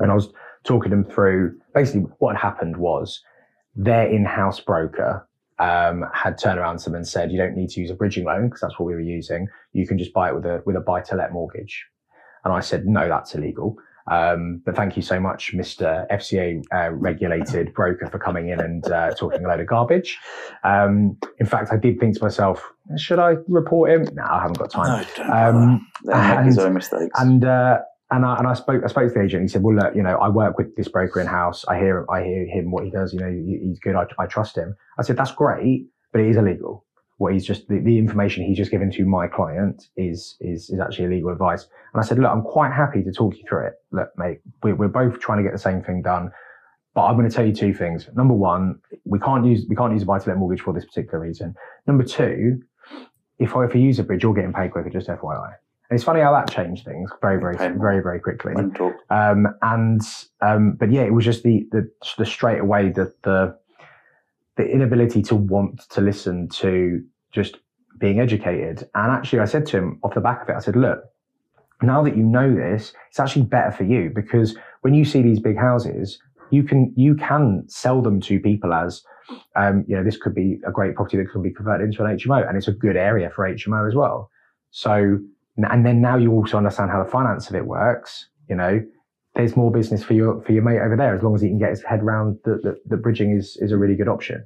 And 0.00 0.10
I 0.10 0.14
was 0.14 0.32
talking 0.64 0.90
them 0.90 1.04
through 1.04 1.56
basically 1.72 2.02
what 2.18 2.34
had 2.34 2.42
happened 2.42 2.76
was 2.76 3.22
their 3.76 4.06
in-house 4.10 4.58
broker 4.58 5.26
um, 5.60 6.04
had 6.12 6.38
turned 6.38 6.58
around 6.58 6.78
to 6.80 6.84
them 6.86 6.96
and 6.96 7.06
said, 7.06 7.30
"You 7.30 7.38
don't 7.38 7.54
need 7.54 7.70
to 7.70 7.80
use 7.80 7.90
a 7.90 7.94
bridging 7.94 8.24
loan 8.24 8.48
because 8.48 8.62
that's 8.62 8.80
what 8.80 8.86
we 8.86 8.94
were 8.94 9.00
using. 9.00 9.46
You 9.72 9.86
can 9.86 9.96
just 9.96 10.12
buy 10.12 10.30
it 10.30 10.34
with 10.34 10.44
a 10.44 10.60
with 10.66 10.74
a 10.74 10.80
buy-to-let 10.80 11.32
mortgage." 11.32 11.86
And 12.44 12.52
I 12.52 12.60
said, 12.60 12.86
no, 12.86 13.08
that's 13.08 13.34
illegal. 13.34 13.76
Um, 14.10 14.60
but 14.64 14.74
thank 14.74 14.96
you 14.96 15.02
so 15.02 15.20
much, 15.20 15.54
Mr. 15.54 16.06
FCA 16.10 16.62
uh, 16.72 16.90
regulated 16.92 17.72
broker, 17.74 18.08
for 18.10 18.18
coming 18.18 18.48
in 18.48 18.60
and 18.60 18.90
uh, 18.90 19.12
talking 19.14 19.44
a 19.44 19.48
load 19.48 19.60
of 19.60 19.66
garbage. 19.66 20.18
Um, 20.64 21.16
in 21.38 21.46
fact, 21.46 21.70
I 21.72 21.76
did 21.76 22.00
think 22.00 22.16
to 22.16 22.24
myself, 22.24 22.72
should 22.96 23.20
I 23.20 23.36
report 23.46 23.90
him? 23.90 24.08
No, 24.14 24.24
I 24.24 24.40
haven't 24.40 24.58
got 24.58 24.70
time. 24.70 25.06
No, 25.16 25.24
don't 25.24 25.30
um, 25.30 25.86
and, 26.12 26.46
his 26.46 26.58
own 26.58 26.74
mistakes. 26.74 27.12
And 27.20 27.44
uh, 27.44 27.78
and 28.10 28.24
I, 28.24 28.36
and 28.38 28.48
I 28.48 28.54
spoke 28.54 28.82
I 28.84 28.88
spoke 28.88 29.08
to 29.08 29.14
the 29.14 29.24
agent. 29.24 29.42
He 29.42 29.48
said, 29.48 29.62
"Well, 29.62 29.76
look, 29.76 29.94
you 29.94 30.02
know, 30.02 30.16
I 30.16 30.28
work 30.28 30.58
with 30.58 30.74
this 30.74 30.88
broker 30.88 31.20
in 31.20 31.28
house. 31.28 31.64
I 31.68 31.78
hear 31.78 32.04
I 32.10 32.24
hear 32.24 32.46
him 32.46 32.72
what 32.72 32.84
he 32.84 32.90
does. 32.90 33.12
You 33.12 33.20
know, 33.20 33.30
he's 33.30 33.78
good. 33.78 33.94
I, 33.94 34.06
I 34.18 34.26
trust 34.26 34.56
him." 34.56 34.74
I 34.98 35.02
said, 35.02 35.16
"That's 35.16 35.32
great, 35.32 35.86
but 36.12 36.20
it 36.20 36.28
is 36.28 36.36
illegal." 36.36 36.84
What 37.20 37.34
he's 37.34 37.44
just 37.44 37.68
the, 37.68 37.78
the 37.80 37.98
information 37.98 38.42
he's 38.46 38.56
just 38.56 38.70
given 38.70 38.90
to 38.90 39.04
my 39.04 39.26
client 39.26 39.88
is 39.94 40.36
is 40.40 40.70
is 40.70 40.80
actually 40.80 41.04
illegal 41.04 41.30
advice. 41.30 41.66
And 41.92 42.02
I 42.02 42.06
said, 42.06 42.18
look, 42.18 42.30
I'm 42.30 42.40
quite 42.40 42.72
happy 42.72 43.02
to 43.02 43.12
talk 43.12 43.36
you 43.36 43.42
through 43.46 43.66
it. 43.66 43.74
Look, 43.92 44.08
mate, 44.16 44.38
we're, 44.62 44.74
we're 44.74 44.88
both 44.88 45.20
trying 45.20 45.36
to 45.36 45.44
get 45.44 45.52
the 45.52 45.58
same 45.58 45.82
thing 45.82 46.00
done. 46.00 46.30
But 46.94 47.04
I'm 47.04 47.16
going 47.16 47.28
to 47.28 47.34
tell 47.34 47.44
you 47.44 47.54
two 47.54 47.74
things. 47.74 48.08
Number 48.16 48.32
one, 48.32 48.80
we 49.04 49.18
can't 49.18 49.44
use 49.44 49.66
we 49.68 49.76
can't 49.76 49.92
use 49.92 50.02
a 50.02 50.06
buy-to-let 50.06 50.38
mortgage 50.38 50.62
for 50.62 50.72
this 50.72 50.86
particular 50.86 51.20
reason. 51.20 51.54
Number 51.86 52.04
two, 52.04 52.62
if 53.38 53.54
I 53.54 53.66
if 53.66 53.74
you 53.74 53.82
use 53.82 53.98
a 53.98 54.02
bridge, 54.02 54.22
you're 54.22 54.32
getting 54.32 54.54
paid 54.54 54.72
quicker. 54.72 54.88
Just 54.88 55.08
FYI. 55.08 55.52
And 55.90 55.96
it's 55.96 56.04
funny 56.04 56.20
how 56.20 56.32
that 56.32 56.50
changed 56.50 56.86
things 56.86 57.10
very, 57.20 57.38
very, 57.38 57.56
very, 57.76 58.00
very 58.00 58.20
quickly. 58.20 58.54
Um, 59.10 59.46
and 59.60 60.00
um, 60.40 60.72
but 60.80 60.90
yeah, 60.90 61.02
it 61.02 61.12
was 61.12 61.26
just 61.26 61.42
the 61.42 61.66
the 61.70 61.90
the 62.16 62.24
straight 62.24 62.60
away 62.60 62.88
the 62.88 63.12
the 63.24 63.58
the 64.60 64.70
inability 64.70 65.22
to 65.22 65.34
want 65.34 65.88
to 65.90 66.00
listen 66.00 66.48
to 66.48 67.02
just 67.32 67.56
being 67.98 68.20
educated. 68.20 68.88
And 68.94 69.12
actually, 69.12 69.40
I 69.40 69.46
said 69.46 69.66
to 69.66 69.78
him 69.78 70.00
off 70.02 70.14
the 70.14 70.20
back 70.20 70.42
of 70.42 70.48
it, 70.48 70.56
I 70.56 70.60
said, 70.60 70.76
look, 70.76 71.02
now 71.82 72.02
that 72.02 72.16
you 72.16 72.22
know 72.22 72.54
this, 72.54 72.92
it's 73.08 73.20
actually 73.20 73.42
better 73.42 73.70
for 73.70 73.84
you 73.84 74.10
because 74.14 74.56
when 74.82 74.94
you 74.94 75.04
see 75.04 75.22
these 75.22 75.40
big 75.40 75.56
houses, 75.56 76.18
you 76.50 76.62
can 76.62 76.92
you 76.96 77.14
can 77.14 77.64
sell 77.68 78.02
them 78.02 78.20
to 78.22 78.40
people 78.40 78.74
as 78.74 79.02
um, 79.56 79.84
you 79.86 79.96
know 79.96 80.02
this 80.02 80.16
could 80.16 80.34
be 80.34 80.60
a 80.66 80.72
great 80.72 80.94
property 80.94 81.16
that 81.16 81.30
can 81.30 81.42
be 81.42 81.52
converted 81.52 81.86
into 81.86 82.04
an 82.04 82.18
HMO, 82.18 82.46
and 82.46 82.56
it's 82.56 82.68
a 82.68 82.72
good 82.72 82.96
area 82.96 83.30
for 83.30 83.48
HMO 83.48 83.86
as 83.88 83.94
well. 83.94 84.30
So 84.72 85.18
and 85.56 85.86
then 85.86 86.00
now 86.00 86.16
you 86.16 86.32
also 86.32 86.56
understand 86.56 86.90
how 86.90 87.02
the 87.02 87.10
finance 87.10 87.48
of 87.48 87.54
it 87.54 87.66
works. 87.66 88.28
You 88.48 88.56
know, 88.56 88.84
there's 89.34 89.56
more 89.56 89.70
business 89.70 90.02
for 90.02 90.14
your 90.14 90.42
for 90.42 90.52
your 90.52 90.62
mate 90.62 90.80
over 90.80 90.96
there 90.96 91.14
as 91.14 91.22
long 91.22 91.34
as 91.34 91.40
he 91.40 91.48
can 91.48 91.58
get 91.58 91.70
his 91.70 91.82
head 91.82 92.00
around 92.00 92.38
that 92.44 92.80
the 92.84 92.96
bridging 92.96 93.36
is 93.36 93.56
is 93.60 93.72
a 93.72 93.78
really 93.78 93.94
good 93.94 94.08
option. 94.08 94.44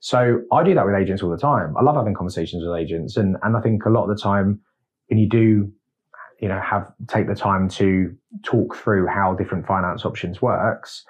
So 0.00 0.42
I 0.52 0.62
do 0.62 0.74
that 0.74 0.86
with 0.86 0.94
agents 0.94 1.22
all 1.22 1.30
the 1.30 1.36
time. 1.38 1.74
I 1.76 1.82
love 1.82 1.96
having 1.96 2.14
conversations 2.14 2.64
with 2.64 2.78
agents. 2.78 3.16
And, 3.16 3.36
and 3.42 3.56
I 3.56 3.60
think 3.60 3.84
a 3.84 3.90
lot 3.90 4.08
of 4.08 4.16
the 4.16 4.22
time 4.22 4.60
when 5.08 5.18
you 5.18 5.28
do, 5.28 5.72
you 6.40 6.48
know, 6.48 6.60
have, 6.60 6.92
take 7.08 7.26
the 7.26 7.34
time 7.34 7.68
to 7.70 8.14
talk 8.44 8.76
through 8.76 9.06
how 9.06 9.34
different 9.34 9.66
finance 9.66 10.04
options 10.04 10.40
works, 10.40 11.04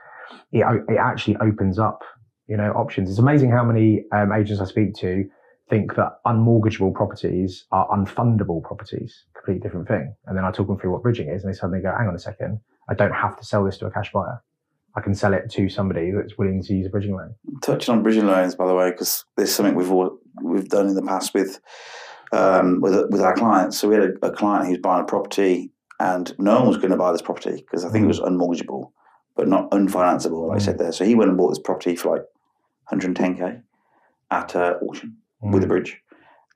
it, 0.53 0.65
it 0.89 0.97
actually 0.99 1.37
opens 1.37 1.79
up, 1.79 2.03
you 2.47 2.57
know, 2.57 2.73
options. 2.73 3.11
It's 3.11 3.19
amazing 3.19 3.51
how 3.51 3.65
many 3.65 4.05
um, 4.13 4.33
agents 4.33 4.61
I 4.61 4.65
speak 4.65 4.95
to 4.97 5.29
think 5.69 5.97
that 5.97 6.19
unmortgageable 6.27 6.95
properties 6.95 7.67
are 7.73 7.87
unfundable 7.91 8.63
properties, 8.63 9.25
completely 9.35 9.61
different 9.61 9.87
thing. 9.87 10.15
And 10.27 10.37
then 10.37 10.45
I 10.45 10.51
talk 10.51 10.67
them 10.67 10.79
through 10.79 10.93
what 10.93 11.03
bridging 11.03 11.29
is 11.29 11.45
and 11.45 11.53
they 11.53 11.57
suddenly 11.57 11.83
go, 11.83 11.93
hang 11.97 12.09
on 12.09 12.15
a 12.15 12.19
second, 12.19 12.61
I 12.89 12.95
don't 12.95 13.13
have 13.13 13.37
to 13.39 13.45
sell 13.45 13.65
this 13.65 13.77
to 13.79 13.87
a 13.87 13.91
cash 13.91 14.11
buyer. 14.13 14.43
I 14.97 15.01
can 15.01 15.15
sell 15.15 15.35
it 15.35 15.51
to 15.51 15.69
somebody 15.69 16.11
that's 16.11 16.37
willing 16.39 16.63
to 16.63 16.75
use 16.75 16.87
a 16.87 16.91
bridging 16.91 17.15
loan. 17.15 17.35
Touching 17.63 17.95
on 17.95 18.03
bridging 18.03 18.27
loans, 18.27 18.55
by 18.55 18.67
the 18.67 18.75
way, 18.75 18.91
because 18.91 19.25
there's 19.37 19.55
something 19.55 19.75
we've 19.75 19.91
all, 19.91 20.19
we've 20.43 20.69
done 20.69 20.89
in 20.89 20.95
the 20.95 21.03
past 21.03 21.35
with 21.35 21.61
um, 22.33 22.81
with 22.81 22.95
with 23.11 23.21
our 23.21 23.35
clients. 23.35 23.79
So 23.79 23.89
we 23.89 23.95
had 23.95 24.05
a, 24.05 24.27
a 24.27 24.33
client 24.33 24.67
who's 24.67 24.79
buying 24.79 25.03
a 25.03 25.07
property, 25.07 25.73
and 26.01 26.35
no 26.39 26.57
one 26.59 26.69
was 26.69 26.79
going 26.79 26.91
to 26.91 26.97
buy 26.97 27.13
this 27.13 27.23
property 27.23 27.57
because 27.57 27.85
I 27.85 27.91
think 27.91 28.05
it 28.05 28.09
was 28.09 28.21
unmortgageable, 28.21 28.91
but 29.37 29.49
not 29.49 29.71
unfinanceable, 29.71 30.49
like 30.49 30.57
I 30.57 30.65
said 30.65 30.79
there. 30.79 30.93
So 30.93 31.05
he 31.05 31.15
went 31.15 31.29
and 31.29 31.39
bought 31.39 31.51
this 31.51 31.61
property 31.63 31.97
for 31.97 32.17
like 32.17 32.25
110k 32.93 33.63
at 34.31 34.57
uh, 34.57 34.75
auction 34.83 35.19
with 35.41 35.65
a 35.65 35.67
bridge. 35.67 36.01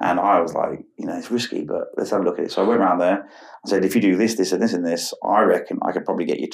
And 0.00 0.18
I 0.18 0.40
was 0.40 0.52
like, 0.52 0.80
you 0.98 1.06
know, 1.06 1.16
it's 1.16 1.30
risky, 1.30 1.62
but 1.64 1.84
let's 1.96 2.10
have 2.10 2.22
a 2.22 2.24
look 2.24 2.38
at 2.38 2.46
it. 2.46 2.50
So 2.50 2.64
I 2.64 2.66
went 2.66 2.80
around 2.80 2.98
there 2.98 3.28
I 3.64 3.68
said, 3.68 3.84
if 3.84 3.94
you 3.94 4.00
do 4.00 4.16
this, 4.16 4.34
this, 4.34 4.50
and 4.50 4.60
this, 4.60 4.72
and 4.72 4.84
this, 4.84 5.14
I 5.24 5.42
reckon 5.42 5.78
I 5.82 5.92
could 5.92 6.04
probably 6.04 6.24
get 6.24 6.40
you 6.40 6.48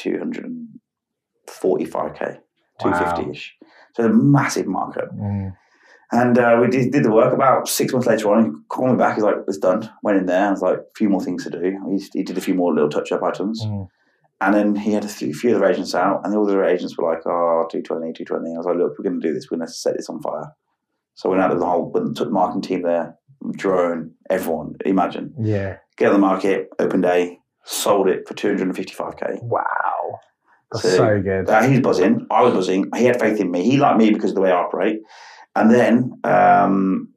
245k, 1.48 2.38
250 2.80 3.30
ish. 3.30 3.56
So 3.94 4.04
a 4.04 4.08
massive 4.08 4.66
markup. 4.66 5.14
Mm. 5.16 5.56
And 6.10 6.38
uh, 6.38 6.58
we 6.60 6.68
did, 6.68 6.92
did 6.92 7.04
the 7.04 7.12
work 7.12 7.34
about 7.34 7.68
six 7.68 7.92
months 7.92 8.06
later 8.06 8.32
on. 8.32 8.44
He 8.44 8.50
called 8.68 8.92
me 8.92 8.96
back. 8.96 9.16
He's 9.16 9.24
like, 9.24 9.36
it's 9.46 9.58
done. 9.58 9.90
Went 10.02 10.16
in 10.16 10.26
there. 10.26 10.46
I 10.46 10.50
was 10.50 10.62
like, 10.62 10.78
a 10.78 10.96
few 10.96 11.10
more 11.10 11.22
things 11.22 11.44
to 11.44 11.50
do. 11.50 11.78
He, 11.90 12.02
he 12.14 12.22
did 12.22 12.38
a 12.38 12.40
few 12.40 12.54
more 12.54 12.72
little 12.72 12.88
touch 12.88 13.12
up 13.12 13.22
items. 13.22 13.62
Mm. 13.62 13.88
And 14.40 14.54
then 14.54 14.76
he 14.76 14.92
had 14.92 15.04
a 15.04 15.08
few, 15.08 15.34
few 15.34 15.56
other 15.56 15.66
agents 15.66 15.96
out, 15.96 16.20
and 16.24 16.34
all 16.34 16.46
the 16.46 16.52
other 16.52 16.64
agents 16.64 16.96
were 16.96 17.10
like, 17.10 17.26
oh, 17.26 17.66
220, 17.72 18.12
220. 18.12 18.54
I 18.54 18.56
was 18.56 18.66
like, 18.66 18.76
look, 18.76 18.92
we're 18.96 19.02
going 19.02 19.20
to 19.20 19.26
do 19.26 19.34
this. 19.34 19.50
We're 19.50 19.58
going 19.58 19.66
to 19.66 19.72
set 19.72 19.96
this 19.96 20.08
on 20.08 20.22
fire. 20.22 20.52
So 21.14 21.28
I 21.28 21.30
went 21.30 21.42
out 21.42 21.50
with 21.50 21.58
the 21.58 21.66
whole, 21.66 21.92
took 21.92 22.28
the 22.28 22.30
marketing 22.30 22.62
team 22.62 22.82
there, 22.82 23.16
drone, 23.56 24.12
everyone. 24.30 24.76
Imagine. 24.84 25.34
Yeah. 25.40 25.78
Get 25.96 26.08
on 26.08 26.12
the 26.14 26.20
market, 26.20 26.68
open 26.78 27.00
day, 27.00 27.40
sold 27.64 28.08
it 28.08 28.28
for 28.28 28.34
255k. 28.34 29.42
Wow. 29.42 30.20
That's 30.72 30.82
So- 30.82 30.96
so, 30.96 31.20
good. 31.22 31.48
Uh, 31.48 31.62
he's 31.62 31.80
buzzing. 31.80 32.26
I 32.30 32.42
was 32.42 32.52
buzzing. 32.54 32.90
He 32.96 33.04
had 33.04 33.18
faith 33.20 33.40
in 33.40 33.50
me. 33.50 33.64
He 33.64 33.76
liked 33.78 33.98
me 33.98 34.10
because 34.10 34.30
of 34.30 34.34
the 34.36 34.42
way 34.42 34.50
I 34.50 34.56
operate. 34.56 35.00
And 35.56 35.70
then 35.70 36.12
um, 36.24 37.08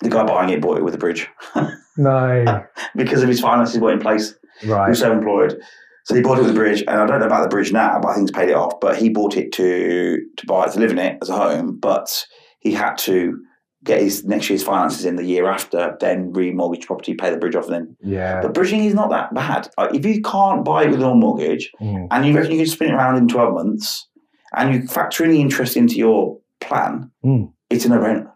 the 0.00 0.10
guy 0.10 0.24
buying 0.24 0.50
it 0.50 0.60
bought 0.60 0.78
it 0.78 0.84
with 0.84 0.94
a 0.94 0.98
bridge 0.98 1.28
no. 1.96 2.64
because 2.94 3.22
of 3.22 3.28
his 3.28 3.40
finances 3.40 3.80
were 3.80 3.92
in 3.92 4.00
place. 4.00 4.34
Right. 4.64 4.86
He 4.86 4.90
was 4.90 4.98
self-employed. 5.00 5.58
So 6.04 6.14
he 6.14 6.20
bought 6.20 6.38
it 6.38 6.42
with 6.42 6.50
a 6.50 6.54
bridge, 6.54 6.80
and 6.82 6.90
I 7.00 7.06
don't 7.06 7.20
know 7.20 7.26
about 7.26 7.42
the 7.42 7.48
bridge 7.48 7.72
now, 7.72 7.98
but 7.98 8.08
I 8.10 8.14
think 8.14 8.28
he's 8.28 8.36
paid 8.36 8.50
it 8.50 8.54
off. 8.56 8.78
But 8.78 8.96
he 8.98 9.08
bought 9.08 9.36
it 9.38 9.52
to 9.52 10.18
to 10.36 10.46
buy 10.46 10.66
to 10.68 10.78
live 10.78 10.90
in 10.90 10.98
it 10.98 11.16
as 11.22 11.30
a 11.30 11.36
home, 11.36 11.78
but 11.80 12.26
he 12.60 12.72
had 12.72 12.98
to 12.98 13.40
get 13.84 14.00
his 14.00 14.24
next 14.24 14.48
year's 14.50 14.62
finances 14.62 15.04
in 15.04 15.16
the 15.16 15.24
year 15.24 15.46
after, 15.46 15.96
then 16.00 16.32
remortgage 16.32 16.86
property, 16.86 17.14
pay 17.14 17.30
the 17.30 17.36
bridge 17.36 17.54
off, 17.54 17.66
and 17.68 17.74
then. 17.74 17.96
Yeah. 18.02 18.40
But 18.42 18.54
bridging 18.54 18.84
is 18.84 18.94
not 18.94 19.10
that 19.10 19.32
bad. 19.34 19.68
If 19.92 20.04
you 20.06 20.22
can't 20.22 20.64
buy 20.64 20.84
it 20.84 20.90
with 20.90 21.02
a 21.02 21.14
mortgage, 21.14 21.70
Mm. 21.80 22.08
and 22.10 22.26
you 22.26 22.34
reckon 22.34 22.52
you 22.52 22.58
can 22.58 22.66
spin 22.66 22.90
it 22.90 22.94
around 22.94 23.16
in 23.16 23.28
twelve 23.28 23.54
months, 23.54 24.08
and 24.56 24.74
you 24.74 24.86
factor 24.88 25.24
in 25.24 25.30
the 25.30 25.40
interest 25.40 25.76
into 25.76 25.96
your 25.96 26.38
plan, 26.60 27.10
Mm. 27.24 27.52
it's 27.70 27.84
a 27.84 27.88
no-brainer. 27.90 28.30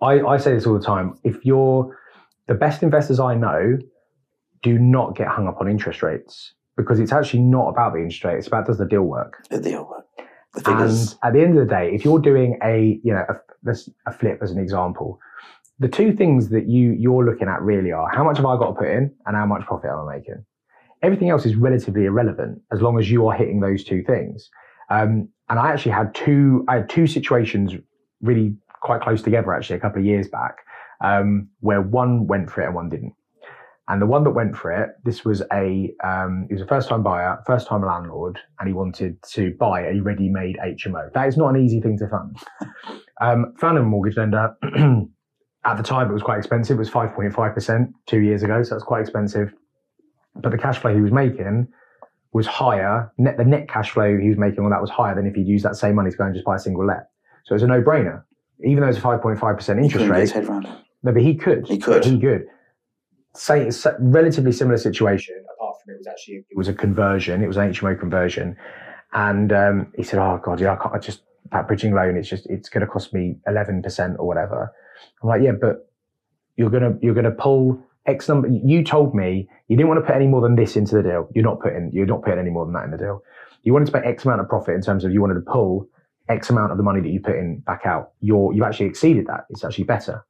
I, 0.00 0.20
I 0.20 0.36
say 0.36 0.54
this 0.54 0.66
all 0.66 0.74
the 0.78 0.84
time. 0.84 1.18
If 1.24 1.44
you're 1.44 1.96
the 2.46 2.54
best 2.54 2.82
investors 2.82 3.18
I 3.18 3.34
know, 3.34 3.78
do 4.62 4.78
not 4.78 5.16
get 5.16 5.26
hung 5.28 5.48
up 5.48 5.60
on 5.60 5.68
interest 5.68 6.02
rates 6.02 6.54
because 6.76 7.00
it's 7.00 7.12
actually 7.12 7.42
not 7.42 7.68
about 7.68 7.92
the 7.94 7.98
interest 8.00 8.24
rate. 8.24 8.38
It's 8.38 8.46
about 8.46 8.66
does 8.66 8.78
the 8.78 8.86
deal 8.86 9.02
work. 9.02 9.42
The 9.50 9.60
deal, 9.60 9.88
work. 9.88 10.06
the 10.54 10.60
figures. 10.60 11.16
And 11.22 11.28
at 11.28 11.32
the 11.34 11.44
end 11.44 11.58
of 11.58 11.66
the 11.68 11.74
day, 11.74 11.90
if 11.92 12.04
you're 12.04 12.20
doing 12.20 12.58
a 12.62 13.00
you 13.02 13.12
know 13.12 13.24
a, 13.28 13.34
this- 13.62 13.90
a 14.06 14.12
flip 14.12 14.38
as 14.42 14.50
an 14.50 14.58
example, 14.58 15.18
the 15.78 15.88
two 15.88 16.12
things 16.12 16.48
that 16.50 16.66
you 16.66 16.90
you're 16.92 17.24
looking 17.24 17.48
at 17.48 17.62
really 17.62 17.92
are 17.92 18.08
how 18.08 18.24
much 18.24 18.38
have 18.38 18.46
I 18.46 18.56
got 18.56 18.68
to 18.68 18.74
put 18.74 18.88
in 18.88 19.12
and 19.26 19.36
how 19.36 19.46
much 19.46 19.64
profit 19.66 19.90
am 19.90 20.08
I 20.08 20.16
making. 20.16 20.44
Everything 21.02 21.30
else 21.30 21.46
is 21.46 21.54
relatively 21.54 22.06
irrelevant 22.06 22.60
as 22.72 22.82
long 22.82 22.98
as 22.98 23.10
you 23.10 23.26
are 23.28 23.34
hitting 23.34 23.60
those 23.60 23.84
two 23.84 24.02
things. 24.02 24.50
Um, 24.90 25.28
and 25.48 25.58
I 25.58 25.72
actually 25.72 25.92
had 25.92 26.14
two 26.14 26.64
I 26.68 26.76
had 26.76 26.88
two 26.88 27.06
situations 27.06 27.74
really 28.20 28.56
quite 28.80 29.00
close 29.00 29.22
together 29.22 29.52
actually 29.52 29.76
a 29.76 29.80
couple 29.80 30.00
of 30.00 30.06
years 30.06 30.28
back 30.28 30.58
um, 31.00 31.48
where 31.60 31.80
one 31.80 32.26
went 32.26 32.50
for 32.50 32.62
it 32.62 32.66
and 32.66 32.74
one 32.74 32.88
didn't. 32.88 33.14
And 33.88 34.02
the 34.02 34.06
one 34.06 34.22
that 34.24 34.30
went 34.30 34.54
for 34.54 34.70
it, 34.70 34.90
this 35.04 35.24
was 35.24 35.42
a 35.50 35.94
um, 36.04 36.46
he 36.48 36.54
was 36.54 36.62
a 36.62 36.66
first 36.66 36.90
time 36.90 37.02
buyer, 37.02 37.42
first 37.46 37.66
time 37.66 37.82
landlord, 37.82 38.38
and 38.60 38.68
he 38.68 38.74
wanted 38.74 39.22
to 39.30 39.54
buy 39.58 39.86
a 39.86 40.00
ready 40.00 40.28
made 40.28 40.58
HMO. 40.62 41.10
That 41.14 41.26
is 41.26 41.38
not 41.38 41.54
an 41.54 41.64
easy 41.64 41.80
thing 41.80 41.96
to 41.98 42.08
fund. 42.08 42.36
Um, 43.20 43.54
found 43.58 43.78
him 43.78 43.84
a 43.84 43.88
mortgage 43.88 44.16
lender. 44.16 44.54
At 45.64 45.76
the 45.76 45.82
time, 45.82 46.08
it 46.08 46.12
was 46.12 46.22
quite 46.22 46.38
expensive. 46.38 46.76
It 46.76 46.78
was 46.78 46.90
5.5% 46.90 47.92
two 48.06 48.20
years 48.20 48.42
ago, 48.42 48.62
so 48.62 48.74
that's 48.74 48.84
quite 48.84 49.00
expensive. 49.00 49.52
But 50.36 50.52
the 50.52 50.58
cash 50.58 50.78
flow 50.78 50.94
he 50.94 51.00
was 51.00 51.12
making 51.12 51.68
was 52.32 52.46
higher. 52.46 53.12
Net, 53.18 53.36
the 53.36 53.44
net 53.44 53.68
cash 53.68 53.90
flow 53.90 54.16
he 54.16 54.28
was 54.28 54.38
making 54.38 54.64
on 54.64 54.70
that 54.70 54.80
was 54.80 54.90
higher 54.90 55.14
than 55.14 55.26
if 55.26 55.34
he'd 55.34 55.46
used 55.46 55.64
that 55.64 55.76
same 55.76 55.96
money 55.96 56.10
to 56.10 56.16
go 56.16 56.24
and 56.24 56.34
just 56.34 56.46
buy 56.46 56.56
a 56.56 56.58
single 56.58 56.86
let. 56.86 57.08
So 57.44 57.54
it's 57.54 57.64
a 57.64 57.66
no 57.66 57.82
brainer. 57.82 58.22
Even 58.64 58.82
though 58.82 58.88
it's 58.88 58.98
a 58.98 59.02
5.5% 59.02 59.82
interest 59.82 60.08
rate, 60.08 60.20
his 60.20 60.32
head 60.32 60.44
around 60.44 60.68
no, 61.02 61.12
but 61.12 61.22
he 61.22 61.34
could. 61.34 61.66
He 61.68 61.78
could. 61.78 62.04
He 62.04 62.18
could. 62.18 62.46
Say 63.34 63.66
it's 63.66 63.86
a 63.86 63.96
relatively 64.00 64.52
similar 64.52 64.78
situation. 64.78 65.36
Apart 65.54 65.76
from 65.82 65.94
it 65.94 65.98
was 65.98 66.06
actually 66.06 66.44
it 66.50 66.56
was 66.56 66.68
a 66.68 66.74
conversion. 66.74 67.42
It 67.42 67.46
was 67.46 67.56
an 67.56 67.72
HMO 67.72 67.98
conversion, 67.98 68.56
and 69.12 69.52
um, 69.52 69.92
he 69.96 70.02
said, 70.02 70.18
"Oh 70.18 70.40
God, 70.42 70.60
yeah, 70.60 70.72
I 70.72 70.76
can't. 70.76 70.94
I 70.94 70.98
just 70.98 71.22
that 71.52 71.66
bridging 71.68 71.94
loan. 71.94 72.16
It's 72.16 72.28
just 72.28 72.46
it's 72.46 72.68
going 72.68 72.82
to 72.82 72.86
cost 72.86 73.12
me 73.12 73.36
eleven 73.46 73.82
percent 73.82 74.16
or 74.18 74.26
whatever." 74.26 74.72
I'm 75.22 75.28
like, 75.28 75.42
"Yeah, 75.42 75.52
but 75.52 75.90
you're 76.56 76.70
gonna 76.70 76.96
you're 77.00 77.14
gonna 77.14 77.30
pull 77.30 77.80
X 78.06 78.28
number. 78.28 78.48
You 78.48 78.82
told 78.82 79.14
me 79.14 79.48
you 79.68 79.76
didn't 79.76 79.88
want 79.88 80.00
to 80.00 80.06
put 80.06 80.16
any 80.16 80.26
more 80.26 80.40
than 80.40 80.56
this 80.56 80.76
into 80.76 80.96
the 80.96 81.02
deal. 81.02 81.28
You're 81.34 81.44
not 81.44 81.60
putting 81.60 81.90
you're 81.92 82.06
not 82.06 82.22
putting 82.22 82.38
any 82.38 82.50
more 82.50 82.64
than 82.64 82.74
that 82.74 82.84
in 82.84 82.90
the 82.90 82.98
deal. 82.98 83.22
You 83.62 83.72
wanted 83.72 83.86
to 83.86 83.92
make 83.92 84.06
X 84.06 84.24
amount 84.24 84.40
of 84.40 84.48
profit 84.48 84.74
in 84.74 84.82
terms 84.82 85.04
of 85.04 85.12
you 85.12 85.20
wanted 85.20 85.34
to 85.34 85.40
pull 85.40 85.88
X 86.28 86.50
amount 86.50 86.72
of 86.72 86.78
the 86.78 86.84
money 86.84 87.00
that 87.00 87.08
you 87.08 87.20
put 87.20 87.36
in 87.36 87.58
back 87.60 87.82
out. 87.84 88.12
You're 88.20 88.52
you've 88.52 88.64
actually 88.64 88.86
exceeded 88.86 89.26
that. 89.26 89.46
It's 89.50 89.64
actually 89.64 89.84
better." 89.84 90.24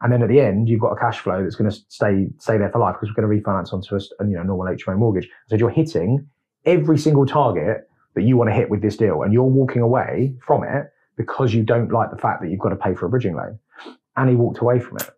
And 0.00 0.12
then 0.12 0.22
at 0.22 0.28
the 0.28 0.40
end, 0.40 0.68
you've 0.68 0.80
got 0.80 0.92
a 0.92 0.96
cash 0.96 1.20
flow 1.20 1.42
that's 1.42 1.54
going 1.54 1.70
to 1.70 1.76
stay 1.88 2.26
stay 2.38 2.58
there 2.58 2.70
for 2.70 2.78
life 2.78 2.96
because 2.96 3.14
we're 3.14 3.22
going 3.22 3.42
to 3.42 3.42
refinance 3.42 3.72
onto 3.72 3.94
a, 3.94 4.00
you 4.26 4.36
know 4.36 4.42
normal 4.42 4.74
HMO 4.74 4.96
mortgage. 4.96 5.28
So 5.48 5.56
you're 5.56 5.70
hitting 5.70 6.26
every 6.64 6.98
single 6.98 7.26
target 7.26 7.88
that 8.14 8.22
you 8.22 8.36
want 8.36 8.50
to 8.50 8.54
hit 8.54 8.70
with 8.70 8.82
this 8.82 8.96
deal, 8.96 9.22
and 9.22 9.32
you're 9.32 9.44
walking 9.44 9.82
away 9.82 10.34
from 10.44 10.64
it 10.64 10.92
because 11.16 11.52
you 11.54 11.62
don't 11.62 11.92
like 11.92 12.10
the 12.10 12.16
fact 12.16 12.40
that 12.42 12.50
you've 12.50 12.60
got 12.60 12.70
to 12.70 12.76
pay 12.76 12.94
for 12.94 13.06
a 13.06 13.08
bridging 13.08 13.34
loan. 13.36 13.58
And 14.16 14.28
he 14.28 14.36
walked 14.36 14.58
away 14.58 14.80
from 14.80 14.96
it, 14.98 15.10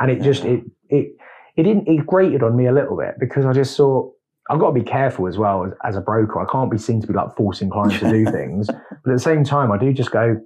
and 0.00 0.10
it 0.10 0.22
just 0.22 0.44
it 0.44 0.62
it 0.88 1.16
it 1.56 1.62
didn't 1.64 1.86
it 1.88 2.06
grated 2.06 2.42
on 2.42 2.56
me 2.56 2.66
a 2.66 2.72
little 2.72 2.96
bit 2.96 3.14
because 3.18 3.44
I 3.44 3.52
just 3.52 3.76
saw. 3.76 4.10
I've 4.50 4.58
got 4.58 4.68
to 4.68 4.72
be 4.74 4.82
careful 4.82 5.28
as 5.28 5.38
well 5.38 5.64
as, 5.64 5.72
as 5.84 5.96
a 5.96 6.00
broker. 6.00 6.40
I 6.40 6.50
can't 6.50 6.68
be 6.70 6.76
seen 6.76 7.00
to 7.00 7.06
be 7.06 7.14
like 7.14 7.36
forcing 7.36 7.70
clients 7.70 8.00
to 8.00 8.10
do 8.10 8.24
things, 8.32 8.66
but 8.66 9.10
at 9.10 9.14
the 9.14 9.18
same 9.20 9.44
time, 9.44 9.70
I 9.70 9.78
do 9.78 9.92
just 9.92 10.10
go. 10.10 10.40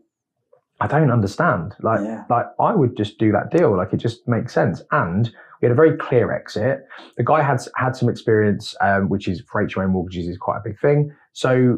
I 0.81 0.87
don't 0.87 1.11
understand. 1.11 1.75
Like, 1.81 2.01
Yeah. 2.03 2.25
like 2.29 2.47
I 2.61 2.75
would 2.75 2.97
just 2.97 3.17
do 3.19 3.33
that 3.33 3.51
deal. 3.51 3.75
Like 3.75 3.95
it 3.95 3.97
just 3.97 4.29
makes 4.29 4.53
sense. 4.53 4.83
And 4.91 5.31
we 5.61 5.67
had 5.67 5.73
a 5.73 5.75
very 5.75 5.97
clear 5.97 6.33
exit. 6.33 6.87
The 7.17 7.25
guy 7.25 7.41
had 7.43 7.63
had 7.77 7.97
some 7.97 8.11
experience, 8.11 8.75
um, 8.83 9.09
which 9.09 9.27
is 9.29 9.41
for 9.51 9.65
HMO 9.67 9.89
mortgages 9.89 10.29
is 10.29 10.37
quite 10.37 10.59
a 10.59 10.63
big 10.63 10.79
thing. 10.79 11.11
So 11.37 11.77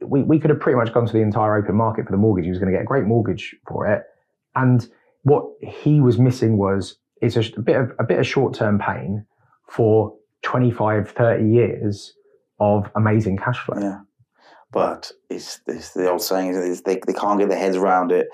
we, 0.00 0.22
we 0.22 0.38
could 0.38 0.50
have 0.50 0.60
pretty 0.60 0.76
much 0.76 0.94
gone 0.94 1.06
to 1.06 1.12
the 1.12 1.22
entire 1.22 1.56
open 1.56 1.74
market 1.74 2.06
for 2.06 2.12
the 2.12 2.18
mortgage. 2.18 2.44
He 2.44 2.50
was 2.50 2.60
going 2.60 2.70
to 2.70 2.78
get 2.78 2.82
a 2.82 2.86
great 2.86 3.02
mortgage 3.02 3.56
for 3.66 3.88
it. 3.88 4.04
And 4.54 4.88
what 5.24 5.44
he 5.60 6.00
was 6.00 6.20
missing 6.20 6.56
was 6.56 6.98
it's 7.20 7.34
a, 7.34 7.60
bit 7.60 7.74
of 7.80 7.90
a 7.98 8.04
bit 8.04 8.20
of 8.20 8.26
short 8.28 8.54
term 8.54 8.78
pain 8.78 9.26
for 9.68 10.16
25, 10.42 11.10
30 11.10 11.50
years 11.50 12.14
of 12.60 12.88
amazing 12.94 13.38
cash 13.38 13.58
flow. 13.58 13.80
Yeah. 13.80 14.00
But 14.70 15.10
it's, 15.28 15.60
it's 15.66 15.94
the 15.94 16.08
old 16.08 16.22
saying 16.22 16.50
is 16.50 16.82
they, 16.82 17.00
they 17.04 17.12
can't 17.12 17.40
get 17.40 17.48
their 17.48 17.58
heads 17.58 17.76
around 17.76 18.12
it. 18.12 18.28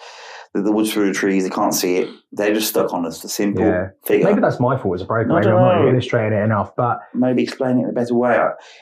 The, 0.52 0.60
the 0.60 0.70
woods 0.70 0.92
through 0.92 1.08
the 1.08 1.14
trees, 1.14 1.44
they 1.44 1.50
can't 1.50 1.74
see 1.74 1.96
it. 1.96 2.10
They're 2.30 2.52
just 2.52 2.68
stuck 2.68 2.92
on 2.92 3.06
us. 3.06 3.22
The 3.22 3.28
simple 3.30 3.64
Yeah. 3.64 3.88
figure. 4.04 4.26
Maybe 4.26 4.42
that's 4.42 4.60
my 4.60 4.76
fault 4.76 4.96
as 4.96 5.02
a 5.02 5.06
broker. 5.06 5.28
Maybe 5.28 5.46
I'm 5.48 5.56
don't 5.56 5.88
illustrating 5.88 6.38
it 6.38 6.42
enough, 6.42 6.76
but 6.76 7.00
maybe 7.14 7.42
explaining 7.42 7.80
it 7.80 7.84
in 7.84 7.90
a 7.90 7.92
better 7.94 8.14
way. 8.14 8.38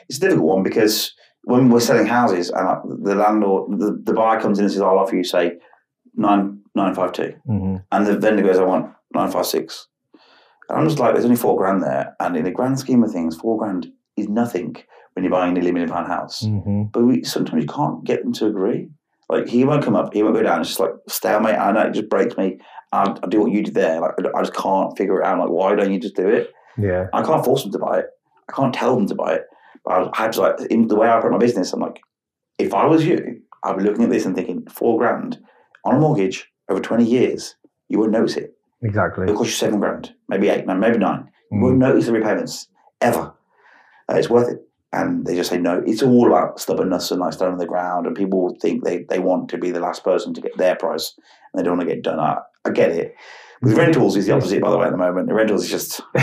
It's 0.09 0.17
a 0.17 0.21
difficult 0.21 0.45
one 0.47 0.63
because 0.63 1.13
when 1.51 1.69
we're 1.69 1.79
selling 1.89 2.05
houses 2.07 2.49
and 2.49 2.65
the 3.05 3.15
landlord, 3.15 3.79
the, 3.79 3.89
the 4.03 4.13
buyer 4.13 4.39
comes 4.39 4.59
in 4.59 4.65
and 4.65 4.71
says, 4.73 4.81
"I'll 4.81 4.99
offer 4.99 5.15
you 5.15 5.23
say 5.23 5.57
nine 6.15 6.59
nine 6.75 6.93
five 6.93 7.11
two, 7.13 7.33
mhm, 7.47 7.83
and 7.91 8.05
the 8.07 8.17
vendor 8.17 8.43
goes, 8.43 8.59
"I 8.59 8.63
want 8.63 8.91
nine 9.13 9.31
five 9.31 9.45
six. 9.45 9.87
And 10.69 10.77
I'm 10.77 10.85
just 10.87 10.99
like, 10.99 11.13
"There's 11.13 11.25
only 11.25 11.37
four 11.37 11.55
grand 11.57 11.81
there, 11.81 12.15
and 12.19 12.35
in 12.35 12.43
the 12.43 12.51
grand 12.51 12.77
scheme 12.79 13.03
of 13.03 13.11
things, 13.11 13.35
four 13.37 13.57
grand 13.57 13.87
is 14.17 14.27
nothing 14.27 14.75
when 15.13 15.23
you're 15.23 15.31
buying 15.31 15.51
a 15.51 15.53
nearly 15.53 15.71
million 15.71 15.91
pound 15.91 16.07
house. 16.07 16.43
mhm. 16.43 16.91
But 16.91 17.03
we 17.03 17.23
sometimes 17.23 17.63
you 17.63 17.69
can't 17.69 18.03
get 18.03 18.23
them 18.23 18.33
to 18.33 18.47
agree. 18.47 18.89
Like 19.29 19.47
he 19.47 19.63
won't 19.65 19.83
come 19.83 19.95
up, 19.95 20.13
he 20.13 20.23
won't 20.23 20.35
go 20.35 20.43
down. 20.43 20.59
It's 20.61 20.69
just 20.69 20.79
like 20.79 20.91
stalemate. 21.07 21.55
I 21.57 21.71
know 21.71 21.81
it 21.87 21.93
just 21.93 22.09
breaks 22.09 22.37
me. 22.37 22.59
I, 22.91 23.01
I 23.23 23.27
do 23.27 23.41
what 23.41 23.51
you 23.51 23.61
did 23.63 23.73
there. 23.73 23.99
Like 24.01 24.13
I 24.35 24.41
just 24.41 24.53
can't 24.53 24.97
figure 24.97 25.19
it 25.21 25.25
out. 25.25 25.39
Like 25.39 25.49
why 25.49 25.75
don't 25.75 25.91
you 25.93 25.99
just 25.99 26.15
do 26.15 26.27
it? 26.27 26.51
yeah, 26.77 27.07
I 27.13 27.21
can't 27.23 27.43
force 27.43 27.63
them 27.63 27.71
to 27.73 27.79
buy 27.79 27.99
it. 27.99 28.05
I 28.49 28.51
can't 28.53 28.73
tell 28.73 28.95
them 28.95 29.07
to 29.07 29.15
buy 29.15 29.31
it. 29.35 29.45
I 29.87 30.09
had 30.13 30.33
to 30.33 30.41
like 30.41 30.59
in 30.69 30.87
the 30.87 30.95
way 30.95 31.07
I 31.07 31.17
operate 31.17 31.31
my 31.33 31.37
business. 31.37 31.73
I'm 31.73 31.79
like, 31.81 31.99
if 32.59 32.73
I 32.73 32.85
was 32.85 33.05
you, 33.05 33.41
I'd 33.63 33.77
be 33.77 33.83
looking 33.83 34.03
at 34.03 34.09
this 34.09 34.25
and 34.25 34.35
thinking 34.35 34.65
four 34.67 34.97
grand 34.97 35.39
on 35.85 35.95
a 35.95 35.99
mortgage 35.99 36.47
over 36.69 36.79
20 36.81 37.03
years. 37.05 37.55
You 37.89 37.99
wouldn't 37.99 38.17
notice 38.17 38.35
it. 38.37 38.53
exactly. 38.83 39.23
It'll 39.23 39.37
cost 39.37 39.49
you 39.49 39.55
seven 39.55 39.79
grand, 39.79 40.13
maybe 40.29 40.49
eight, 40.49 40.65
maybe 40.67 40.97
nine. 40.97 41.29
You 41.51 41.57
Mm. 41.59 41.61
wouldn't 41.61 41.79
notice 41.79 42.05
the 42.07 42.11
repayments 42.13 42.67
ever. 43.01 43.33
Uh, 44.11 44.15
it's 44.15 44.29
worth 44.29 44.49
it. 44.49 44.59
and 44.93 45.25
they 45.25 45.35
just 45.35 45.49
say 45.49 45.57
no. 45.57 45.81
It's 45.85 46.01
all 46.03 46.27
about 46.27 46.59
stubbornness 46.59 47.11
and 47.11 47.19
like 47.21 47.33
stone 47.33 47.51
on 47.53 47.57
the 47.57 47.65
ground, 47.65 48.05
and 48.07 48.15
people 48.15 48.55
think 48.61 48.83
they, 48.83 49.03
they 49.09 49.19
want 49.19 49.49
to 49.49 49.57
be 49.57 49.69
the 49.71 49.79
last 49.81 50.03
person 50.03 50.33
to 50.33 50.41
get 50.41 50.57
their 50.57 50.75
price, 50.75 51.13
and 51.17 51.59
they 51.59 51.63
don't 51.63 51.77
want 51.77 51.87
to 51.89 51.93
get 51.95 52.03
done. 52.03 52.19
I, 52.19 52.37
I 52.65 52.71
get 52.71 52.91
it. 52.91 53.13
With 53.61 53.77
rentals, 53.77 54.15
is 54.15 54.27
the 54.27 54.33
opposite, 54.33 54.61
by 54.61 54.69
the 54.71 54.77
way. 54.77 54.85
At 54.85 54.91
the 54.91 54.97
moment, 54.97 55.27
the 55.27 55.33
rentals 55.33 55.63
is 55.65 55.69
just 55.69 56.01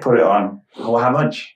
put 0.00 0.18
it 0.18 0.22
on. 0.24 0.60
Well, 0.78 0.98
how 0.98 1.10
much? 1.10 1.54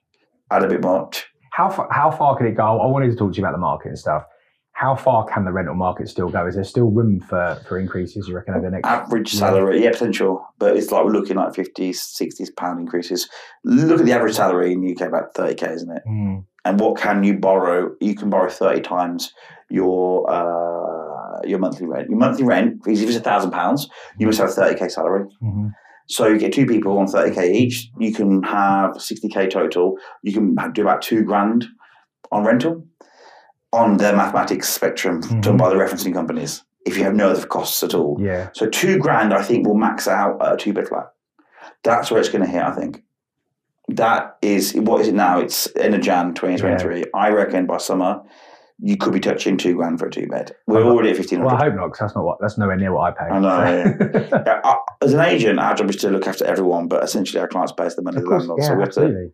Add 0.50 0.62
a 0.64 0.68
bit 0.68 0.82
much. 0.82 1.26
How 1.52 1.68
far, 1.68 1.86
how 1.90 2.10
far 2.10 2.36
can 2.36 2.46
it 2.46 2.56
go? 2.56 2.80
I 2.80 2.86
wanted 2.86 3.10
to 3.10 3.16
talk 3.16 3.32
to 3.32 3.36
you 3.36 3.44
about 3.44 3.52
the 3.52 3.58
market 3.58 3.88
and 3.88 3.98
stuff. 3.98 4.24
How 4.72 4.96
far 4.96 5.26
can 5.26 5.44
the 5.44 5.52
rental 5.52 5.74
market 5.74 6.08
still 6.08 6.30
go? 6.30 6.46
Is 6.46 6.54
there 6.54 6.64
still 6.64 6.90
room 6.90 7.20
for, 7.20 7.60
for 7.68 7.78
increases, 7.78 8.26
you 8.26 8.34
reckon, 8.34 8.54
over 8.54 8.64
the 8.64 8.70
next 8.70 8.88
average 8.88 9.30
salary? 9.30 9.84
Yeah, 9.84 9.90
potential. 9.90 10.44
But 10.58 10.76
it's 10.78 10.90
like 10.90 11.04
we're 11.04 11.12
looking 11.12 11.36
like 11.36 11.52
50s, 11.52 11.96
60s 11.96 12.56
pound 12.56 12.80
increases. 12.80 13.28
Look 13.64 14.00
at 14.00 14.06
the 14.06 14.12
average 14.12 14.34
salary 14.34 14.72
in 14.72 14.80
the 14.80 14.92
UK, 14.92 15.02
about 15.02 15.34
30k, 15.34 15.74
isn't 15.74 15.90
it? 15.90 16.02
Mm. 16.08 16.46
And 16.64 16.80
what 16.80 16.96
can 16.96 17.22
you 17.22 17.34
borrow? 17.38 17.94
You 18.00 18.14
can 18.14 18.30
borrow 18.30 18.48
30 18.48 18.80
times 18.80 19.32
your 19.68 20.28
uh, 20.30 21.42
your 21.44 21.58
monthly 21.58 21.86
rent. 21.86 22.08
Your 22.08 22.18
monthly 22.18 22.44
rent, 22.44 22.80
if 22.86 23.00
it's 23.02 23.16
a 23.16 23.20
thousand 23.20 23.50
pounds, 23.50 23.88
you 24.18 24.26
must 24.26 24.38
have 24.38 24.48
a 24.48 24.52
30k 24.52 24.90
salary. 24.90 25.26
hmm 25.40 25.68
So 26.06 26.26
you 26.26 26.38
get 26.38 26.52
two 26.52 26.66
people 26.66 26.98
on 26.98 27.06
30k 27.06 27.52
each. 27.54 27.90
You 27.98 28.12
can 28.12 28.42
have 28.42 28.92
60k 28.96 29.50
total. 29.50 29.96
You 30.22 30.32
can 30.32 30.54
do 30.72 30.82
about 30.82 31.02
two 31.02 31.22
grand 31.22 31.66
on 32.30 32.44
rental 32.44 32.86
on 33.72 33.96
the 33.96 34.12
mathematics 34.12 34.68
spectrum 34.68 35.20
done 35.40 35.54
Mhm. 35.54 35.58
by 35.58 35.68
the 35.70 35.76
referencing 35.76 36.12
companies. 36.12 36.64
If 36.84 36.98
you 36.98 37.04
have 37.04 37.14
no 37.14 37.30
other 37.30 37.46
costs 37.46 37.82
at 37.82 37.94
all, 37.94 38.18
Yeah. 38.20 38.48
so 38.52 38.66
two 38.68 38.98
grand, 38.98 39.32
I 39.32 39.42
think, 39.42 39.66
will 39.66 39.76
max 39.76 40.06
out 40.08 40.36
a 40.40 40.56
two 40.56 40.72
bed 40.72 40.88
flat. 40.88 41.06
That's 41.84 42.10
where 42.10 42.20
it's 42.20 42.28
going 42.28 42.44
to 42.44 42.50
hit. 42.50 42.62
I 42.62 42.72
think 42.72 43.02
that 43.88 44.36
is 44.42 44.74
what 44.74 45.00
is 45.00 45.08
it 45.08 45.14
now? 45.14 45.38
It's 45.40 45.68
end 45.76 45.94
of 45.94 46.00
Jan 46.00 46.34
2023. 46.34 47.04
I 47.14 47.30
reckon 47.30 47.66
by 47.66 47.78
summer 47.78 48.20
you 48.84 48.96
could 48.96 49.12
be 49.12 49.20
touching 49.20 49.56
two 49.56 49.76
grand 49.76 49.98
for 50.00 50.06
a 50.06 50.10
two 50.10 50.26
bed. 50.26 50.54
We're 50.66 50.82
already 50.82 51.10
at 51.10 51.16
fifteen 51.16 51.42
Well, 51.44 51.54
I 51.54 51.64
hope 51.64 51.74
not, 51.76 51.86
because 51.86 52.00
that's 52.00 52.14
not 52.16 52.24
what 52.24 52.38
that's 52.40 52.58
nowhere 52.58 52.76
near 52.76 52.92
what 52.92 53.12
I 53.12 53.18
pay. 53.18 53.30
I 53.32 53.38
know, 53.38 53.84
So- 53.98 54.42
Yeah, 54.46 54.60
I- 54.64 54.76
as 55.02 55.14
an 55.14 55.20
agent, 55.20 55.58
our 55.60 55.74
job 55.74 55.88
is 55.90 55.96
to 55.96 56.10
look 56.10 56.26
after 56.26 56.44
everyone, 56.44 56.88
but 56.88 57.02
essentially 57.04 57.40
our 57.40 57.48
clients 57.48 57.72
pay 57.72 57.84
us 57.86 57.94
the 57.94 58.02
money 58.02 58.16
of 58.18 58.24
the 58.24 58.28
course, 58.28 58.40
landlord, 58.42 58.60
yeah, 58.60 58.68
so 58.68 58.74
we 58.74 58.82
have 58.82 58.92
to 58.94 59.30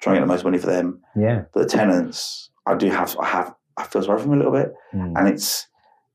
try 0.00 0.12
and 0.12 0.20
get 0.20 0.26
the 0.26 0.32
most 0.32 0.44
money 0.44 0.58
for 0.58 0.66
them. 0.66 1.00
Yeah. 1.16 1.44
For 1.52 1.60
the 1.62 1.68
tenants, 1.68 2.50
I 2.66 2.74
do 2.74 2.88
have, 2.90 3.16
I 3.18 3.26
have, 3.26 3.54
I 3.78 3.84
feel 3.84 4.02
sorry 4.02 4.18
for 4.18 4.24
them 4.24 4.34
a 4.34 4.36
little 4.36 4.52
bit, 4.52 4.72
Mm. 4.94 5.12
and 5.16 5.28
it's 5.28 5.66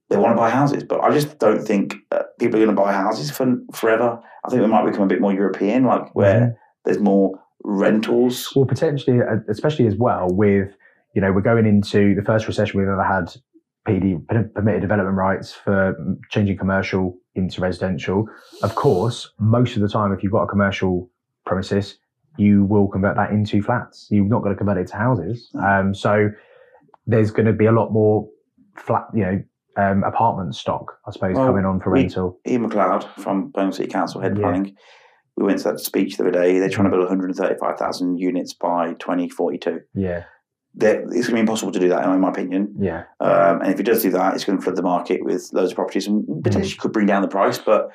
they 0.10 0.16
want 0.18 0.32
to 0.36 0.38
buy 0.38 0.50
houses, 0.50 0.84
but 0.84 1.02
I 1.02 1.10
just 1.12 1.38
don't 1.40 1.62
think 1.66 1.96
uh, 2.12 2.24
people 2.40 2.60
are 2.62 2.64
going 2.66 2.76
to 2.76 2.82
buy 2.82 2.94
houses 2.94 3.30
for 3.32 3.58
forever. 3.74 4.20
I 4.46 4.50
think 4.50 4.62
we 4.62 4.68
might 4.68 4.86
become 4.86 5.02
a 5.04 5.08
bit 5.08 5.20
more 5.20 5.34
European, 5.34 5.84
like 5.84 6.16
where 6.16 6.40
Mhm. 6.42 6.54
there's 6.86 7.00
more 7.00 7.32
rentals. 7.64 8.54
Well, 8.56 8.66
potentially, 8.66 9.20
uh, 9.20 9.38
especially 9.50 9.88
as 9.88 9.96
well 9.98 10.28
with, 10.32 10.70
you 11.14 11.22
know, 11.22 11.32
we're 11.32 11.42
going 11.42 11.66
into 11.66 12.16
the 12.16 12.22
first 12.22 12.48
recession 12.48 12.80
we've 12.80 12.88
ever 12.88 13.04
had 13.04 13.34
PD, 13.88 14.20
permitted 14.54 14.82
development 14.82 15.16
rights 15.18 15.54
for 15.54 15.96
changing 16.30 16.58
commercial 16.58 17.18
into 17.36 17.62
residential. 17.62 18.26
Of 18.62 18.76
course, 18.76 19.32
most 19.40 19.76
of 19.76 19.82
the 19.82 19.88
time, 19.90 20.12
if 20.12 20.24
you've 20.24 20.32
got 20.32 20.44
a 20.44 20.48
commercial 20.48 21.10
premises, 21.46 21.98
you 22.38 22.66
will 22.66 22.88
convert 22.88 23.16
that 23.16 23.32
into 23.32 23.62
flats. 23.64 24.08
You're 24.12 24.26
not 24.26 24.42
going 24.44 24.54
to 24.54 24.58
convert 24.58 24.78
it 24.78 24.88
to 24.88 24.98
houses. 24.98 25.50
Um, 25.64 25.94
so 25.96 26.30
there's 27.08 27.32
going 27.32 27.46
to 27.48 27.54
be 27.54 27.66
a 27.66 27.72
lot 27.72 27.92
more 27.92 28.28
flat, 28.78 29.06
you 29.14 29.24
know, 29.24 29.42
um, 29.78 30.04
apartment 30.04 30.56
stock, 30.56 30.98
I 31.08 31.12
suppose, 31.12 31.36
Well, 31.36 31.48
coming 31.48 31.66
on 31.66 31.80
for 31.80 31.92
we- 31.92 32.02
rental. 32.02 32.40
Ian 32.48 32.70
McLeod 32.70 33.04
from 33.20 33.50
Birmingham 33.52 33.72
City 33.72 33.90
Council 33.90 34.22
head 34.22 34.36
Yeah. 34.38 34.42
planning. 34.44 34.76
We 35.38 35.46
went 35.46 35.60
to 35.60 35.66
that 35.66 35.80
speech 35.80 36.18
the 36.18 36.24
other 36.24 36.32
day. 36.32 36.58
They're 36.60 36.68
trying 36.70 36.86
to 36.86 36.90
build 36.92 37.04
135,000 37.04 38.18
units 38.18 38.54
by 38.54 38.94
2042. 38.94 39.82
Yeah, 39.94 40.24
it's 40.76 41.02
going 41.02 41.22
to 41.22 41.34
be 41.34 41.40
impossible 41.40 41.72
to 41.72 41.80
do 41.80 41.90
that, 41.90 42.04
in 42.08 42.20
my 42.22 42.30
opinion. 42.30 42.76
yeah, 42.80 43.04
Um, 43.20 43.62
and 43.62 43.74
if 43.74 43.80
it 43.80 43.84
does 43.84 44.04
do 44.04 44.12
that, 44.12 44.36
it's 44.36 44.44
going 44.46 44.58
to 44.58 44.64
flood 44.64 44.76
the 44.76 44.82
market 44.84 45.24
with 45.24 45.50
loads 45.54 45.72
of 45.72 45.76
properties 45.76 46.08
and 46.08 46.44
potentially 46.44 46.76
could 46.76 46.92
bring 46.94 47.08
down 47.08 47.22
the 47.22 47.28
price. 47.28 47.58
But 47.58 47.90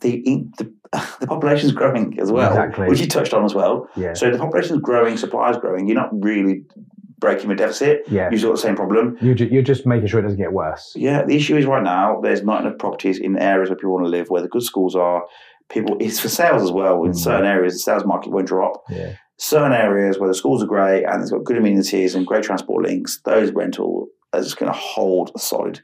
the 0.00 0.22
the, 0.58 0.72
the 1.20 1.26
population 1.26 1.66
is 1.66 1.72
growing 1.74 2.18
as 2.20 2.30
well, 2.32 2.50
Exactly. 2.50 2.88
which 2.88 3.00
you 3.00 3.06
touched 3.08 3.34
on 3.34 3.44
as 3.44 3.54
well. 3.54 3.88
yeah, 3.96 4.12
So 4.14 4.30
the 4.30 4.38
population 4.38 4.76
is 4.76 4.80
growing, 4.82 5.16
supply 5.16 5.50
is 5.50 5.56
growing. 5.56 5.86
You're 5.88 5.96
not 5.96 6.10
really 6.12 6.64
breaking 7.18 7.48
the 7.48 7.54
deficit. 7.54 8.02
yeah. 8.08 8.28
You've 8.30 8.42
got 8.42 8.52
the 8.52 8.58
same 8.58 8.76
problem. 8.76 9.16
You're, 9.20 9.34
ju- 9.34 9.48
you're 9.50 9.62
just 9.62 9.86
making 9.86 10.08
sure 10.08 10.20
it 10.20 10.24
doesn't 10.24 10.38
get 10.38 10.52
worse. 10.52 10.92
Yeah, 10.94 11.24
the 11.24 11.34
issue 11.36 11.56
is 11.56 11.64
right 11.66 11.82
now 11.82 12.20
there's 12.22 12.42
not 12.42 12.64
enough 12.64 12.78
properties 12.78 13.18
in 13.18 13.38
areas 13.38 13.70
where 13.70 13.76
people 13.76 13.92
want 13.94 14.04
to 14.04 14.10
live, 14.10 14.28
where 14.30 14.42
the 14.42 14.48
good 14.48 14.62
schools 14.62 14.94
are. 14.94 15.24
People, 15.70 15.96
it's 16.00 16.20
for 16.20 16.28
sales 16.28 16.62
as 16.62 16.70
well. 16.70 17.04
In 17.04 17.12
Mm. 17.12 17.16
certain 17.16 17.46
areas, 17.46 17.72
the 17.74 17.78
sales 17.78 18.04
market 18.04 18.30
won't 18.30 18.46
drop. 18.46 18.82
Yeah. 18.90 19.14
Certain 19.36 19.72
areas 19.72 20.18
where 20.18 20.28
the 20.28 20.34
schools 20.34 20.62
are 20.62 20.66
great 20.66 21.04
and 21.04 21.20
it's 21.20 21.30
got 21.30 21.44
good 21.44 21.56
amenities 21.56 22.14
and 22.14 22.26
great 22.26 22.44
transport 22.44 22.84
links, 22.84 23.20
those 23.24 23.50
rental 23.50 24.08
are 24.32 24.40
just 24.40 24.58
going 24.58 24.70
to 24.72 24.78
hold 24.78 25.32
solid. 25.40 25.80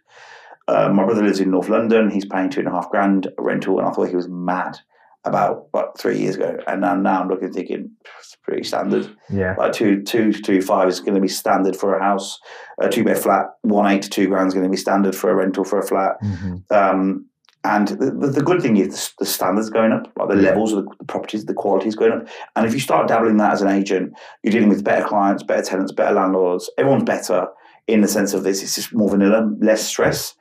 Uh, 0.69 0.89
my 0.89 1.05
brother 1.05 1.25
lives 1.25 1.41
in 1.41 1.51
North 1.51 1.69
London. 1.69 2.11
He's 2.11 2.25
paying 2.25 2.49
two 2.51 2.61
and 2.61 2.69
a 2.69 2.73
half 2.73 2.91
grand 2.91 3.27
a 3.39 3.43
rental, 3.43 3.79
and 3.79 3.89
I 3.89 3.91
thought 3.91 4.09
he 4.09 4.15
was 4.17 4.29
mad 4.29 4.79
about 5.25 5.67
what 5.73 5.99
three 5.99 6.19
years 6.19 6.37
ago. 6.37 6.59
And 6.67 6.81
now, 6.81 6.95
now 6.95 7.21
I'm 7.21 7.29
looking, 7.29 7.53
thinking 7.53 7.91
it's 8.21 8.37
pretty 8.43 8.63
standard. 8.63 9.15
Yeah. 9.29 9.55
Like 9.59 9.73
two, 9.73 10.03
two, 10.03 10.33
two 10.33 10.63
five 10.63 10.89
is 10.89 11.01
going 11.01 11.15
to 11.17 11.21
be 11.21 11.29
standard 11.29 11.77
for 11.77 11.97
a 11.97 12.03
house. 12.03 12.39
A 12.81 12.89
two 12.89 13.05
bed 13.05 13.19
flat, 13.19 13.47
one 13.63 13.91
eight 13.91 14.03
to 14.03 14.11
two 14.11 14.29
grand 14.29 14.49
is 14.49 14.55
going 14.55 14.65
to 14.65 14.71
be 14.71 14.77
standard 14.77 15.15
for 15.15 15.29
a 15.31 15.35
rental 15.35 15.65
for 15.65 15.79
a 15.81 15.87
flat. 15.87 16.17
hmm 16.21 16.57
Um, 16.71 17.27
and 17.65 17.89
the, 17.89 18.11
the, 18.11 18.27
the 18.29 18.43
good 18.43 18.63
thing 18.63 18.77
is 18.79 18.89
the, 18.89 19.25
the 19.25 19.27
standards 19.27 19.69
going 19.71 19.93
up, 19.93 20.11
like 20.17 20.29
the 20.29 20.35
levels 20.37 20.73
of 20.73 20.87
the, 20.99 21.05
properties, 21.05 21.45
the 21.45 21.55
quality 21.55 21.89
is 21.89 21.95
going 21.95 22.13
up. 22.13 22.29
And 22.57 22.67
if 22.67 22.73
you 22.73 22.81
start 22.81 23.09
dabbling 23.09 23.37
that 23.37 23.53
as 23.53 23.63
an 23.63 23.69
agent, 23.69 24.15
you're 24.43 24.53
dealing 24.53 24.71
with 24.71 24.83
better 24.85 25.07
clients, 25.07 25.43
better 25.43 25.63
tenants, 25.63 25.93
better 25.93 26.15
landlords. 26.15 26.71
Everyone's 26.79 27.05
better 27.05 27.49
in 27.87 28.01
the 28.01 28.09
sense 28.09 28.33
of 28.33 28.45
this. 28.45 28.63
It's 28.63 28.77
just 28.77 28.95
more 28.95 29.11
vanilla, 29.11 29.51
less 29.61 29.87
stress. 29.87 30.35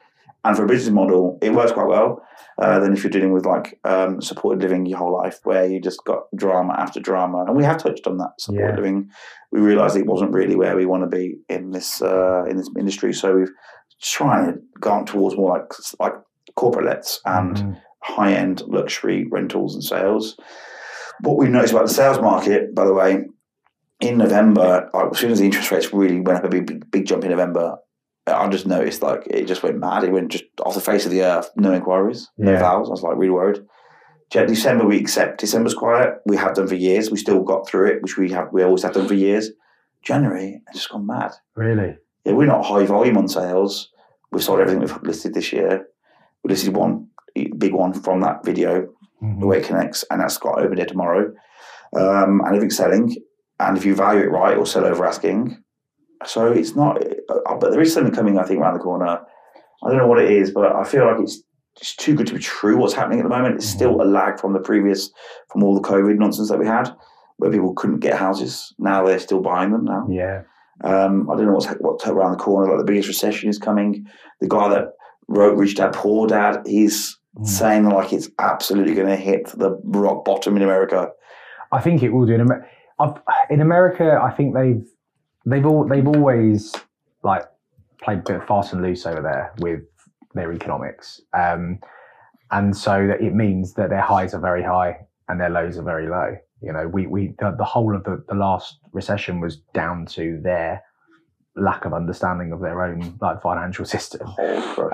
And 0.46 0.56
for 0.56 0.64
a 0.64 0.68
business 0.68 0.94
model, 0.94 1.38
it 1.42 1.52
works 1.54 1.74
quite 1.74 1.88
well. 1.88 2.22
Uh, 2.62 2.78
than 2.80 2.92
if 2.92 3.04
you're 3.04 3.10
dealing 3.10 3.32
with 3.32 3.46
like 3.46 3.80
um, 3.86 4.22
supported 4.22 4.62
living 4.62 4.86
your 4.86 4.98
whole 4.98 5.14
life, 5.14 5.40
where 5.46 5.66
you 5.66 5.80
just 5.80 6.04
got 6.04 6.24
drama 6.36 6.74
after 6.78 7.00
drama, 7.00 7.46
and 7.48 7.56
we 7.56 7.64
have 7.64 7.78
touched 7.78 8.06
on 8.06 8.18
that 8.18 8.32
supported 8.38 8.72
Yeah. 8.72 8.76
living. 8.76 9.10
We 9.54 9.62
realised 9.62 9.96
it 9.96 10.06
wasn't 10.06 10.34
really 10.34 10.58
where 10.58 10.76
we 10.76 10.86
want 10.86 11.04
to 11.04 11.08
be 11.08 11.38
in 11.48 11.72
this 11.72 12.02
uh, 12.02 12.44
in 12.50 12.58
this 12.58 12.70
industry, 12.78 13.14
so 13.14 13.34
we've 13.38 13.52
trying 14.02 14.52
to 14.54 14.60
gone 14.82 15.06
towards 15.06 15.38
more 15.38 15.58
like 15.58 15.72
like 16.02 16.14
corporate 16.56 16.86
lets 16.86 17.22
and 17.26 17.56
Mhm. 17.56 17.82
high 18.04 18.34
end 18.34 18.62
luxury 18.68 19.28
rentals 19.32 19.74
and 19.76 19.84
sales. 19.84 20.38
What 21.22 21.38
we've 21.38 21.50
noticed 21.50 21.74
about 21.74 21.88
the 21.88 21.94
sales 21.94 22.20
market, 22.20 22.74
by 22.74 22.86
the 22.86 22.94
way, 22.94 23.26
in 24.00 24.18
November, 24.18 24.90
like, 24.94 25.12
as 25.12 25.18
soon 25.18 25.32
as 25.32 25.40
the 25.40 25.46
interest 25.46 25.72
rates 25.72 25.94
really 25.94 26.22
went 26.22 26.38
up 26.40 26.46
a 26.46 26.50
big, 26.50 26.66
big, 26.68 26.92
big 26.92 27.06
jump 27.06 27.24
in 27.26 27.32
November, 27.32 27.78
I 28.28 28.48
just 28.50 28.68
noticed 28.68 29.02
like 29.02 29.24
it 29.28 29.46
just 29.46 29.64
went 29.64 29.80
mad. 29.80 30.04
It 30.04 30.12
went 30.12 30.30
just 30.30 30.46
off 30.64 30.76
the 30.76 30.80
face 30.82 31.06
of 31.06 31.12
the 31.12 31.24
earth, 31.24 31.50
no 31.56 31.74
inquiries, 31.74 32.30
no 32.38 32.52
Yeah. 32.54 32.60
vowels. 32.60 32.90
I 32.90 32.92
was 32.92 33.04
like 33.04 33.18
really 33.18 33.32
worried. 33.32 33.60
December 34.30 34.86
we 34.86 35.00
accept. 35.00 35.40
December's 35.40 35.74
quiet. 35.74 36.20
We 36.28 36.38
have 36.38 36.54
done 36.54 36.68
for 36.68 36.76
years. 36.76 37.10
We 37.10 37.18
still 37.18 37.42
got 37.42 37.68
through 37.68 37.88
it, 37.88 38.02
which 38.04 38.18
we 38.18 38.30
have. 38.32 38.50
We 38.54 38.62
always 38.64 38.84
have 38.84 38.94
done 38.94 39.08
for 39.08 39.16
years. 39.16 39.50
January, 40.04 40.62
it's 40.68 40.78
just 40.78 40.92
gone 40.92 41.08
mad. 41.08 41.32
Really? 41.56 41.98
Yeah, 42.24 42.34
we're 42.34 42.46
not 42.46 42.64
high 42.64 42.86
volume 42.86 43.18
on 43.18 43.28
sales. 43.28 43.90
We've 44.32 44.44
sold 44.44 44.60
everything 44.60 44.82
we've 44.82 45.02
listed 45.02 45.34
this 45.34 45.52
year. 45.52 45.88
We 46.44 46.54
is 46.54 46.70
one 46.70 47.08
big 47.58 47.74
one 47.74 47.94
from 47.94 48.22
that 48.22 48.44
video, 48.44 48.88
Mhm. 49.22 49.40
the 49.40 49.48
way 49.48 49.58
it 49.60 49.66
connects, 49.66 50.04
and 50.10 50.22
that's 50.22 50.38
got 50.38 50.60
over 50.62 50.76
there 50.76 50.86
tomorrow. 50.86 51.32
Um, 51.96 52.40
and 52.42 52.48
everything's 52.48 52.78
selling. 52.78 53.16
And 53.60 53.78
if 53.78 53.86
you 53.86 53.94
value 53.96 54.22
it 54.22 54.32
right, 54.32 54.54
it'll 54.54 54.66
sell 54.66 54.86
over 54.86 55.06
asking. 55.06 55.58
So 56.26 56.48
it's 56.52 56.76
not, 56.76 57.04
uh, 57.30 57.56
but 57.60 57.72
there 57.72 57.82
is 57.82 57.94
something 57.94 58.14
coming, 58.14 58.38
I 58.38 58.44
think, 58.44 58.62
around 58.62 58.74
the 58.76 58.80
corner. 58.80 59.06
I 59.84 59.88
don't 59.90 59.98
know 59.98 60.08
what 60.08 60.20
it 60.20 60.32
is, 60.32 60.52
but 60.52 60.76
I 60.76 60.84
feel 60.84 61.06
like 61.06 61.20
it's 61.20 61.42
just 61.78 62.00
too 62.00 62.16
good 62.16 62.28
to 62.28 62.34
be 62.34 62.40
true 62.40 62.78
what's 62.78 62.94
happening 62.94 63.20
at 63.20 63.24
the 63.24 63.30
moment. 63.30 63.56
It's 63.56 63.66
still 63.66 64.02
a 64.02 64.04
lag 64.04 64.40
from 64.40 64.54
the 64.54 64.60
previous, 64.60 65.12
from 65.52 65.64
all 65.64 65.76
the 65.76 65.88
COVID 65.88 66.18
nonsense 66.18 66.50
that 66.50 66.60
we 66.60 66.68
had, 66.68 66.94
where 67.38 67.52
people 67.52 67.74
couldn't 67.74 68.00
get 68.00 68.16
houses. 68.16 68.74
Now 68.80 69.06
they're 69.06 69.20
still 69.20 69.42
buying 69.42 69.72
them 69.72 69.86
now. 69.86 70.08
Yeah. 70.10 70.42
Um, 70.84 71.30
I 71.30 71.36
don't 71.36 71.46
know 71.46 71.54
what's 71.54 71.68
what's 71.80 72.08
around 72.08 72.32
the 72.32 72.38
corner. 72.38 72.70
Like 72.70 72.80
the 72.80 72.92
biggest 72.92 73.08
recession 73.10 73.50
is 73.50 73.58
coming. 73.58 74.06
The 74.40 74.48
guy 74.48 74.70
that 74.70 74.94
wrote 75.30 75.58
Rich 75.58 75.76
Dad 75.76 75.94
Poor 75.94 76.28
Dad, 76.28 76.64
he's 76.66 77.16
Mm. 77.38 77.46
saying 77.48 77.86
like 77.86 78.12
it's 78.12 78.28
absolutely 78.40 78.96
going 78.96 79.08
to 79.08 79.16
hit 79.16 79.46
the 79.56 79.80
rock 79.84 80.26
bottom 80.26 80.56
in 80.58 80.64
America. 80.64 81.12
I 81.72 81.80
think 81.80 82.02
it 82.02 82.10
will 82.10 82.26
do 82.26 82.34
in 82.34 82.42
America. 82.42 82.68
In 83.52 83.62
America, 83.62 84.20
I 84.22 84.32
think 84.32 84.56
they've 84.56 84.84
they've 85.46 85.66
all 85.66 85.88
they've 85.88 86.08
always 86.08 86.74
like 87.24 87.46
played 88.02 88.20
a 88.20 88.34
bit 88.34 88.48
fast 88.48 88.74
and 88.74 88.82
loose 88.82 89.06
over 89.06 89.22
there 89.22 89.54
with 89.60 89.82
their 90.34 90.52
economics, 90.52 91.22
um, 91.38 91.80
and 92.50 92.76
so 92.76 93.06
that 93.08 93.22
it 93.22 93.36
means 93.36 93.76
that 93.76 93.90
their 93.92 94.02
highs 94.02 94.34
are 94.34 94.42
very 94.42 94.64
high 94.64 94.98
and 95.28 95.40
their 95.40 95.52
lows 95.52 95.78
are 95.78 95.84
very 95.84 96.08
low. 96.10 96.36
You 96.62 96.74
know, 96.74 96.88
we 96.88 97.06
we 97.06 97.36
the, 97.40 97.54
the 97.56 97.64
whole 97.64 97.96
of 97.96 98.04
the, 98.06 98.24
the 98.28 98.36
last 98.36 98.80
recession 98.92 99.40
was 99.40 99.58
down 99.76 100.08
to 100.18 100.42
their 100.44 100.82
lack 101.56 101.86
of 101.86 101.94
understanding 101.94 102.52
of 102.52 102.62
their 102.62 102.84
own 102.84 103.18
like 103.22 103.42
financial 103.42 103.86
system. 103.86 104.28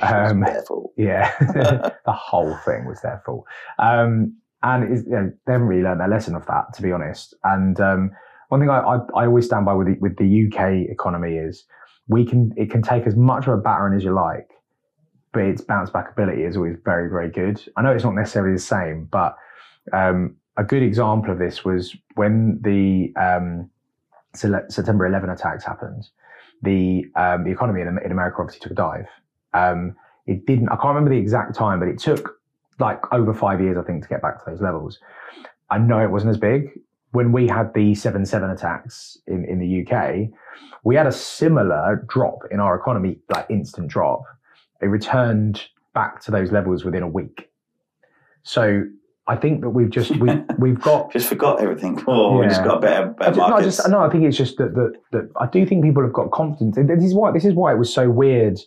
Um, 0.01 0.43
is 0.43 0.49
their 0.49 0.61
fault. 0.63 0.91
Yeah, 0.97 1.31
the 2.05 2.13
whole 2.13 2.55
thing 2.65 2.85
was 2.85 3.01
their 3.01 3.21
fault. 3.25 3.45
Um, 3.79 4.37
and 4.63 5.05
you 5.05 5.11
know, 5.11 5.31
they 5.45 5.51
haven't 5.51 5.67
really 5.67 5.83
learned 5.83 5.99
their 5.99 6.07
lesson 6.07 6.35
of 6.35 6.45
that, 6.47 6.73
to 6.75 6.81
be 6.81 6.91
honest. 6.91 7.35
And 7.43 7.79
um, 7.81 8.11
one 8.49 8.61
thing 8.61 8.69
I, 8.69 8.79
I, 8.79 8.95
I 9.15 9.25
always 9.25 9.45
stand 9.45 9.65
by 9.65 9.73
with 9.73 9.87
the, 9.87 9.97
with 9.99 10.17
the 10.17 10.47
UK 10.47 10.89
economy 10.89 11.35
is 11.35 11.65
we 12.07 12.25
can 12.25 12.53
it 12.55 12.71
can 12.71 12.81
take 12.81 13.05
as 13.05 13.15
much 13.15 13.47
of 13.47 13.53
a 13.53 13.57
battering 13.57 13.95
as 13.95 14.03
you 14.03 14.13
like, 14.13 14.49
but 15.33 15.43
its 15.43 15.61
bounce 15.61 15.89
back 15.89 16.11
ability 16.11 16.43
is 16.43 16.55
always 16.55 16.77
very 16.83 17.09
very 17.09 17.29
good. 17.29 17.61
I 17.75 17.81
know 17.81 17.91
it's 17.91 18.03
not 18.03 18.15
necessarily 18.15 18.53
the 18.53 18.61
same, 18.61 19.05
but 19.11 19.35
um, 19.91 20.37
a 20.57 20.63
good 20.63 20.83
example 20.83 21.31
of 21.31 21.39
this 21.39 21.65
was 21.65 21.95
when 22.15 22.59
the 22.61 23.13
um, 23.21 23.69
September 24.33 25.05
11 25.05 25.29
attacks 25.29 25.63
happened. 25.63 26.07
The 26.65 27.05
um, 27.15 27.43
the 27.43 27.51
economy 27.51 27.81
in, 27.81 27.87
in, 28.03 28.11
America 28.11 28.37
obviously 28.41 28.59
took 28.61 28.71
a 28.71 28.75
dive. 28.75 29.07
Um, 29.53 29.95
it 30.27 30.45
didn't. 30.45 30.69
I 30.69 30.75
can't 30.75 30.87
remember 30.87 31.11
the 31.11 31.17
exact 31.17 31.55
time, 31.55 31.79
but 31.79 31.87
it 31.87 31.99
took 31.99 32.41
like 32.79 33.01
over 33.13 33.33
five 33.33 33.61
years, 33.61 33.77
I 33.77 33.83
think, 33.83 34.03
to 34.03 34.09
get 34.09 34.21
back 34.21 34.43
to 34.43 34.49
those 34.49 34.61
levels. 34.61 34.99
I 35.69 35.77
know 35.77 35.99
it 35.99 36.11
wasn't 36.11 36.31
as 36.31 36.37
big 36.37 36.79
when 37.11 37.31
we 37.31 37.47
had 37.47 37.73
the 37.73 37.95
seven 37.95 38.25
seven 38.25 38.49
attacks 38.49 39.17
in 39.27 39.45
in 39.45 39.59
the 39.59 39.85
UK. 39.85 40.29
We 40.83 40.95
had 40.95 41.07
a 41.07 41.11
similar 41.11 42.05
drop 42.07 42.39
in 42.51 42.59
our 42.59 42.75
economy, 42.75 43.19
like 43.29 43.45
instant 43.49 43.87
drop. 43.87 44.23
It 44.81 44.87
returned 44.87 45.63
back 45.93 46.21
to 46.23 46.31
those 46.31 46.51
levels 46.51 46.83
within 46.83 47.01
a 47.01 47.07
week. 47.07 47.49
So 48.43 48.83
I 49.27 49.35
think 49.35 49.61
that 49.61 49.71
we've 49.71 49.89
just 49.89 50.15
we, 50.17 50.29
we've 50.59 50.79
got 50.79 51.11
just 51.11 51.27
forgot 51.27 51.61
everything. 51.61 52.01
Oh, 52.07 52.35
yeah. 52.35 52.39
we 52.41 52.47
just 52.47 52.63
got 52.63 52.81
better, 52.81 53.07
better 53.07 53.31
I 53.31 53.33
just, 53.33 53.49
no, 53.49 53.55
I 53.55 53.61
just, 53.61 53.89
no, 53.89 53.99
I 54.01 54.09
think 54.09 54.23
it's 54.23 54.37
just 54.37 54.57
that, 54.57 54.75
that 54.75 54.93
that 55.11 55.31
I 55.39 55.47
do 55.47 55.65
think 55.65 55.83
people 55.83 56.03
have 56.03 56.13
got 56.13 56.31
confidence. 56.31 56.77
And 56.77 56.89
this 56.89 57.03
is 57.03 57.13
why 57.13 57.31
this 57.31 57.45
is 57.45 57.53
why 57.53 57.73
it 57.73 57.77
was 57.77 57.91
so 57.91 58.09
weird 58.09 58.59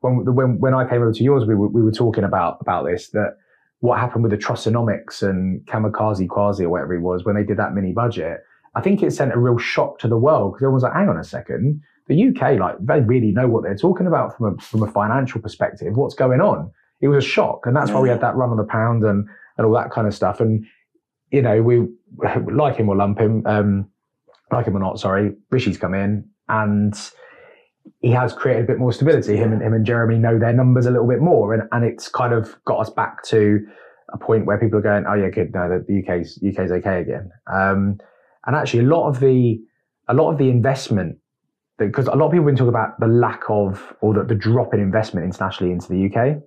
when 0.00 0.24
when 0.34 0.58
when 0.58 0.74
I 0.74 0.88
came 0.88 1.02
over 1.02 1.12
to 1.12 1.24
yours. 1.24 1.46
We 1.46 1.54
were 1.54 1.68
we 1.68 1.82
were 1.82 1.92
talking 1.92 2.24
about 2.24 2.58
about 2.60 2.86
this 2.86 3.10
that 3.10 3.36
what 3.80 3.98
happened 3.98 4.22
with 4.22 4.32
the 4.32 4.38
Trussonomics 4.38 5.22
and 5.22 5.60
Kamikaze 5.66 6.26
Kwasi 6.26 6.62
or 6.62 6.70
whatever 6.70 6.94
it 6.94 7.00
was 7.00 7.24
when 7.24 7.36
they 7.36 7.44
did 7.44 7.58
that 7.58 7.74
mini 7.74 7.92
budget. 7.92 8.40
I 8.74 8.80
think 8.80 9.02
it 9.02 9.12
sent 9.12 9.32
a 9.32 9.38
real 9.38 9.58
shock 9.58 9.98
to 10.00 10.08
the 10.08 10.18
world 10.18 10.52
because 10.52 10.64
everyone's 10.64 10.82
like, 10.82 10.92
hang 10.92 11.08
on 11.08 11.18
a 11.18 11.24
second, 11.24 11.82
the 12.08 12.28
UK 12.28 12.58
like 12.58 12.76
they 12.80 13.00
really 13.00 13.32
know 13.32 13.48
what 13.48 13.64
they're 13.64 13.76
talking 13.76 14.06
about 14.06 14.36
from 14.36 14.54
a 14.54 14.62
from 14.62 14.82
a 14.82 14.90
financial 14.90 15.40
perspective. 15.40 15.96
What's 15.96 16.14
going 16.14 16.40
on? 16.40 16.70
It 17.00 17.08
was 17.08 17.24
a 17.24 17.28
shock, 17.28 17.66
and 17.66 17.76
that's 17.76 17.90
yeah. 17.90 17.96
why 17.96 18.00
we 18.00 18.08
had 18.08 18.20
that 18.22 18.36
run 18.36 18.50
on 18.50 18.56
the 18.56 18.64
pound 18.64 19.04
and 19.04 19.28
and 19.56 19.66
all 19.66 19.74
that 19.74 19.90
kind 19.90 20.06
of 20.06 20.14
stuff. 20.14 20.40
And 20.40 20.66
you 21.30 21.42
know, 21.42 21.62
we 21.62 21.86
like 22.52 22.76
him 22.76 22.88
or 22.88 22.96
lump 22.96 23.18
him, 23.18 23.42
um, 23.46 23.88
like 24.52 24.66
him 24.66 24.76
or 24.76 24.80
not. 24.80 24.98
Sorry, 24.98 25.32
Rishi's 25.50 25.78
come 25.78 25.94
in 25.94 26.28
and 26.48 26.94
he 28.00 28.10
has 28.10 28.32
created 28.32 28.64
a 28.64 28.66
bit 28.66 28.78
more 28.78 28.92
stability. 28.92 29.36
Him 29.36 29.52
and 29.52 29.62
him 29.62 29.72
and 29.72 29.84
Jeremy 29.84 30.18
know 30.18 30.38
their 30.38 30.52
numbers 30.52 30.86
a 30.86 30.90
little 30.90 31.08
bit 31.08 31.20
more, 31.20 31.54
and 31.54 31.64
and 31.72 31.84
it's 31.84 32.08
kind 32.08 32.32
of 32.32 32.56
got 32.64 32.80
us 32.80 32.90
back 32.90 33.22
to 33.24 33.66
a 34.12 34.18
point 34.18 34.46
where 34.46 34.58
people 34.58 34.78
are 34.78 34.82
going, 34.82 35.04
oh 35.08 35.14
yeah, 35.14 35.28
good, 35.28 35.52
no, 35.52 35.82
the 35.86 36.02
UK's 36.02 36.38
UK's 36.46 36.70
okay 36.70 37.00
again. 37.00 37.30
Um, 37.52 37.98
and 38.46 38.54
actually, 38.54 38.80
a 38.80 38.88
lot 38.88 39.08
of 39.08 39.20
the 39.20 39.60
a 40.08 40.14
lot 40.14 40.30
of 40.30 40.38
the 40.38 40.48
investment 40.48 41.18
because 41.78 42.06
a 42.06 42.14
lot 42.14 42.26
of 42.26 42.32
people 42.32 42.46
have 42.46 42.46
been 42.46 42.56
talking 42.56 42.68
about 42.68 42.98
the 43.00 43.06
lack 43.06 43.42
of 43.48 43.94
or 44.00 44.14
the, 44.14 44.22
the 44.22 44.34
drop 44.34 44.72
in 44.72 44.80
investment 44.80 45.24
internationally 45.24 45.72
into 45.72 45.88
the 45.88 46.06
UK 46.06 46.38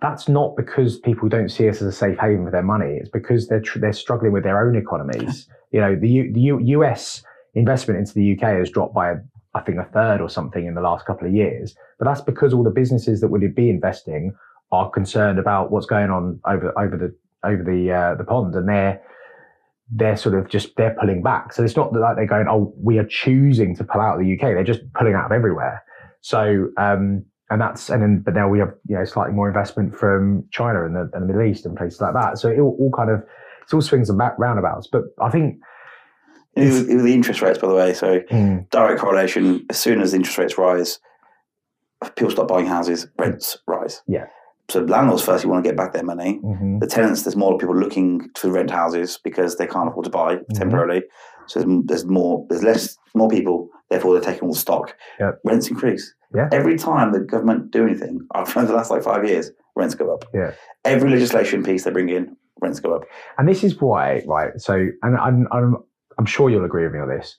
that's 0.00 0.28
not 0.28 0.56
because 0.56 0.98
people 0.98 1.28
don't 1.28 1.50
see 1.50 1.68
us 1.68 1.76
as 1.76 1.88
a 1.88 1.92
safe 1.92 2.18
haven 2.18 2.44
for 2.44 2.50
their 2.50 2.62
money. 2.62 2.96
It's 3.00 3.08
because 3.08 3.48
they're 3.48 3.60
tr- 3.60 3.78
they're 3.78 3.92
struggling 3.92 4.32
with 4.32 4.44
their 4.44 4.66
own 4.66 4.76
economies. 4.76 5.48
you 5.72 5.80
know, 5.80 5.94
the, 5.94 6.08
U- 6.08 6.32
the 6.32 6.40
U- 6.40 6.60
US 6.82 7.22
investment 7.54 7.98
into 7.98 8.14
the 8.14 8.32
UK 8.34 8.58
has 8.58 8.70
dropped 8.70 8.94
by, 8.94 9.14
I 9.54 9.60
think, 9.60 9.78
a 9.78 9.84
third 9.84 10.20
or 10.20 10.28
something 10.28 10.66
in 10.66 10.74
the 10.74 10.80
last 10.80 11.06
couple 11.06 11.26
of 11.26 11.34
years. 11.34 11.74
But 11.98 12.06
that's 12.06 12.20
because 12.20 12.54
all 12.54 12.64
the 12.64 12.70
businesses 12.70 13.20
that 13.20 13.28
would 13.28 13.54
be 13.54 13.70
investing 13.70 14.34
are 14.72 14.88
concerned 14.90 15.38
about 15.38 15.70
what's 15.70 15.86
going 15.86 16.10
on 16.10 16.40
over 16.46 16.72
over 16.78 16.96
the 16.96 17.14
over 17.46 17.62
the 17.62 17.92
uh, 17.92 18.14
the 18.14 18.24
pond, 18.24 18.54
and 18.54 18.68
they're 18.68 19.02
they're 19.90 20.16
sort 20.16 20.36
of 20.36 20.48
just 20.48 20.76
they're 20.76 20.96
pulling 20.98 21.22
back. 21.22 21.52
So 21.52 21.64
it's 21.64 21.76
not 21.76 21.92
that 21.92 22.14
they're 22.16 22.26
going, 22.26 22.46
oh, 22.48 22.72
we 22.80 22.98
are 22.98 23.06
choosing 23.06 23.74
to 23.76 23.84
pull 23.84 24.00
out 24.00 24.14
of 24.14 24.24
the 24.24 24.32
UK. 24.34 24.54
They're 24.54 24.64
just 24.64 24.92
pulling 24.92 25.14
out 25.14 25.26
of 25.26 25.32
everywhere. 25.32 25.82
So 26.20 26.68
um, 26.76 27.24
and 27.50 27.60
that's 27.60 27.90
and 27.90 28.02
then 28.02 28.20
but 28.20 28.34
now 28.34 28.48
we 28.48 28.58
have 28.58 28.72
you 28.88 28.96
know 28.96 29.04
slightly 29.04 29.34
more 29.34 29.48
investment 29.48 29.94
from 29.94 30.46
China 30.50 30.84
and 30.84 30.94
the, 30.94 31.10
and 31.12 31.22
the 31.22 31.26
Middle 31.26 31.42
East 31.42 31.66
and 31.66 31.76
places 31.76 32.00
like 32.00 32.14
that. 32.14 32.38
So 32.38 32.48
it 32.48 32.58
all, 32.58 32.76
all 32.78 32.92
kind 32.92 33.10
of 33.10 33.22
it's 33.62 33.74
all 33.74 33.82
swings 33.82 34.08
and 34.08 34.18
back 34.18 34.38
roundabouts. 34.38 34.88
But 34.90 35.04
I 35.20 35.30
think 35.30 35.60
with, 36.56 36.88
the 36.88 37.14
interest 37.14 37.42
rates, 37.42 37.58
by 37.58 37.68
the 37.68 37.74
way, 37.74 37.94
so 37.94 38.20
mm. 38.20 38.68
direct 38.70 39.00
correlation. 39.00 39.66
As 39.70 39.78
soon 39.78 40.00
as 40.00 40.14
interest 40.14 40.38
rates 40.38 40.58
rise, 40.58 40.98
people 42.16 42.30
stop 42.30 42.48
buying 42.48 42.66
houses, 42.66 43.06
rents 43.18 43.58
rise. 43.66 44.02
Yeah. 44.06 44.26
So 44.68 44.80
landlords 44.82 45.24
first, 45.24 45.42
you 45.42 45.50
want 45.50 45.64
to 45.64 45.68
get 45.68 45.76
back 45.76 45.92
their 45.92 46.04
money. 46.04 46.40
Mm-hmm. 46.44 46.78
The 46.78 46.86
tenants, 46.86 47.22
there's 47.22 47.36
more 47.36 47.58
people 47.58 47.76
looking 47.76 48.30
to 48.34 48.50
rent 48.50 48.70
houses 48.70 49.18
because 49.22 49.56
they 49.56 49.66
can't 49.66 49.88
afford 49.88 50.04
to 50.04 50.10
buy 50.10 50.36
mm-hmm. 50.36 50.52
temporarily. 50.54 51.02
So 51.48 51.60
there's, 51.60 51.84
there's, 51.86 52.04
more, 52.04 52.46
there's 52.48 52.62
less, 52.62 52.96
more 53.14 53.28
people. 53.28 53.68
Therefore, 53.90 54.14
they're 54.14 54.32
taking 54.32 54.48
all 54.48 54.54
the 54.54 54.58
stock. 54.58 54.96
Yep. 55.18 55.40
Rents 55.44 55.68
increase. 55.68 56.14
Yeah. 56.34 56.48
Every 56.52 56.78
time 56.78 57.12
the 57.12 57.20
government 57.20 57.72
do 57.72 57.84
anything, 57.84 58.26
I've 58.34 58.52
the 58.54 58.72
last 58.72 58.90
like 58.90 59.02
five 59.02 59.26
years, 59.26 59.50
rents 59.74 59.94
go 59.94 60.14
up. 60.14 60.24
Yeah. 60.32 60.52
Every 60.84 61.10
legislation 61.10 61.62
piece 61.62 61.84
they 61.84 61.90
bring 61.90 62.08
in, 62.08 62.36
rents 62.60 62.80
go 62.80 62.94
up. 62.94 63.02
And 63.36 63.48
this 63.48 63.64
is 63.64 63.80
why, 63.80 64.22
right? 64.26 64.52
So, 64.58 64.86
and 65.02 65.16
I'm, 65.16 65.48
I'm, 65.50 65.76
I'm 66.18 66.26
sure 66.26 66.50
you'll 66.50 66.64
agree 66.64 66.84
with 66.84 66.92
me 66.92 67.00
on 67.00 67.08
this. 67.08 67.36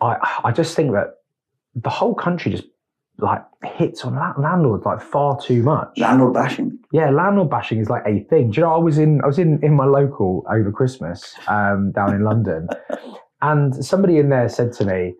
I, 0.00 0.40
I 0.44 0.52
just 0.52 0.76
think 0.76 0.92
that 0.92 1.14
the 1.74 1.90
whole 1.90 2.14
country 2.14 2.52
just 2.52 2.64
like 3.18 3.42
hits 3.62 4.04
on 4.04 4.16
landlords 4.38 4.84
like 4.84 5.00
far 5.00 5.40
too 5.40 5.62
much. 5.62 5.96
Landlord 5.96 6.34
bashing. 6.34 6.78
Yeah, 6.92 7.10
landlord 7.10 7.50
bashing 7.50 7.78
is 7.78 7.88
like 7.88 8.02
a 8.06 8.24
thing. 8.24 8.50
Do 8.50 8.56
you 8.56 8.66
know? 8.66 8.74
I 8.74 8.78
was 8.78 8.98
in 8.98 9.20
I 9.22 9.26
was 9.26 9.38
in 9.38 9.60
in 9.62 9.74
my 9.74 9.84
local 9.84 10.44
over 10.50 10.72
Christmas 10.72 11.34
um, 11.46 11.92
down 11.92 12.12
in 12.12 12.24
London, 12.24 12.68
and 13.42 13.84
somebody 13.84 14.18
in 14.18 14.30
there 14.30 14.48
said 14.48 14.72
to 14.74 14.84
me, 14.84 15.14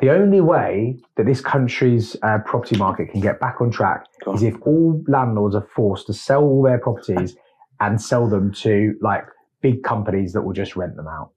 the 0.00 0.10
only 0.10 0.40
way 0.40 0.98
that 1.16 1.24
this 1.24 1.40
country's 1.40 2.16
uh, 2.22 2.38
property 2.44 2.76
market 2.76 3.10
can 3.10 3.20
get 3.20 3.40
back 3.40 3.60
on 3.60 3.70
track 3.70 4.04
is 4.34 4.42
if 4.42 4.54
all 4.62 5.02
landlords 5.08 5.54
are 5.54 5.66
forced 5.74 6.06
to 6.08 6.12
sell 6.12 6.42
all 6.42 6.62
their 6.62 6.78
properties 6.78 7.36
and 7.80 8.00
sell 8.00 8.28
them 8.28 8.52
to 8.52 8.94
like 9.00 9.24
big 9.62 9.82
companies 9.82 10.32
that 10.34 10.42
will 10.42 10.52
just 10.52 10.76
rent 10.76 10.96
them 10.96 11.06
out. 11.08 11.30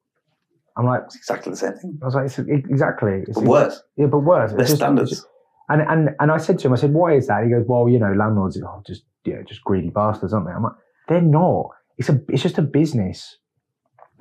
I'm 0.78 0.86
like, 0.86 1.03
it's 1.05 1.16
exactly 1.16 1.51
the 1.51 1.57
same 1.57 1.74
thing. 1.74 1.99
I 2.01 2.05
was 2.05 2.16
like, 2.16 2.26
it's, 2.26 2.39
exactly. 2.39 3.24
It's, 3.28 3.38
worse. 3.38 3.82
Yeah, 3.97 4.05
but 4.07 4.20
worse. 4.20 4.53
Less 4.53 4.74
standards. 4.74 5.26
and, 5.68 5.82
and, 5.82 6.10
and 6.20 6.32
I 6.32 6.38
said 6.38 6.60
to 6.60 6.68
him, 6.68 6.74
I 6.74 6.78
said, 6.78 6.93
why 6.93 7.16
is 7.16 7.28
that? 7.28 7.43
He 7.43 7.49
goes, 7.49 7.66
well, 7.68 7.89
you 7.89 7.99
know, 7.99 8.14
landlords 8.14 8.57
are 8.57 8.66
oh, 8.66 8.84
just, 8.88 9.03
you 9.26 9.36
know, 9.36 9.43
just 9.43 9.62
greedy 9.64 9.89
bastards, 9.89 10.34
aren't 10.34 10.47
they? 10.47 10.53
I'm 10.53 10.64
like, 10.64 10.74
they're 11.10 11.22
not. 11.22 11.70
It's 11.97 12.07
a, 12.07 12.22
it's 12.30 12.43
just 12.43 12.57
a 12.57 12.62
business. 12.62 13.38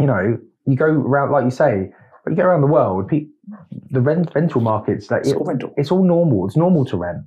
You 0.00 0.06
know, 0.06 0.38
you 0.66 0.76
go 0.76 0.86
around, 0.86 1.30
like 1.30 1.44
you 1.44 1.50
say, 1.50 1.90
you 2.26 2.34
get 2.34 2.44
around 2.44 2.62
the 2.62 2.66
world, 2.66 3.08
the 3.90 4.00
rent, 4.00 4.30
rental 4.34 4.60
markets, 4.60 5.10
like 5.10 5.20
it's, 5.20 5.30
it, 5.30 5.36
all 5.36 5.44
rental. 5.44 5.74
it's 5.76 5.90
all 5.90 6.04
normal. 6.04 6.46
It's 6.46 6.56
normal 6.56 6.84
to 6.86 6.96
rent. 6.96 7.24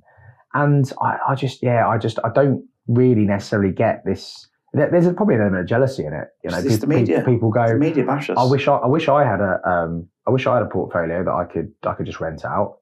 And 0.54 0.90
I, 1.00 1.18
I 1.30 1.34
just, 1.34 1.62
yeah, 1.62 1.88
I 1.88 1.98
just, 1.98 2.18
I 2.24 2.30
don't 2.30 2.64
really 2.86 3.24
necessarily 3.24 3.72
get 3.72 4.04
this. 4.04 4.48
There's 4.74 5.12
probably 5.14 5.34
an 5.34 5.42
element 5.42 5.62
of 5.62 5.68
jealousy 5.68 6.04
in 6.04 6.12
it. 6.14 6.28
You 6.42 6.50
know, 6.50 6.58
it's 6.58 6.68
people, 6.68 6.78
the 6.78 6.86
media. 6.86 7.22
people 7.24 7.50
go, 7.50 7.68
the 7.68 7.74
media 7.74 8.04
bashers. 8.04 8.34
I 8.38 8.44
wish 8.44 8.68
I, 8.68 8.76
I 8.76 8.86
wish 8.86 9.08
I 9.08 9.24
had 9.24 9.40
a, 9.40 9.60
um, 9.68 10.08
I 10.26 10.30
wish 10.30 10.46
I 10.46 10.54
had 10.54 10.62
a 10.62 10.68
portfolio 10.68 11.24
that 11.24 11.30
I 11.30 11.44
could, 11.44 11.72
I 11.84 11.94
could 11.94 12.06
just 12.06 12.20
rent 12.20 12.44
out. 12.44 12.78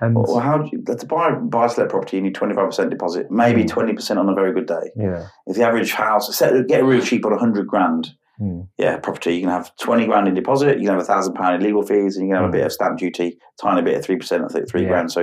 And 0.00 0.14
well, 0.14 0.40
how 0.40 0.58
do 0.58 0.68
you, 0.70 0.84
to 0.84 1.06
buy 1.06 1.30
buy 1.32 1.68
to 1.68 1.80
let 1.80 1.88
property, 1.88 2.18
you 2.18 2.22
need 2.22 2.34
twenty 2.34 2.54
five 2.54 2.66
percent 2.66 2.90
deposit, 2.90 3.30
maybe 3.30 3.62
hmm. 3.62 3.68
twenty 3.68 3.94
percent 3.94 4.18
on 4.18 4.28
a 4.28 4.34
very 4.34 4.52
good 4.52 4.66
day. 4.66 4.90
Yeah. 4.94 5.28
If 5.46 5.56
the 5.56 5.62
average 5.62 5.92
house, 5.92 6.36
set, 6.36 6.68
get 6.68 6.80
a 6.80 6.84
really 6.84 7.04
cheap 7.04 7.24
on 7.24 7.36
hundred 7.38 7.66
grand, 7.66 8.10
Mm. 8.40 8.68
Yeah, 8.78 8.98
property. 8.98 9.34
You 9.34 9.40
can 9.42 9.50
have 9.50 9.74
twenty 9.76 10.06
grand 10.06 10.28
in 10.28 10.34
deposit. 10.34 10.78
You 10.78 10.84
can 10.84 10.94
have 10.94 11.02
a 11.02 11.04
thousand 11.04 11.34
pound 11.34 11.56
in 11.56 11.62
legal 11.62 11.82
fees, 11.82 12.16
and 12.16 12.26
you 12.26 12.34
can 12.34 12.42
have 12.42 12.50
mm. 12.50 12.54
a 12.54 12.58
bit 12.58 12.66
of 12.66 12.72
stamp 12.72 12.98
duty, 12.98 13.38
tiny 13.60 13.82
bit 13.82 13.96
of 13.96 14.04
three 14.04 14.16
percent. 14.16 14.44
I 14.44 14.48
think 14.48 14.68
three 14.68 14.82
yeah. 14.82 14.88
grand. 14.88 15.12
So 15.12 15.20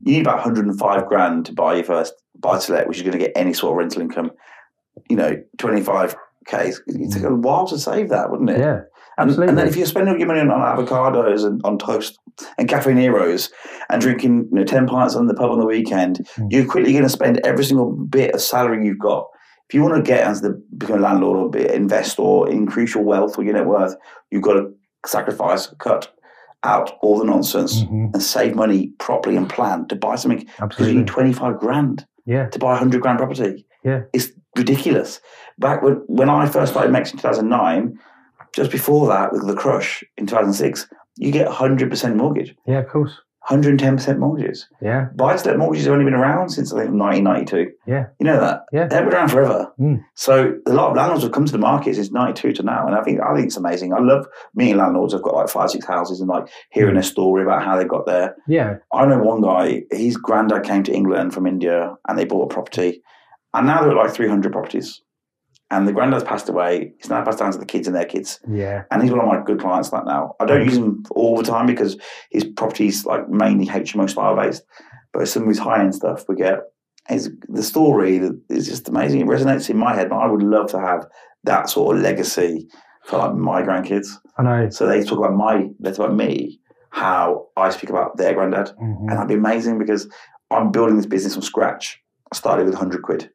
you 0.00 0.12
need 0.12 0.22
about 0.22 0.36
one 0.36 0.44
hundred 0.44 0.66
and 0.66 0.78
five 0.78 1.06
grand 1.06 1.46
to 1.46 1.52
buy 1.52 1.74
your 1.74 1.84
first 1.84 2.14
buy 2.38 2.58
to 2.58 2.72
let, 2.72 2.88
which 2.88 2.96
is 2.96 3.02
going 3.02 3.18
to 3.18 3.18
get 3.18 3.32
any 3.36 3.52
sort 3.52 3.72
of 3.72 3.78
rental 3.78 4.02
income. 4.02 4.30
You 5.10 5.16
know, 5.16 5.42
twenty 5.58 5.82
five 5.82 6.16
k. 6.46 6.72
It 6.86 7.12
take 7.12 7.22
a 7.22 7.34
while 7.34 7.66
to 7.66 7.78
save 7.78 8.08
that, 8.10 8.30
wouldn't 8.30 8.50
it? 8.50 8.58
Yeah. 8.58 8.80
Absolutely. 9.16 9.48
And 9.48 9.58
then 9.58 9.68
if 9.68 9.76
you're 9.76 9.86
spending 9.86 10.14
all 10.14 10.18
your 10.18 10.26
money 10.26 10.40
on, 10.40 10.48
avocados 10.48 11.46
and 11.46 11.60
on 11.64 11.78
toast 11.78 12.18
and 12.58 12.68
cafe 12.68 12.92
neros 12.92 13.50
and 13.88 14.00
drinking 14.00 14.48
you 14.50 14.58
know, 14.58 14.64
10 14.64 14.86
pints 14.88 15.14
on 15.14 15.26
the 15.26 15.34
pub 15.34 15.52
on 15.52 15.60
the 15.60 15.66
weekend, 15.66 16.26
mm. 16.34 16.50
you're 16.50 16.66
quickly 16.66 16.90
going 16.92 17.04
to 17.04 17.08
spend 17.08 17.40
every 17.44 17.64
single 17.64 17.92
bit 17.92 18.34
of 18.34 18.42
salary 18.42 18.84
you've 18.84 18.98
got 18.98 19.28
if 19.74 19.78
you 19.78 19.82
want 19.82 19.96
to 19.96 20.08
get 20.08 20.20
as 20.20 20.40
the 20.40 20.50
become 20.78 20.98
a 20.98 21.02
landlord 21.02 21.56
or 21.56 21.60
invest 21.60 22.20
or 22.20 22.48
increase 22.48 22.94
your 22.94 23.02
wealth 23.02 23.36
or 23.36 23.42
your 23.42 23.54
net 23.54 23.66
worth, 23.66 23.96
you've 24.30 24.40
got 24.40 24.52
to 24.52 24.72
sacrifice, 25.04 25.66
cut 25.80 26.14
out 26.62 26.92
all 27.02 27.18
the 27.18 27.24
nonsense 27.24 27.82
mm-hmm. 27.82 28.06
and 28.14 28.22
save 28.22 28.54
money 28.54 28.92
properly 29.00 29.34
and 29.34 29.50
plan 29.50 29.88
to 29.88 29.96
buy 29.96 30.14
something. 30.14 30.46
Absolutely. 30.60 30.68
Because 30.68 30.88
you 30.92 30.98
need 31.00 31.08
25 31.08 31.58
grand 31.58 32.06
yeah. 32.24 32.48
to 32.50 32.58
buy 32.60 32.68
a 32.68 32.74
100 32.74 33.02
grand 33.02 33.18
property. 33.18 33.66
Yeah. 33.82 34.02
It's 34.12 34.30
ridiculous. 34.56 35.20
Back 35.58 35.82
when, 35.82 35.94
when 36.06 36.30
I 36.30 36.46
first 36.46 36.70
started 36.70 36.92
MECS 36.92 37.10
in 37.10 37.18
2009, 37.18 37.98
just 38.54 38.70
before 38.70 39.08
that 39.08 39.32
with 39.32 39.44
the 39.44 39.56
crush 39.56 40.04
in 40.16 40.28
2006, 40.28 40.86
you 41.16 41.32
get 41.32 41.48
100% 41.48 42.14
mortgage. 42.14 42.54
Yeah, 42.64 42.78
of 42.78 42.88
course. 42.88 43.10
110% 43.48 44.18
mortgages. 44.18 44.68
Yeah. 44.80 45.08
Buy 45.14 45.36
to 45.36 45.48
let 45.48 45.58
mortgages 45.58 45.86
have 45.86 45.92
only 45.92 46.06
been 46.06 46.14
around 46.14 46.48
since 46.48 46.72
I 46.72 46.84
think 46.84 46.94
1992. 46.98 47.72
Yeah. 47.86 48.06
You 48.18 48.26
know 48.26 48.40
that? 48.40 48.64
Yeah. 48.72 48.86
They've 48.86 49.04
been 49.04 49.12
around 49.12 49.28
forever. 49.28 49.70
Mm. 49.78 50.02
So 50.14 50.54
a 50.66 50.72
lot 50.72 50.90
of 50.90 50.96
landlords 50.96 51.24
have 51.24 51.32
come 51.32 51.44
to 51.44 51.52
the 51.52 51.58
market 51.58 51.94
since 51.96 52.10
92 52.10 52.54
to 52.54 52.62
now. 52.62 52.86
And 52.86 52.96
I 52.96 53.02
think 53.02 53.20
I 53.20 53.34
think 53.34 53.46
it's 53.46 53.56
amazing. 53.56 53.92
I 53.92 53.98
love 54.00 54.26
meeting 54.54 54.78
landlords. 54.78 55.12
I've 55.12 55.22
got 55.22 55.34
like 55.34 55.50
five, 55.50 55.70
six 55.70 55.84
houses 55.84 56.20
and 56.20 56.28
like 56.28 56.48
hearing 56.70 56.94
their 56.94 57.02
story 57.02 57.42
about 57.42 57.62
how 57.62 57.76
they 57.76 57.84
got 57.84 58.06
there. 58.06 58.34
Yeah. 58.48 58.76
I 58.92 59.04
know 59.04 59.18
one 59.18 59.42
guy, 59.42 59.82
his 59.90 60.16
granddad 60.16 60.64
came 60.64 60.82
to 60.84 60.92
England 60.92 61.34
from 61.34 61.46
India 61.46 61.94
and 62.08 62.18
they 62.18 62.24
bought 62.24 62.50
a 62.50 62.54
property. 62.54 63.02
And 63.52 63.66
now 63.66 63.82
they're 63.82 63.90
at 63.90 63.96
like 63.96 64.14
300 64.14 64.52
properties. 64.52 65.02
And 65.70 65.88
the 65.88 65.92
granddad's 65.92 66.24
passed 66.24 66.48
away. 66.48 66.92
He's 66.98 67.08
now 67.10 67.24
passed 67.24 67.38
down 67.38 67.50
to 67.52 67.58
the 67.58 67.64
kids 67.66 67.86
and 67.86 67.96
their 67.96 68.04
kids. 68.04 68.38
Yeah. 68.48 68.84
And 68.90 69.02
he's 69.02 69.10
one 69.10 69.20
of 69.20 69.26
my 69.26 69.42
good 69.42 69.60
clients 69.60 69.92
like 69.92 70.04
now. 70.04 70.34
I 70.38 70.44
don't 70.44 70.64
use 70.64 70.76
him 70.76 71.04
all 71.10 71.36
the 71.36 71.42
time 71.42 71.66
because 71.66 71.96
his 72.30 72.44
property's 72.44 73.04
like 73.06 73.28
mainly 73.28 73.66
HMO 73.66 74.08
style 74.08 74.36
based. 74.36 74.62
But 75.12 75.26
some 75.26 75.42
of 75.44 75.48
his 75.48 75.58
high 75.58 75.80
end 75.80 75.94
stuff 75.94 76.24
we 76.28 76.36
get 76.36 76.58
is 77.10 77.30
the 77.48 77.62
story 77.62 78.18
that 78.18 78.38
is 78.50 78.66
just 78.68 78.88
amazing. 78.88 79.20
It 79.22 79.26
resonates 79.26 79.68
in 79.70 79.76
my 79.78 79.94
head. 79.94 80.06
And 80.06 80.14
I 80.14 80.26
would 80.26 80.42
love 80.42 80.68
to 80.70 80.80
have 80.80 81.06
that 81.44 81.68
sort 81.70 81.96
of 81.96 82.02
legacy 82.02 82.68
for 83.06 83.18
like 83.18 83.34
my 83.34 83.62
grandkids. 83.62 84.08
I 84.38 84.42
know. 84.42 84.70
So 84.70 84.86
they 84.86 85.02
talk 85.02 85.18
about 85.18 85.34
my, 85.34 85.68
they 85.80 85.90
talk 85.90 86.06
about 86.06 86.16
me, 86.16 86.60
how 86.90 87.48
I 87.56 87.70
speak 87.70 87.90
about 87.90 88.16
their 88.16 88.34
granddad. 88.34 88.68
Mhm. 88.80 88.98
And 89.00 89.10
that'd 89.10 89.28
be 89.28 89.34
amazing 89.34 89.78
because 89.78 90.08
I'm 90.50 90.70
building 90.70 90.96
this 90.96 91.06
business 91.06 91.34
from 91.34 91.42
scratch. 91.42 92.00
I 92.32 92.36
started 92.36 92.66
with 92.66 92.74
100 92.74 93.02
quid 93.02 93.30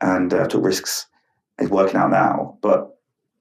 and 0.00 0.32
uh, 0.32 0.46
took 0.46 0.62
risks. 0.64 1.06
It's 1.58 1.70
working 1.70 1.96
out 1.96 2.10
now, 2.10 2.58
but 2.62 2.90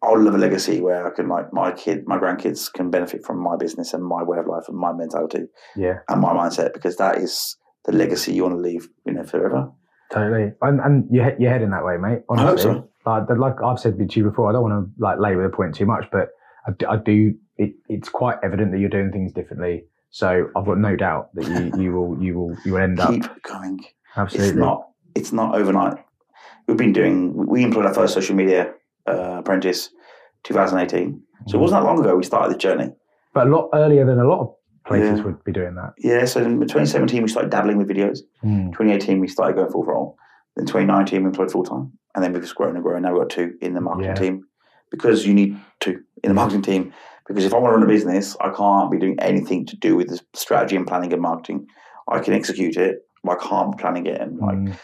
I 0.01 0.11
would 0.11 0.22
love 0.22 0.36
a 0.36 0.38
legacy 0.38 0.80
where 0.82 1.05
I 1.07 1.09
can, 1.16 1.28
like, 1.28 1.51
my 1.51 1.72
kid, 1.72 2.03
my 2.07 2.18
grandkids 2.18 2.72
can 2.72 2.89
benefit 2.89 3.26
from 3.26 3.39
my 3.39 3.55
business 3.57 3.93
and 3.93 4.03
my 4.03 4.24
way 4.24 4.38
of 4.38 4.45
life 4.47 4.63
and 4.68 4.78
my 4.78 4.93
mentality 4.93 5.45
Yeah. 5.76 5.99
and 6.09 6.22
my 6.22 6.32
mindset 6.34 6.74
because 6.74 6.95
that 6.97 7.18
is 7.18 7.57
the 7.86 7.91
legacy 7.91 8.34
you 8.34 8.43
want 8.43 8.55
to 8.55 8.61
leave, 8.61 8.88
you 9.05 9.13
know, 9.13 9.24
forever. 9.24 9.72
Totally, 10.11 10.51
and 10.61 10.80
and 10.82 11.07
you're 11.11 11.36
you're 11.39 11.51
heading 11.51 11.72
that 11.72 11.84
way, 11.84 11.97
mate. 11.97 12.20
I 12.30 12.38
hope 12.39 12.49
Honestly, 12.49 12.74
so. 12.74 12.89
like, 13.07 13.24
like 13.39 13.55
I've 13.63 13.80
said 13.80 13.97
to 13.97 14.20
you 14.20 14.24
before, 14.30 14.47
I 14.49 14.53
don't 14.53 14.61
want 14.61 14.86
to 14.86 14.91
like 15.03 15.18
labour 15.20 15.41
the 15.49 15.55
point 15.55 15.74
too 15.74 15.88
much, 15.88 16.05
but 16.11 16.30
I, 16.68 16.72
do- 16.78 16.88
I 16.88 16.97
do. 16.97 17.34
It, 17.57 17.74
it's 17.89 18.07
quite 18.09 18.38
evident 18.43 18.72
that 18.72 18.80
you're 18.80 18.89
doing 18.89 19.11
things 19.11 19.34
differently. 19.34 19.86
So 20.11 20.47
I've 20.55 20.66
got 20.66 20.78
no 20.78 20.95
doubt 20.95 21.34
that 21.34 21.47
you 21.47 21.82
you 21.84 21.91
will 21.91 22.22
you 22.24 22.36
will 22.38 22.55
you 22.63 22.74
will 22.74 22.82
end 22.82 22.99
up 22.99 23.09
Keep 23.09 23.43
going. 23.43 23.84
absolutely. 24.16 24.49
It's 24.49 24.57
not. 24.57 24.88
It's 25.16 25.32
not 25.32 25.55
overnight. 25.55 25.97
We've 26.68 26.78
been 26.78 26.93
doing. 26.93 27.34
We 27.47 27.63
employed 27.63 27.86
our 27.86 27.93
first 27.93 28.13
social 28.13 28.36
media 28.36 28.74
uh, 29.07 29.38
apprentice, 29.39 29.89
2018. 30.43 31.22
So 31.47 31.57
it 31.57 31.61
wasn't 31.61 31.82
that 31.82 31.86
long 31.86 31.99
ago 31.99 32.16
we 32.16 32.24
started 32.24 32.53
the 32.53 32.57
journey. 32.57 32.89
but 33.34 33.47
a 33.47 33.49
lot 33.49 33.70
earlier 33.74 34.05
than 34.05 34.20
a 34.20 34.28
lot 34.28 34.39
of 34.39 34.53
places 34.88 35.20
Yeah. 35.20 35.26
would 35.26 35.43
be 35.43 35.51
doing 35.51 35.76
that. 35.76 35.93
Yeah. 35.99 36.26
So 36.26 36.41
in 36.41 36.59
2017 36.59 37.22
we 37.22 37.28
started 37.28 37.51
dabbling 37.51 37.78
with 37.78 37.88
videos. 37.89 38.20
Mm. 38.43 38.72
2018 38.72 39.20
we 39.20 39.28
started 39.28 39.55
going 39.57 39.70
full 39.72 39.84
role. 39.84 40.18
Then 40.55 40.66
2019 40.66 41.22
we 41.24 41.28
employed 41.28 41.51
full 41.51 41.63
time, 41.63 41.91
and 42.16 42.24
then 42.24 42.32
we've 42.34 42.55
grown 42.55 42.76
and 42.76 42.84
grown. 42.84 43.01
Now 43.01 43.11
we've 43.13 43.22
got 43.22 43.30
two 43.30 43.53
in 43.61 43.74
the 43.74 43.82
marketing 43.82 44.07
Yeah. 44.09 44.13
team 44.16 44.43
because 44.89 45.28
you 45.28 45.34
need 45.34 45.57
two 45.82 45.99
in 46.24 46.30
the 46.30 46.34
marketing 46.34 46.61
team. 46.61 46.93
Because 47.28 47.43
if 47.45 47.53
I 47.53 47.57
want 47.57 47.72
to 47.74 47.76
run 47.78 47.84
a 47.84 47.88
business, 47.88 48.38
I 48.39 48.49
can't 48.51 48.89
be 48.91 48.97
doing 48.99 49.18
anything 49.20 49.66
to 49.68 49.76
do 49.76 49.95
with 49.97 50.07
the 50.09 50.20
strategy 50.34 50.76
and 50.76 50.88
planning 50.88 51.11
and 51.11 51.22
marketing. 51.22 51.66
I 52.07 52.20
can 52.20 52.34
execute 52.34 52.78
it, 52.78 52.99
but 53.24 53.34
I 53.41 53.47
can't 53.47 53.76
be 53.76 53.82
planning 53.82 54.05
it 54.05 54.22
and 54.22 54.38
like 54.39 54.57
Mm. 54.57 54.76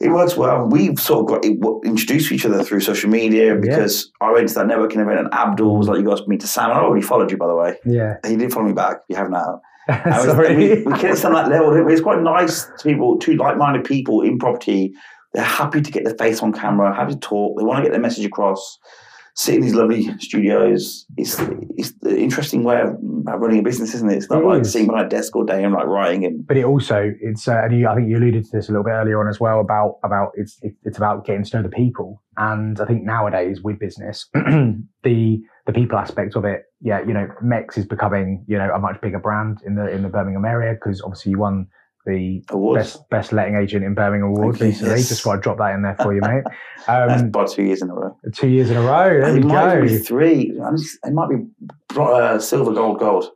It 0.00 0.08
works 0.10 0.36
well. 0.36 0.66
We've 0.66 0.98
sort 0.98 1.20
of 1.20 1.26
got 1.42 1.44
introduced 1.84 2.28
to 2.28 2.34
each 2.34 2.46
other 2.46 2.62
through 2.64 2.80
social 2.80 3.10
media 3.10 3.54
because 3.56 4.10
I 4.20 4.32
went 4.32 4.48
to 4.48 4.54
that 4.54 4.66
networking 4.66 5.00
event 5.02 5.18
and 5.20 5.32
Abdul 5.34 5.76
was 5.76 5.88
like, 5.88 5.98
"You 6.00 6.08
guys 6.08 6.26
meet 6.26 6.40
to 6.40 6.46
Sam." 6.46 6.70
I 6.70 6.78
already 6.80 7.02
followed 7.06 7.30
you, 7.30 7.36
by 7.36 7.46
the 7.46 7.54
way. 7.54 7.76
Yeah. 7.84 8.16
He 8.26 8.36
did 8.36 8.52
follow 8.52 8.66
me 8.66 8.72
back. 8.72 8.98
You 9.08 9.16
have 9.16 9.30
now. 9.30 9.60
And 9.88 10.04
we- 10.04 10.28
Sorry. 10.28 10.56
We, 10.56 10.68
we 10.84 10.98
connect 10.98 11.24
on 11.24 11.32
that 11.34 11.48
level. 11.48 11.88
It's 11.88 12.00
quite 12.00 12.20
nice 12.22 12.64
to 12.64 12.82
people, 12.82 13.18
two 13.18 13.34
like-minded 13.34 13.84
people 13.84 14.22
in 14.22 14.38
property. 14.38 14.92
They're 15.32 15.42
happy 15.44 15.80
to 15.80 15.90
get 15.92 16.04
their 16.04 16.14
face 16.16 16.42
on 16.42 16.52
camera, 16.52 16.94
happy 16.94 17.14
to 17.14 17.18
talk. 17.20 17.58
They 17.58 17.64
want 17.64 17.78
to 17.78 17.82
get 17.82 17.92
their 17.92 18.00
message 18.00 18.24
across. 18.24 18.78
Sit 19.40 19.54
in 19.54 19.60
these 19.62 19.74
lovely 19.74 20.02
studios. 20.18 21.06
It's 21.16 21.38
it's 21.78 21.92
the 22.02 22.14
interesting 22.18 22.62
way 22.62 22.78
of 22.82 22.94
running 23.40 23.60
a 23.60 23.62
business, 23.62 23.94
isn't 23.94 24.10
it? 24.10 24.16
It's 24.16 24.28
not 24.28 24.42
It 24.42 24.46
like 24.46 24.60
is. 24.60 24.72
sitting 24.72 24.86
behind 24.86 25.06
a 25.06 25.08
desk 25.08 25.34
all 25.34 25.44
day 25.44 25.64
and 25.64 25.72
like 25.72 25.86
writing 25.86 26.26
and 26.26 26.46
but 26.46 26.58
it 26.58 26.64
also 26.66 27.10
it's 27.22 27.48
uh, 27.48 27.62
and 27.64 27.78
you, 27.78 27.88
I 27.88 27.94
think 27.94 28.10
you 28.10 28.18
alluded 28.18 28.44
to 28.44 28.50
this 28.52 28.68
a 28.68 28.72
little 28.72 28.84
bit 28.84 28.90
earlier 28.90 29.18
on 29.18 29.28
as 29.28 29.40
well 29.40 29.60
about 29.60 29.98
about 30.04 30.32
it's 30.34 30.58
it, 30.60 30.74
it's 30.84 30.98
about 30.98 31.24
getting 31.24 31.42
to 31.44 31.56
know 31.56 31.62
the 31.62 31.70
people 31.70 32.22
and 32.36 32.78
I 32.82 32.84
think 32.84 33.02
nowadays 33.02 33.62
with 33.62 33.78
business 33.78 34.28
the 34.34 35.40
the 35.66 35.72
people 35.72 35.98
aspect 35.98 36.36
of 36.36 36.44
it 36.44 36.64
yeah 36.82 37.00
you 37.00 37.14
know 37.14 37.26
MECS 37.42 37.78
is 37.78 37.86
becoming 37.86 38.44
you 38.46 38.58
know 38.58 38.70
a 38.74 38.78
much 38.78 39.00
bigger 39.00 39.20
brand 39.20 39.62
in 39.64 39.74
the 39.74 39.88
in 39.88 40.02
the 40.02 40.10
Birmingham 40.10 40.44
area 40.44 40.74
because 40.74 41.00
obviously 41.00 41.30
you 41.30 41.38
won 41.38 41.66
the 42.06 42.42
awards. 42.50 42.78
best 42.96 43.10
best 43.10 43.32
letting 43.32 43.56
agent 43.56 43.84
in 43.84 43.94
Birmingham 43.94 44.28
award 44.30 44.56
Thank 44.56 44.72
recently 44.72 44.96
yes. 44.96 45.08
just 45.08 45.26
want 45.26 45.40
to 45.40 45.42
drop 45.42 45.58
that 45.58 45.74
in 45.74 45.82
there 45.82 45.96
for 45.96 46.14
you 46.14 46.20
mate 46.22 46.44
That's 46.86 47.20
um, 47.22 47.28
about 47.28 47.50
two 47.50 47.62
years 47.62 47.82
in 47.82 47.90
a 47.90 47.94
row. 47.94 48.16
two 48.34 48.48
years 48.48 48.70
in 48.70 48.76
a 48.78 48.80
row 48.82 49.08
there 49.20 49.28
it 49.28 49.34
we 49.34 49.40
might 49.40 49.74
go 49.74 49.82
be 49.82 49.98
three. 49.98 50.50
It 50.54 51.12
might 51.12 51.28
be 51.28 51.36
uh, 51.98 52.38
silver, 52.38 52.72
gold, 52.72 53.00
gold. 53.00 53.26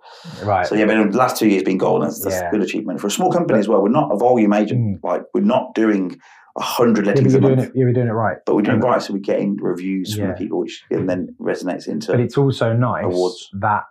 right 0.44 0.66
So 0.66 0.74
yeah, 0.76 0.86
but 0.86 1.10
the 1.12 1.18
last 1.18 1.36
two 1.36 1.48
years 1.48 1.62
been 1.62 1.78
gold. 1.78 2.02
That's, 2.02 2.22
that's 2.22 2.36
Yeah. 2.36 2.48
a 2.48 2.50
good 2.50 2.62
achievement 2.62 3.00
for 3.00 3.08
a 3.08 3.10
small 3.10 3.30
company 3.30 3.58
as 3.58 3.68
well. 3.68 3.82
We're 3.82 3.88
not 3.90 4.10
a 4.12 4.16
volume 4.16 4.52
agent. 4.54 5.02
Mm. 5.02 5.04
Like 5.04 5.22
we're 5.34 5.40
not 5.42 5.74
doing 5.74 6.18
a 6.56 6.62
hundred 6.62 7.04
yeah, 7.04 7.12
lettings 7.12 7.32
you're 7.32 7.38
a 7.42 7.46
doing 7.46 7.56
month, 7.56 7.68
it 7.70 7.76
you're 7.76 7.92
doing 7.92 8.06
it 8.06 8.12
right 8.12 8.36
but 8.46 8.54
we're 8.54 8.62
doing 8.62 8.76
And- 8.76 8.84
right. 8.84 9.02
So 9.02 9.12
we're 9.12 9.18
getting 9.18 9.56
reviews 9.60 10.14
from 10.14 10.24
Yeah. 10.24 10.32
the 10.32 10.38
people, 10.38 10.60
which 10.60 10.84
and 10.90 11.08
then 11.10 11.34
resonates 11.40 11.88
into. 11.88 12.12
but 12.12 12.20
it's 12.20 12.38
also 12.38 12.72
nice 12.72 13.04
Awards. 13.04 13.50
that 13.60 13.84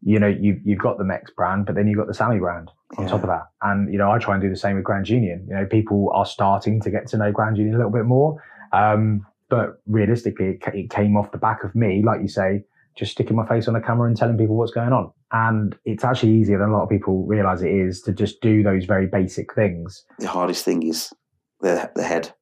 you 0.00 0.18
know 0.18 0.28
you 0.28 0.60
you've 0.64 0.78
got 0.78 0.96
the 0.98 1.04
MECS 1.04 1.34
brand, 1.36 1.66
but 1.66 1.74
then 1.74 1.86
you've 1.88 1.98
got 1.98 2.06
the 2.06 2.14
Sami 2.14 2.38
brand 2.38 2.70
on 2.98 3.04
Yeah. 3.04 3.10
top 3.10 3.22
of 3.22 3.28
that. 3.28 3.44
And 3.62 3.90
you 3.92 3.98
know, 3.98 4.10
I 4.10 4.18
try 4.18 4.34
and 4.34 4.42
do 4.42 4.48
the 4.50 4.56
same 4.56 4.76
with 4.76 4.84
Grand 4.84 5.08
Union. 5.08 5.44
You 5.48 5.54
know, 5.54 5.66
people 5.66 6.10
are 6.14 6.26
starting 6.26 6.80
to 6.82 6.90
get 6.90 7.06
to 7.08 7.16
know 7.16 7.32
Grand 7.32 7.56
Union 7.58 7.74
a 7.74 7.78
little 7.78 7.92
bit 7.92 8.04
more, 8.04 8.42
um, 8.72 9.26
but 9.48 9.80
realistically, 9.86 10.58
it, 10.60 10.74
it 10.74 10.90
came 10.90 11.16
off 11.16 11.30
the 11.32 11.38
back 11.38 11.64
of 11.64 11.74
me, 11.74 12.02
like 12.04 12.20
you 12.20 12.28
say, 12.28 12.64
just 12.94 13.12
sticking 13.12 13.36
my 13.36 13.46
face 13.46 13.68
on 13.68 13.76
a 13.76 13.80
camera 13.80 14.06
and 14.08 14.16
telling 14.16 14.36
people 14.36 14.56
what's 14.56 14.72
going 14.72 14.92
on. 14.92 15.10
And 15.32 15.74
it's 15.84 16.04
actually 16.04 16.32
easier 16.32 16.58
than 16.58 16.68
a 16.68 16.72
lot 16.72 16.82
of 16.82 16.90
people 16.90 17.24
realize 17.26 17.62
it 17.62 17.72
is 17.72 18.02
to 18.02 18.12
just 18.12 18.40
do 18.42 18.62
those 18.62 18.84
very 18.84 19.06
basic 19.06 19.54
things. 19.54 20.04
the 20.18 20.28
hardest 20.28 20.64
thing 20.64 20.82
is 20.86 21.10
the 21.60 21.90
the 21.94 22.02
head 22.02 22.32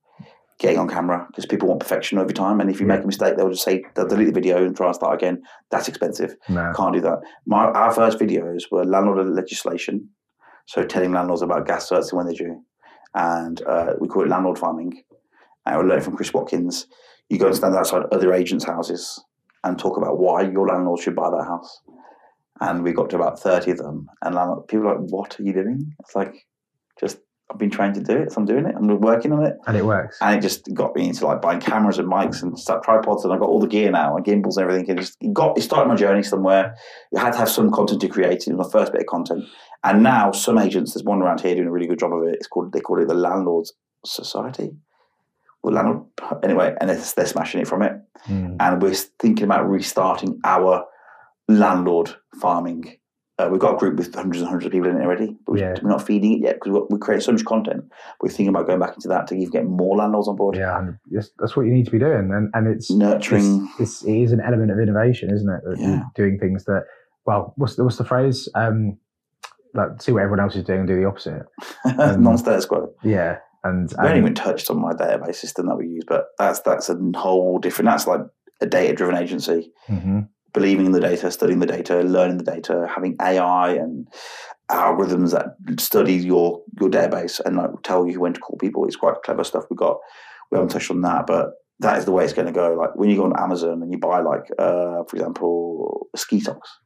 getting 0.58 0.78
on 0.78 0.88
camera 0.88 1.24
because 1.28 1.46
people 1.46 1.68
want 1.68 1.80
perfection 1.80 2.18
over 2.18 2.32
time. 2.32 2.60
And 2.60 2.68
if 2.68 2.80
you 2.80 2.86
Yeah. 2.86 2.94
make 2.96 3.04
a 3.04 3.06
mistake, 3.06 3.36
they'll 3.36 3.48
just 3.50 3.62
say 3.64 3.82
they'll 3.94 4.06
delete 4.08 4.26
the 4.26 4.32
video 4.32 4.58
and 4.64 4.76
try 4.76 4.86
and 4.88 4.94
start 4.94 5.14
again. 5.14 5.40
That's 5.70 5.88
expensive. 5.88 6.34
No. 6.50 6.72
Can't 6.76 6.92
do 6.94 7.00
that. 7.00 7.20
My 7.46 7.66
our 7.66 7.92
first 7.92 8.18
videos 8.18 8.64
were 8.70 8.84
landlord 8.84 9.26
legislation, 9.28 10.08
so 10.70 10.84
telling 10.84 11.10
landlords 11.10 11.42
about 11.42 11.66
gas 11.66 11.90
certs 11.90 12.10
and 12.10 12.16
when 12.16 12.26
they're 12.26 12.36
due, 12.36 12.64
and 13.16 13.60
uh, 13.66 13.94
we 13.98 14.06
call 14.06 14.22
it 14.22 14.28
landlord 14.28 14.56
farming. 14.56 15.02
And 15.66 15.78
we 15.78 15.84
learned 15.84 16.04
from 16.04 16.14
Chris 16.14 16.32
Watkins. 16.32 16.86
You 17.28 17.40
go 17.40 17.46
and 17.46 17.56
stand 17.56 17.74
outside 17.74 18.04
other 18.12 18.32
agents' 18.32 18.64
houses 18.64 19.20
and 19.64 19.76
talk 19.76 19.96
about 19.96 20.20
why 20.20 20.42
your 20.42 20.68
landlord 20.68 21.00
should 21.00 21.16
buy 21.16 21.28
that 21.28 21.44
house. 21.44 21.80
And 22.60 22.84
we 22.84 22.92
got 22.92 23.10
to 23.10 23.16
about 23.16 23.40
thirty 23.40 23.72
of 23.72 23.78
them, 23.78 24.08
and 24.22 24.36
people 24.68 24.86
were 24.86 24.94
like, 24.94 25.10
"What 25.10 25.40
are 25.40 25.42
you 25.42 25.52
doing?" 25.52 25.92
It's 25.98 26.14
like, 26.14 26.46
just 27.00 27.18
I've 27.50 27.58
been 27.58 27.70
trying 27.70 27.92
to 27.94 28.00
do 28.00 28.16
it, 28.16 28.32
so 28.32 28.40
I'm 28.40 28.46
doing 28.46 28.64
it. 28.64 28.74
I'm 28.76 29.00
working 29.00 29.32
on 29.32 29.44
it. 29.44 29.56
And 29.66 29.76
it 29.76 29.84
works. 29.84 30.18
And 30.20 30.36
it 30.36 30.40
just 30.40 30.72
got 30.72 30.94
me 30.94 31.08
into 31.08 31.26
like 31.26 31.42
buying 31.42 31.60
cameras 31.60 31.98
and 31.98 32.08
mics 32.08 32.42
and 32.42 32.58
stuff, 32.58 32.84
tripods, 32.84 33.24
and 33.24 33.32
I 33.32 33.38
got 33.38 33.48
all 33.48 33.58
the 33.58 33.66
gear 33.66 33.90
now 33.90 34.16
and 34.16 34.24
gimbals 34.24 34.56
and 34.56 34.64
everything. 34.64 34.88
It 34.88 35.00
just 35.00 35.16
it 35.20 35.32
got 35.32 35.58
it 35.58 35.62
started 35.62 35.88
my 35.88 35.96
journey 35.96 36.22
somewhere. 36.22 36.76
You 37.12 37.18
had 37.18 37.32
to 37.32 37.38
have 37.38 37.48
some 37.48 37.72
content 37.72 38.00
to 38.02 38.08
create. 38.08 38.46
It 38.46 38.54
was 38.54 38.68
my 38.68 38.80
first 38.80 38.92
bit 38.92 39.00
of 39.02 39.06
content, 39.08 39.44
and 39.82 40.02
now 40.02 40.30
some 40.30 40.58
agents. 40.58 40.94
There's 40.94 41.04
one 41.04 41.20
around 41.20 41.40
here 41.40 41.54
doing 41.54 41.66
a 41.66 41.72
really 41.72 41.88
good 41.88 41.98
job 41.98 42.12
of 42.12 42.22
it. 42.22 42.36
It's 42.36 42.46
called 42.46 42.72
they 42.72 42.80
call 42.80 43.02
it 43.02 43.08
the 43.08 43.14
Landlords 43.14 43.72
Society. 44.04 44.70
Well, 45.62 45.74
landlord 45.74 46.06
anyway, 46.42 46.74
and 46.80 46.88
they're, 46.88 47.02
they're 47.16 47.26
smashing 47.26 47.60
it 47.60 47.68
from 47.68 47.82
it. 47.82 47.92
Mm. 48.28 48.56
And 48.60 48.80
we're 48.80 48.94
thinking 48.94 49.44
about 49.44 49.68
restarting 49.68 50.40
our 50.44 50.86
landlord 51.48 52.14
farming. 52.40 52.96
Uh, 53.40 53.48
we've 53.48 53.60
got 53.60 53.74
a 53.74 53.78
group 53.78 53.96
with 53.96 54.14
hundreds 54.14 54.40
and 54.42 54.48
hundreds 54.48 54.66
of 54.66 54.72
people 54.72 54.90
in 54.90 54.96
it 55.00 55.04
already, 55.04 55.36
but 55.46 55.58
Yeah. 55.58 55.74
we're 55.82 55.88
not 55.90 56.06
feeding 56.06 56.32
it 56.34 56.40
yet 56.42 56.56
because 56.62 56.82
we 56.90 56.98
create 56.98 57.22
so 57.22 57.32
much 57.32 57.44
content. 57.44 57.84
We're 58.20 58.28
thinking 58.28 58.48
about 58.48 58.66
going 58.66 58.80
back 58.80 58.94
into 58.94 59.08
that 59.08 59.26
to 59.28 59.34
even 59.34 59.50
get 59.50 59.64
more 59.66 59.96
landlords 59.96 60.28
on 60.28 60.36
board. 60.36 60.56
Yeah, 60.56 60.78
and 60.78 60.96
that's, 61.10 61.30
that's 61.38 61.56
what 61.56 61.64
you 61.66 61.72
need 61.72 61.86
to 61.86 61.90
be 61.90 61.98
doing. 61.98 62.30
And 62.32 62.50
and 62.54 62.66
it's 62.68 62.90
Nurturing. 62.90 63.68
it's, 63.78 64.02
it's, 64.02 64.04
it 64.04 64.12
is 64.22 64.32
an 64.32 64.40
element 64.40 64.70
of 64.70 64.78
innovation, 64.78 65.32
isn't 65.32 65.48
it? 65.48 65.60
Yeah. 65.78 66.02
doing 66.14 66.38
things 66.38 66.64
that, 66.66 66.84
well, 67.24 67.54
what's 67.56 67.76
the, 67.76 67.84
what's 67.84 67.96
the 67.96 68.04
phrase? 68.04 68.48
Um, 68.54 68.98
like 69.72 70.02
see 70.02 70.10
what 70.12 70.22
everyone 70.22 70.40
else 70.40 70.56
is 70.56 70.64
doing 70.64 70.80
and 70.80 70.88
do 70.88 70.96
the 71.00 71.06
opposite. 71.06 71.42
Um, 71.98 72.22
non-status 72.22 72.66
quo. 72.66 72.92
Yeah, 73.04 73.38
and, 73.64 73.88
We 73.98 74.06
haven't 74.06 74.18
even 74.22 74.34
touched 74.34 74.68
on 74.70 74.80
my 74.80 74.92
database 74.92 75.36
system 75.36 75.66
that 75.68 75.76
we 75.76 75.86
use, 75.86 76.04
but 76.06 76.26
that's 76.38 76.60
that's 76.60 76.88
a 76.90 76.96
whole 77.16 77.58
different. 77.58 77.88
That's 77.90 78.06
like 78.06 78.20
a 78.60 78.66
data-driven 78.66 79.14
agency, 79.16 79.72
Mhm. 79.88 80.28
Believing 80.52 80.86
in 80.86 80.92
the 80.92 81.00
data, 81.00 81.30
studying 81.30 81.60
the 81.60 81.66
data, 81.66 82.00
learning 82.02 82.38
the 82.38 82.44
data, 82.44 82.86
having 82.92 83.16
AI 83.20 83.72
and 83.72 84.08
algorithms 84.70 85.32
that 85.32 85.80
study 85.80 86.14
your 86.14 86.62
your 86.80 86.88
database 86.88 87.40
and 87.44 87.56
like 87.56 87.70
tell 87.82 88.06
you 88.06 88.20
when 88.20 88.32
to 88.32 88.40
call 88.40 88.56
people. 88.58 88.84
It's 88.86 88.96
quite 88.96 89.22
clever 89.24 89.44
stuff. 89.44 89.64
We've 89.70 89.78
got 89.78 89.98
we 90.50 90.56
haven't 90.56 90.70
touched 90.70 90.90
on 90.90 91.00
that, 91.02 91.26
but 91.26 91.54
that 91.80 91.98
is 91.98 92.04
the 92.04 92.12
way 92.12 92.24
it's 92.24 92.32
going 92.32 92.46
to 92.46 92.52
go. 92.52 92.74
Like 92.74 92.94
when 92.94 93.10
you 93.10 93.16
go 93.16 93.24
on 93.24 93.38
Amazon 93.38 93.82
and 93.82 93.90
you 93.90 93.98
buy 93.98 94.20
like, 94.20 94.50
uh, 94.58 95.04
for 95.04 95.16
example, 95.16 96.08
a 96.14 96.18
ski 96.18 96.40
socks, 96.40 96.78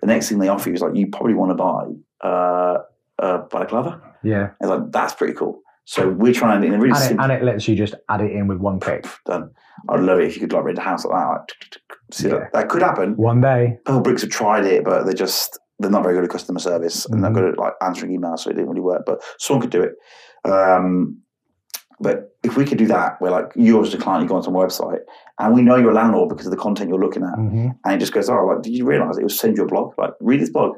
the 0.00 0.06
next 0.06 0.28
thing 0.28 0.38
they 0.38 0.48
offer 0.48 0.70
you 0.70 0.74
is 0.74 0.80
like 0.80 0.96
you 0.96 1.06
probably 1.08 1.34
want 1.34 1.50
to 1.50 1.54
buy 1.54 2.28
uh, 2.28 2.78
uh, 3.18 3.38
balaclava. 3.50 4.00
Yeah. 4.22 4.50
It's 4.60 4.70
like, 4.70 4.90
that's 4.90 5.14
pretty 5.14 5.34
cool. 5.34 5.60
So 5.90 6.06
we're 6.10 6.34
trying 6.34 6.60
to, 6.60 6.66
in 6.66 6.74
a 6.74 6.78
really 6.78 6.92
And 6.94 7.18
it, 7.18 7.22
and 7.24 7.32
it 7.32 7.42
lets 7.42 7.66
you 7.66 7.74
just 7.74 7.94
add 8.10 8.20
it 8.20 8.30
in 8.30 8.46
with 8.46 8.58
one 8.58 8.78
click. 8.78 9.06
done. 9.24 9.50
I'd 9.88 10.00
love 10.00 10.18
it 10.18 10.26
if 10.26 10.34
you 10.34 10.40
could 10.42 10.52
like 10.52 10.64
rent 10.64 10.76
a 10.76 10.82
house 10.82 11.02
like 11.06 11.14
that. 11.14 11.30
Like, 11.30 11.98
see 12.12 12.28
Yeah. 12.28 12.34
that, 12.40 12.52
that 12.52 12.68
could 12.68 12.82
happen. 12.82 13.16
One 13.16 13.40
day. 13.40 13.78
Pebble 13.86 14.02
Bricks 14.02 14.20
have 14.20 14.30
tried 14.30 14.66
it, 14.66 14.84
but 14.84 15.04
they're 15.04 15.14
just 15.14 15.58
they're 15.78 15.90
not 15.90 16.02
very 16.02 16.14
good 16.14 16.24
at 16.24 16.30
customer 16.30 16.58
service 16.58 17.06
and 17.06 17.24
they're 17.24 17.30
Mhm. 17.30 17.34
good 17.36 17.44
at 17.52 17.58
like 17.58 17.72
answering 17.80 18.20
emails, 18.20 18.40
so 18.40 18.50
it 18.50 18.54
didn't 18.54 18.68
really 18.68 18.82
work. 18.82 19.04
But 19.06 19.22
someone 19.38 19.62
could 19.62 19.70
do 19.70 19.80
it. 19.82 19.92
Um, 20.50 21.22
but 22.00 22.36
if 22.42 22.58
we 22.58 22.66
could 22.66 22.76
do 22.76 22.86
that, 22.88 23.18
where 23.22 23.30
like 23.30 23.52
you 23.56 23.80
as 23.82 23.94
a 23.94 23.96
client, 23.96 24.24
you 24.24 24.28
go 24.28 24.36
onto 24.36 24.50
my 24.50 24.60
website 24.66 25.00
and 25.38 25.54
we 25.54 25.62
know 25.62 25.76
you're 25.76 25.92
a 25.92 25.94
landlord 25.94 26.28
because 26.28 26.46
of 26.46 26.50
the 26.50 26.58
content 26.58 26.90
you're 26.90 26.98
looking 27.00 27.22
at, 27.22 27.34
hmm 27.34 27.68
and 27.86 27.94
it 27.94 27.98
just 27.98 28.12
goes, 28.12 28.28
oh, 28.28 28.44
like, 28.44 28.60
did 28.60 28.74
you 28.74 28.84
realise 28.84 29.16
it 29.16 29.22
will 29.22 29.30
send 29.30 29.56
you 29.56 29.62
a 29.64 29.66
blog? 29.66 29.94
Like, 29.96 30.12
read 30.20 30.40
this 30.42 30.50
blog. 30.50 30.76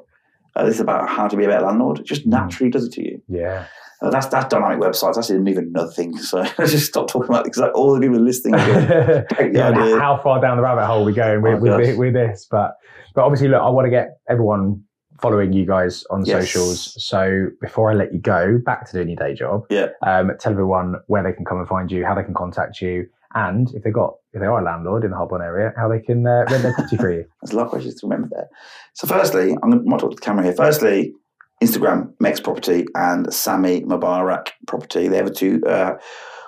Uh, 0.54 0.64
this 0.66 0.76
is 0.76 0.80
about 0.80 1.08
how 1.08 1.26
to 1.26 1.36
be 1.36 1.44
a 1.46 1.48
better 1.48 1.66
landlord. 1.66 1.98
It 1.98 2.06
just 2.06 2.26
Mm. 2.26 2.30
naturally 2.30 2.70
does 2.70 2.84
it 2.86 2.92
to 2.92 3.02
you. 3.02 3.20
Yeah. 3.26 3.64
Uh, 4.02 4.10
that's 4.10 4.26
that's 4.28 4.48
dynamic 4.48 4.78
websites. 4.78 5.14
That's 5.16 5.30
even 5.30 5.46
another 5.58 5.90
thing. 5.92 6.16
So 6.18 6.38
let's 6.58 6.70
just 6.72 6.86
stop 6.86 7.08
talking 7.08 7.28
about 7.28 7.40
it 7.40 7.44
because 7.52 7.60
like, 7.60 7.74
all 7.74 7.94
the 7.94 8.00
people 8.00 8.18
listening. 8.20 8.54
Going, 8.54 9.54
yeah, 9.54 9.98
how 9.98 10.18
far 10.22 10.40
down 10.40 10.56
the 10.56 10.62
rabbit 10.62 10.86
hole 10.86 11.02
are 11.02 11.04
we 11.04 11.12
going 11.12 11.42
with, 11.42 11.54
Oh, 11.54 11.76
with, 11.78 11.96
with 11.98 12.14
this? 12.14 12.46
But 12.50 12.76
but 13.14 13.24
obviously, 13.24 13.48
look, 13.48 13.60
I 13.62 13.68
want 13.68 13.86
to 13.86 13.90
get 13.90 14.18
everyone 14.28 14.82
following 15.20 15.52
you 15.52 15.66
guys 15.66 16.04
on 16.10 16.24
Yes. 16.24 16.50
socials. 16.50 17.04
So 17.04 17.48
before 17.60 17.90
I 17.90 17.94
let 17.94 18.12
you 18.14 18.20
go 18.20 18.58
back 18.64 18.86
to 18.86 18.92
doing 18.92 19.08
your 19.10 19.16
day 19.16 19.34
job, 19.34 19.64
Yeah. 19.68 19.88
um, 20.06 20.32
tell 20.40 20.52
everyone 20.52 20.94
where 21.08 21.22
they 21.22 21.32
can 21.32 21.44
come 21.44 21.58
and 21.58 21.68
find 21.68 21.92
you, 21.92 22.06
how 22.06 22.14
they 22.14 22.22
can 22.22 22.32
contact 22.32 22.80
you, 22.80 23.06
and 23.34 23.70
if 23.74 23.82
they 23.82 23.90
got 23.90 24.14
if 24.32 24.40
they 24.40 24.46
are 24.46 24.60
a 24.60 24.64
landlord 24.64 25.04
in 25.04 25.10
the 25.10 25.16
Holborn 25.16 25.42
area, 25.42 25.72
how 25.76 25.88
they 25.88 25.98
can 26.00 26.26
uh, 26.26 26.44
rent 26.50 26.62
their 26.62 26.72
property 26.72 26.96
for 26.96 27.12
you. 27.12 27.24
There's 27.42 27.52
a 27.52 27.56
lot 27.56 27.64
of 27.64 27.70
questions 27.70 27.96
to 28.00 28.06
remember 28.06 28.28
there. 28.30 28.48
So, 28.94 29.06
firstly, 29.06 29.56
I'm 29.62 29.70
going 29.70 29.84
to 29.84 29.90
talk 29.98 30.10
to 30.10 30.14
the 30.14 30.20
camera 30.20 30.44
here. 30.44 30.54
Firstly, 30.54 31.12
Instagram, 31.60 32.12
MECS 32.20 32.42
Property, 32.42 32.86
and 32.94 33.32
Sami 33.32 33.82
Mubarak 33.82 34.48
Property. 34.66 35.08
They 35.08 35.16
have 35.16 35.26
the 35.26 35.34
two, 35.34 35.62
uh, 35.66 35.94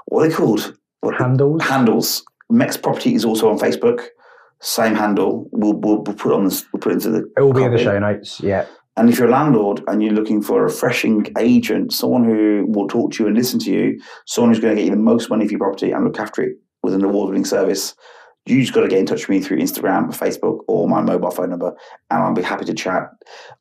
what 0.07 0.25
are 0.25 0.29
they 0.29 0.35
called? 0.35 0.77
What, 1.01 1.17
Handles. 1.17 1.63
handles. 1.63 2.25
MECS 2.51 2.77
Property 2.83 3.15
is 3.15 3.25
also 3.25 3.51
on 3.51 3.59
Facebook. 3.59 4.07
Same 4.61 4.95
handle. 4.95 5.49
We'll, 5.51 5.75
we'll, 5.75 6.03
we'll 6.03 6.17
put 6.17 6.33
on 6.33 6.45
this. 6.45 6.65
We'll 6.73 6.81
put 6.81 6.93
into 6.93 7.11
the. 7.11 7.31
It 7.37 7.41
will 7.41 7.53
be 7.53 7.65
in 7.65 7.73
the 7.73 7.83
show 7.83 7.99
notes. 7.99 8.41
Yeah. 8.41 8.67
And 8.97 9.09
if 9.09 9.19
you're 9.19 9.29
a 9.29 9.31
landlord 9.31 9.83
and 9.89 10.03
you're 10.03 10.13
looking 10.13 10.43
for 10.43 10.61
a 10.61 10.65
refreshing 10.65 11.27
agent, 11.39 11.93
someone 11.93 12.25
who 12.25 12.67
will 12.69 12.87
talk 12.87 13.13
to 13.13 13.23
you 13.23 13.27
and 13.27 13.37
listen 13.37 13.59
to 13.61 13.73
you, 13.73 14.01
someone 14.27 14.53
who's 14.53 14.61
going 14.61 14.77
to 14.77 14.83
get 14.83 14.89
you 14.89 14.95
the 14.95 15.03
most 15.03 15.31
money 15.31 15.47
for 15.47 15.53
your 15.53 15.61
property 15.61 15.91
and 15.91 16.05
look 16.05 16.19
after 16.19 16.43
it 16.43 16.59
with 16.83 16.95
an 16.95 17.03
award-winning 17.03 17.47
service, 17.47 17.95
you 18.47 18.61
just 18.61 18.73
got 18.73 18.81
to 18.81 18.89
get 18.89 18.99
in 18.99 19.07
touch 19.07 19.29
with 19.29 19.31
me 19.31 19.41
through 19.41 19.59
Instagram, 19.59 20.09
Facebook, 20.09 20.61
or 20.67 20.89
my 20.89 21.01
mobile 21.01 21.31
phone 21.31 21.51
number, 21.51 21.77
and 22.11 22.23
I'll 22.23 22.35
be 22.35 22.43
happy 22.43 22.65
to 22.65 22.75
chat. 22.75 23.11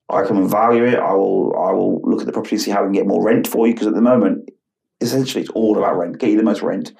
I 0.10 0.24
can 0.24 0.48
value 0.48 0.86
it. 0.86 0.96
I 0.96 1.14
will. 1.14 1.56
I 1.56 1.72
will 1.72 2.02
look 2.02 2.22
at 2.22 2.26
the 2.26 2.34
property, 2.34 2.58
see 2.58 2.72
how 2.72 2.82
we 2.82 2.88
can 2.88 2.94
get 2.94 3.08
more 3.08 3.24
rent 3.24 3.48
for 3.48 3.68
you. 3.68 3.74
Because 3.74 3.88
at 3.88 3.94
the 3.94 4.02
moment, 4.02 4.50
essentially, 5.00 5.44
it's 5.44 5.52
all 5.52 5.78
about 5.78 5.98
rent. 5.98 6.18
Get 6.18 6.32
you 6.32 6.38
the 6.38 6.44
most 6.44 6.64
rent, 6.64 6.94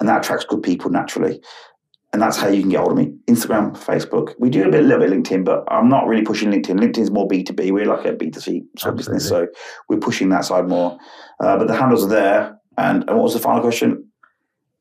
and 0.00 0.08
that 0.08 0.24
attracts 0.24 0.46
good 0.46 0.62
people 0.62 0.90
naturally. 0.90 1.40
And 2.12 2.22
that's 2.22 2.38
how 2.38 2.48
you 2.48 2.62
can 2.62 2.70
get 2.70 2.80
hold 2.80 2.92
of 2.92 2.98
me. 2.98 3.12
Instagram, 3.26 3.76
Facebook. 3.76 4.34
We 4.38 4.48
do 4.48 4.66
a 4.66 4.70
bit, 4.70 4.80
a 4.80 4.86
little 4.86 5.06
bit 5.06 5.10
LinkedIn, 5.10 5.44
but 5.44 5.64
I'm 5.70 5.90
not 5.90 6.06
really 6.06 6.24
pushing 6.24 6.50
LinkedIn. 6.50 6.80
LinkedIn's 6.80 7.10
more 7.10 7.28
B2B. 7.28 7.70
We're 7.70 7.84
like 7.84 8.06
a 8.06 8.14
B2C 8.14 8.62
sort 8.78 8.94
of 8.94 8.96
business, 8.96 9.28
so 9.28 9.46
we're 9.90 9.98
pushing 9.98 10.30
that 10.30 10.46
side 10.46 10.68
more. 10.68 10.98
Uh, 11.38 11.58
but 11.58 11.68
the 11.68 11.76
handles 11.76 12.04
are 12.04 12.08
there. 12.08 12.58
And, 12.78 13.04
and 13.08 13.16
what 13.16 13.24
was 13.24 13.34
the 13.34 13.40
final 13.40 13.60
question? 13.60 14.07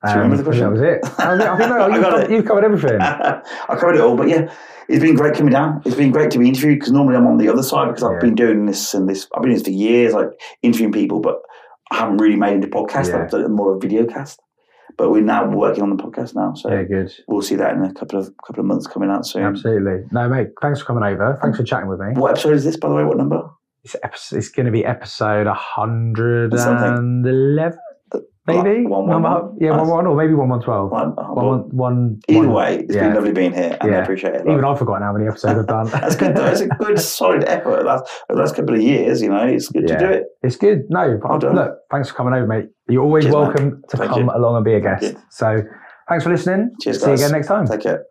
Do 0.05 0.11
you 0.11 0.15
remember 0.17 0.37
the 0.37 0.43
question? 0.43 0.63
That 0.65 0.71
was 0.71 0.81
it. 0.81 0.99
I 1.19 1.57
think, 1.57 1.69
no, 1.69 1.87
you've, 2.35 2.45
got 2.45 2.61
covered, 2.61 2.65
everything. 2.65 3.01
I 3.01 3.41
covered 3.79 3.95
it 3.95 4.01
all, 4.01 4.15
but 4.15 4.27
yeah, 4.29 4.53
it's 4.87 5.03
been 5.03 5.15
great 5.15 5.35
coming 5.35 5.51
down. 5.53 5.81
It's 5.85 5.95
been 5.95 6.11
great 6.11 6.29
to 6.31 6.39
be 6.39 6.47
interviewed 6.47 6.79
because 6.79 6.91
normally 6.93 7.15
I'm 7.17 7.25
on 7.25 7.37
the 7.37 7.49
other 7.49 7.63
side 7.63 7.87
because 7.87 8.03
I've 8.03 8.13
Yeah. 8.13 8.19
been 8.19 8.35
doing 8.35 8.65
this 8.67 8.93
and 8.93 9.09
this. 9.09 9.27
I've 9.35 9.41
been 9.41 9.49
doing 9.51 9.57
this 9.57 9.63
for 9.67 9.71
years, 9.71 10.13
like 10.13 10.27
interviewing 10.61 10.91
people, 10.93 11.19
but 11.19 11.39
I 11.91 11.97
haven't 11.97 12.17
really 12.17 12.35
made 12.35 12.51
it 12.51 12.55
into 12.55 12.67
podcast. 12.67 13.09
Yeah. 13.09 13.23
I've 13.23 13.31
done 13.31 13.51
more 13.55 13.71
of 13.71 13.77
a 13.77 13.79
video 13.79 14.05
cast. 14.05 14.39
But 14.97 15.11
we're 15.11 15.21
now 15.21 15.47
working 15.49 15.83
on 15.83 15.89
the 15.95 16.01
podcast 16.01 16.33
now, 16.35 16.53
so 16.55 16.71
Yeah, 16.71 16.83
good. 16.83 17.11
we'll 17.27 17.41
see 17.43 17.55
that 17.55 17.75
in 17.75 17.83
a 17.83 17.93
couple 17.93 18.17
of 18.19 18.31
couple 18.45 18.61
of 18.61 18.65
months 18.65 18.87
coming 18.87 19.09
out 19.11 19.25
soon. 19.27 19.43
Absolutely. 19.43 20.05
No, 20.11 20.27
mate. 20.29 20.49
Thanks 20.61 20.79
for 20.79 20.85
coming 20.87 21.03
over. 21.03 21.37
Thanks 21.41 21.57
for 21.57 21.63
chatting 21.63 21.87
with 21.89 21.99
me. 21.99 22.13
What 22.13 22.31
episode 22.31 22.53
is 22.53 22.63
this, 22.63 22.77
by 22.77 22.89
the 22.89 22.95
way? 22.95 23.03
What 23.03 23.17
number? 23.17 23.47
It's, 23.83 23.95
episode, 24.03 24.37
it's 24.37 24.49
going 24.49 24.65
to 24.65 24.71
be 24.71 24.83
episode 24.85 25.45
111, 25.47 27.77
Maybe? 28.47 28.85
One, 28.85 29.07
one, 29.07 29.21
One- 29.21 29.23
one. 29.23 29.57
yeah, 29.59 29.75
one, 29.75 29.87
one, 29.89 30.07
or 30.07 30.15
maybe 30.15 30.33
one, 30.33 30.47
one, 30.47 30.61
twelve. 30.61 30.89
One, 30.89 31.13
oh, 31.17 31.33
One, 31.33 31.45
one, 31.45 31.59
one, 31.75 32.19
either 32.29 32.39
one- 32.47 32.53
way, 32.53 32.75
it's 32.79 32.95
yeah. 32.95 33.07
been 33.07 33.15
lovely 33.15 33.33
being 33.33 33.53
here, 33.53 33.77
and 33.81 33.93
I 33.93 33.97
appreciate 33.99 34.35
it. 34.35 34.41
Even 34.47 34.63
I've 34.63 34.79
forgotten 34.79 35.03
how 35.03 35.11
many 35.11 35.27
episodes 35.27 35.59
I've 35.59 35.67
done. 35.67 35.87
That's 35.91 36.15
good. 36.15 36.33
though. 36.35 36.45
It's 36.45 36.61
a 36.61 36.67
good, 36.67 36.97
solid 36.99 37.43
effort. 37.43 37.83
Last 37.83 38.05
the 38.29 38.35
last 38.35 38.55
couple 38.55 38.75
of 38.75 38.81
years, 38.81 39.21
you 39.21 39.29
know, 39.29 39.45
it's 39.45 39.67
good 39.67 39.89
Yeah. 39.89 39.97
to 39.97 40.07
do 40.07 40.13
it. 40.13 40.23
It's 40.43 40.55
good. 40.55 40.83
No, 40.89 41.19
Well 41.21 41.39
done. 41.39 41.55
look, 41.55 41.77
thanks 41.91 42.07
for 42.09 42.15
coming 42.15 42.33
over, 42.35 42.47
mate. 42.47 42.69
You're 42.87 43.03
always 43.03 43.25
Cheers, 43.25 43.35
man. 43.35 43.43
welcome 43.43 43.83
to 43.89 43.97
Thank 43.97 44.11
come 44.11 44.23
you. 44.25 44.31
along 44.33 44.55
and 44.55 44.63
be 44.65 44.73
a 44.75 44.79
guest. 44.79 45.15
So 45.29 45.57
thanks 46.07 46.23
for 46.23 46.29
listening. 46.29 46.71
Cheers, 46.81 47.01
See 47.01 47.05
guys. 47.07 47.19
you 47.19 47.25
again 47.25 47.35
next 47.37 47.47
time. 47.47 47.67
Take 47.67 47.81
care. 47.81 48.05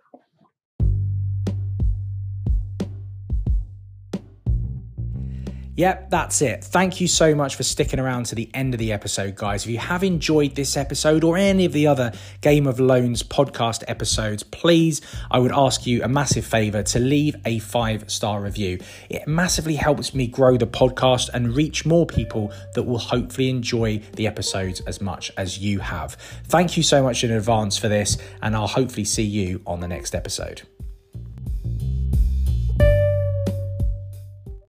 Yep, 5.77 6.09
that's 6.09 6.41
it. 6.41 6.65
Thank 6.65 7.03
you 7.03 7.07
so 7.07 7.35
much 7.35 7.55
for 7.55 7.63
sticking 7.63 8.01
around 8.01 8.25
to 8.27 8.35
the 8.35 8.51
end 8.55 8.73
of 8.73 8.79
the 8.79 8.93
episode, 8.93 9.35
guys. 9.35 9.65
If 9.65 9.71
you 9.71 9.79
have 9.79 10.03
enjoyed 10.03 10.55
this 10.55 10.75
episode 10.75 11.23
or 11.23 11.37
any 11.37 11.67
of 11.67 11.75
the 11.75 11.87
other 11.87 12.13
Game 12.41 12.67
of 12.67 12.81
Loans 12.81 13.23
podcast 13.23 13.85
episodes, 13.87 14.43
please, 14.43 15.03
I 15.31 15.39
would 15.39 15.53
ask 15.53 15.87
you 15.87 16.03
a 16.03 16.09
massive 16.09 16.47
favor 16.47 16.83
to 16.83 16.99
leave 16.99 17.37
a 17.45 17.59
five 17.59 18.11
star 18.11 18.41
review. 18.41 18.79
It 19.11 19.29
massively 19.29 19.77
helps 19.77 20.15
me 20.15 20.27
grow 20.27 20.57
the 20.57 20.67
podcast 20.67 21.29
and 21.35 21.55
reach 21.55 21.85
more 21.85 22.07
people 22.07 22.55
that 22.75 22.85
will 22.85 22.99
hopefully 22.99 23.51
enjoy 23.51 23.99
the 24.15 24.27
episodes 24.27 24.81
as 24.81 25.03
much 25.03 25.31
as 25.37 25.59
you 25.59 25.81
have. 25.81 26.15
Thank 26.45 26.79
you 26.79 26.83
so 26.83 27.03
much 27.03 27.23
in 27.23 27.31
advance 27.31 27.77
for 27.77 27.89
this, 27.89 28.17
and 28.41 28.57
I'll 28.57 28.67
hopefully 28.67 29.05
see 29.05 29.25
you 29.25 29.61
on 29.67 29.81
the 29.81 29.89
next 29.89 30.15
episode. 30.15 30.63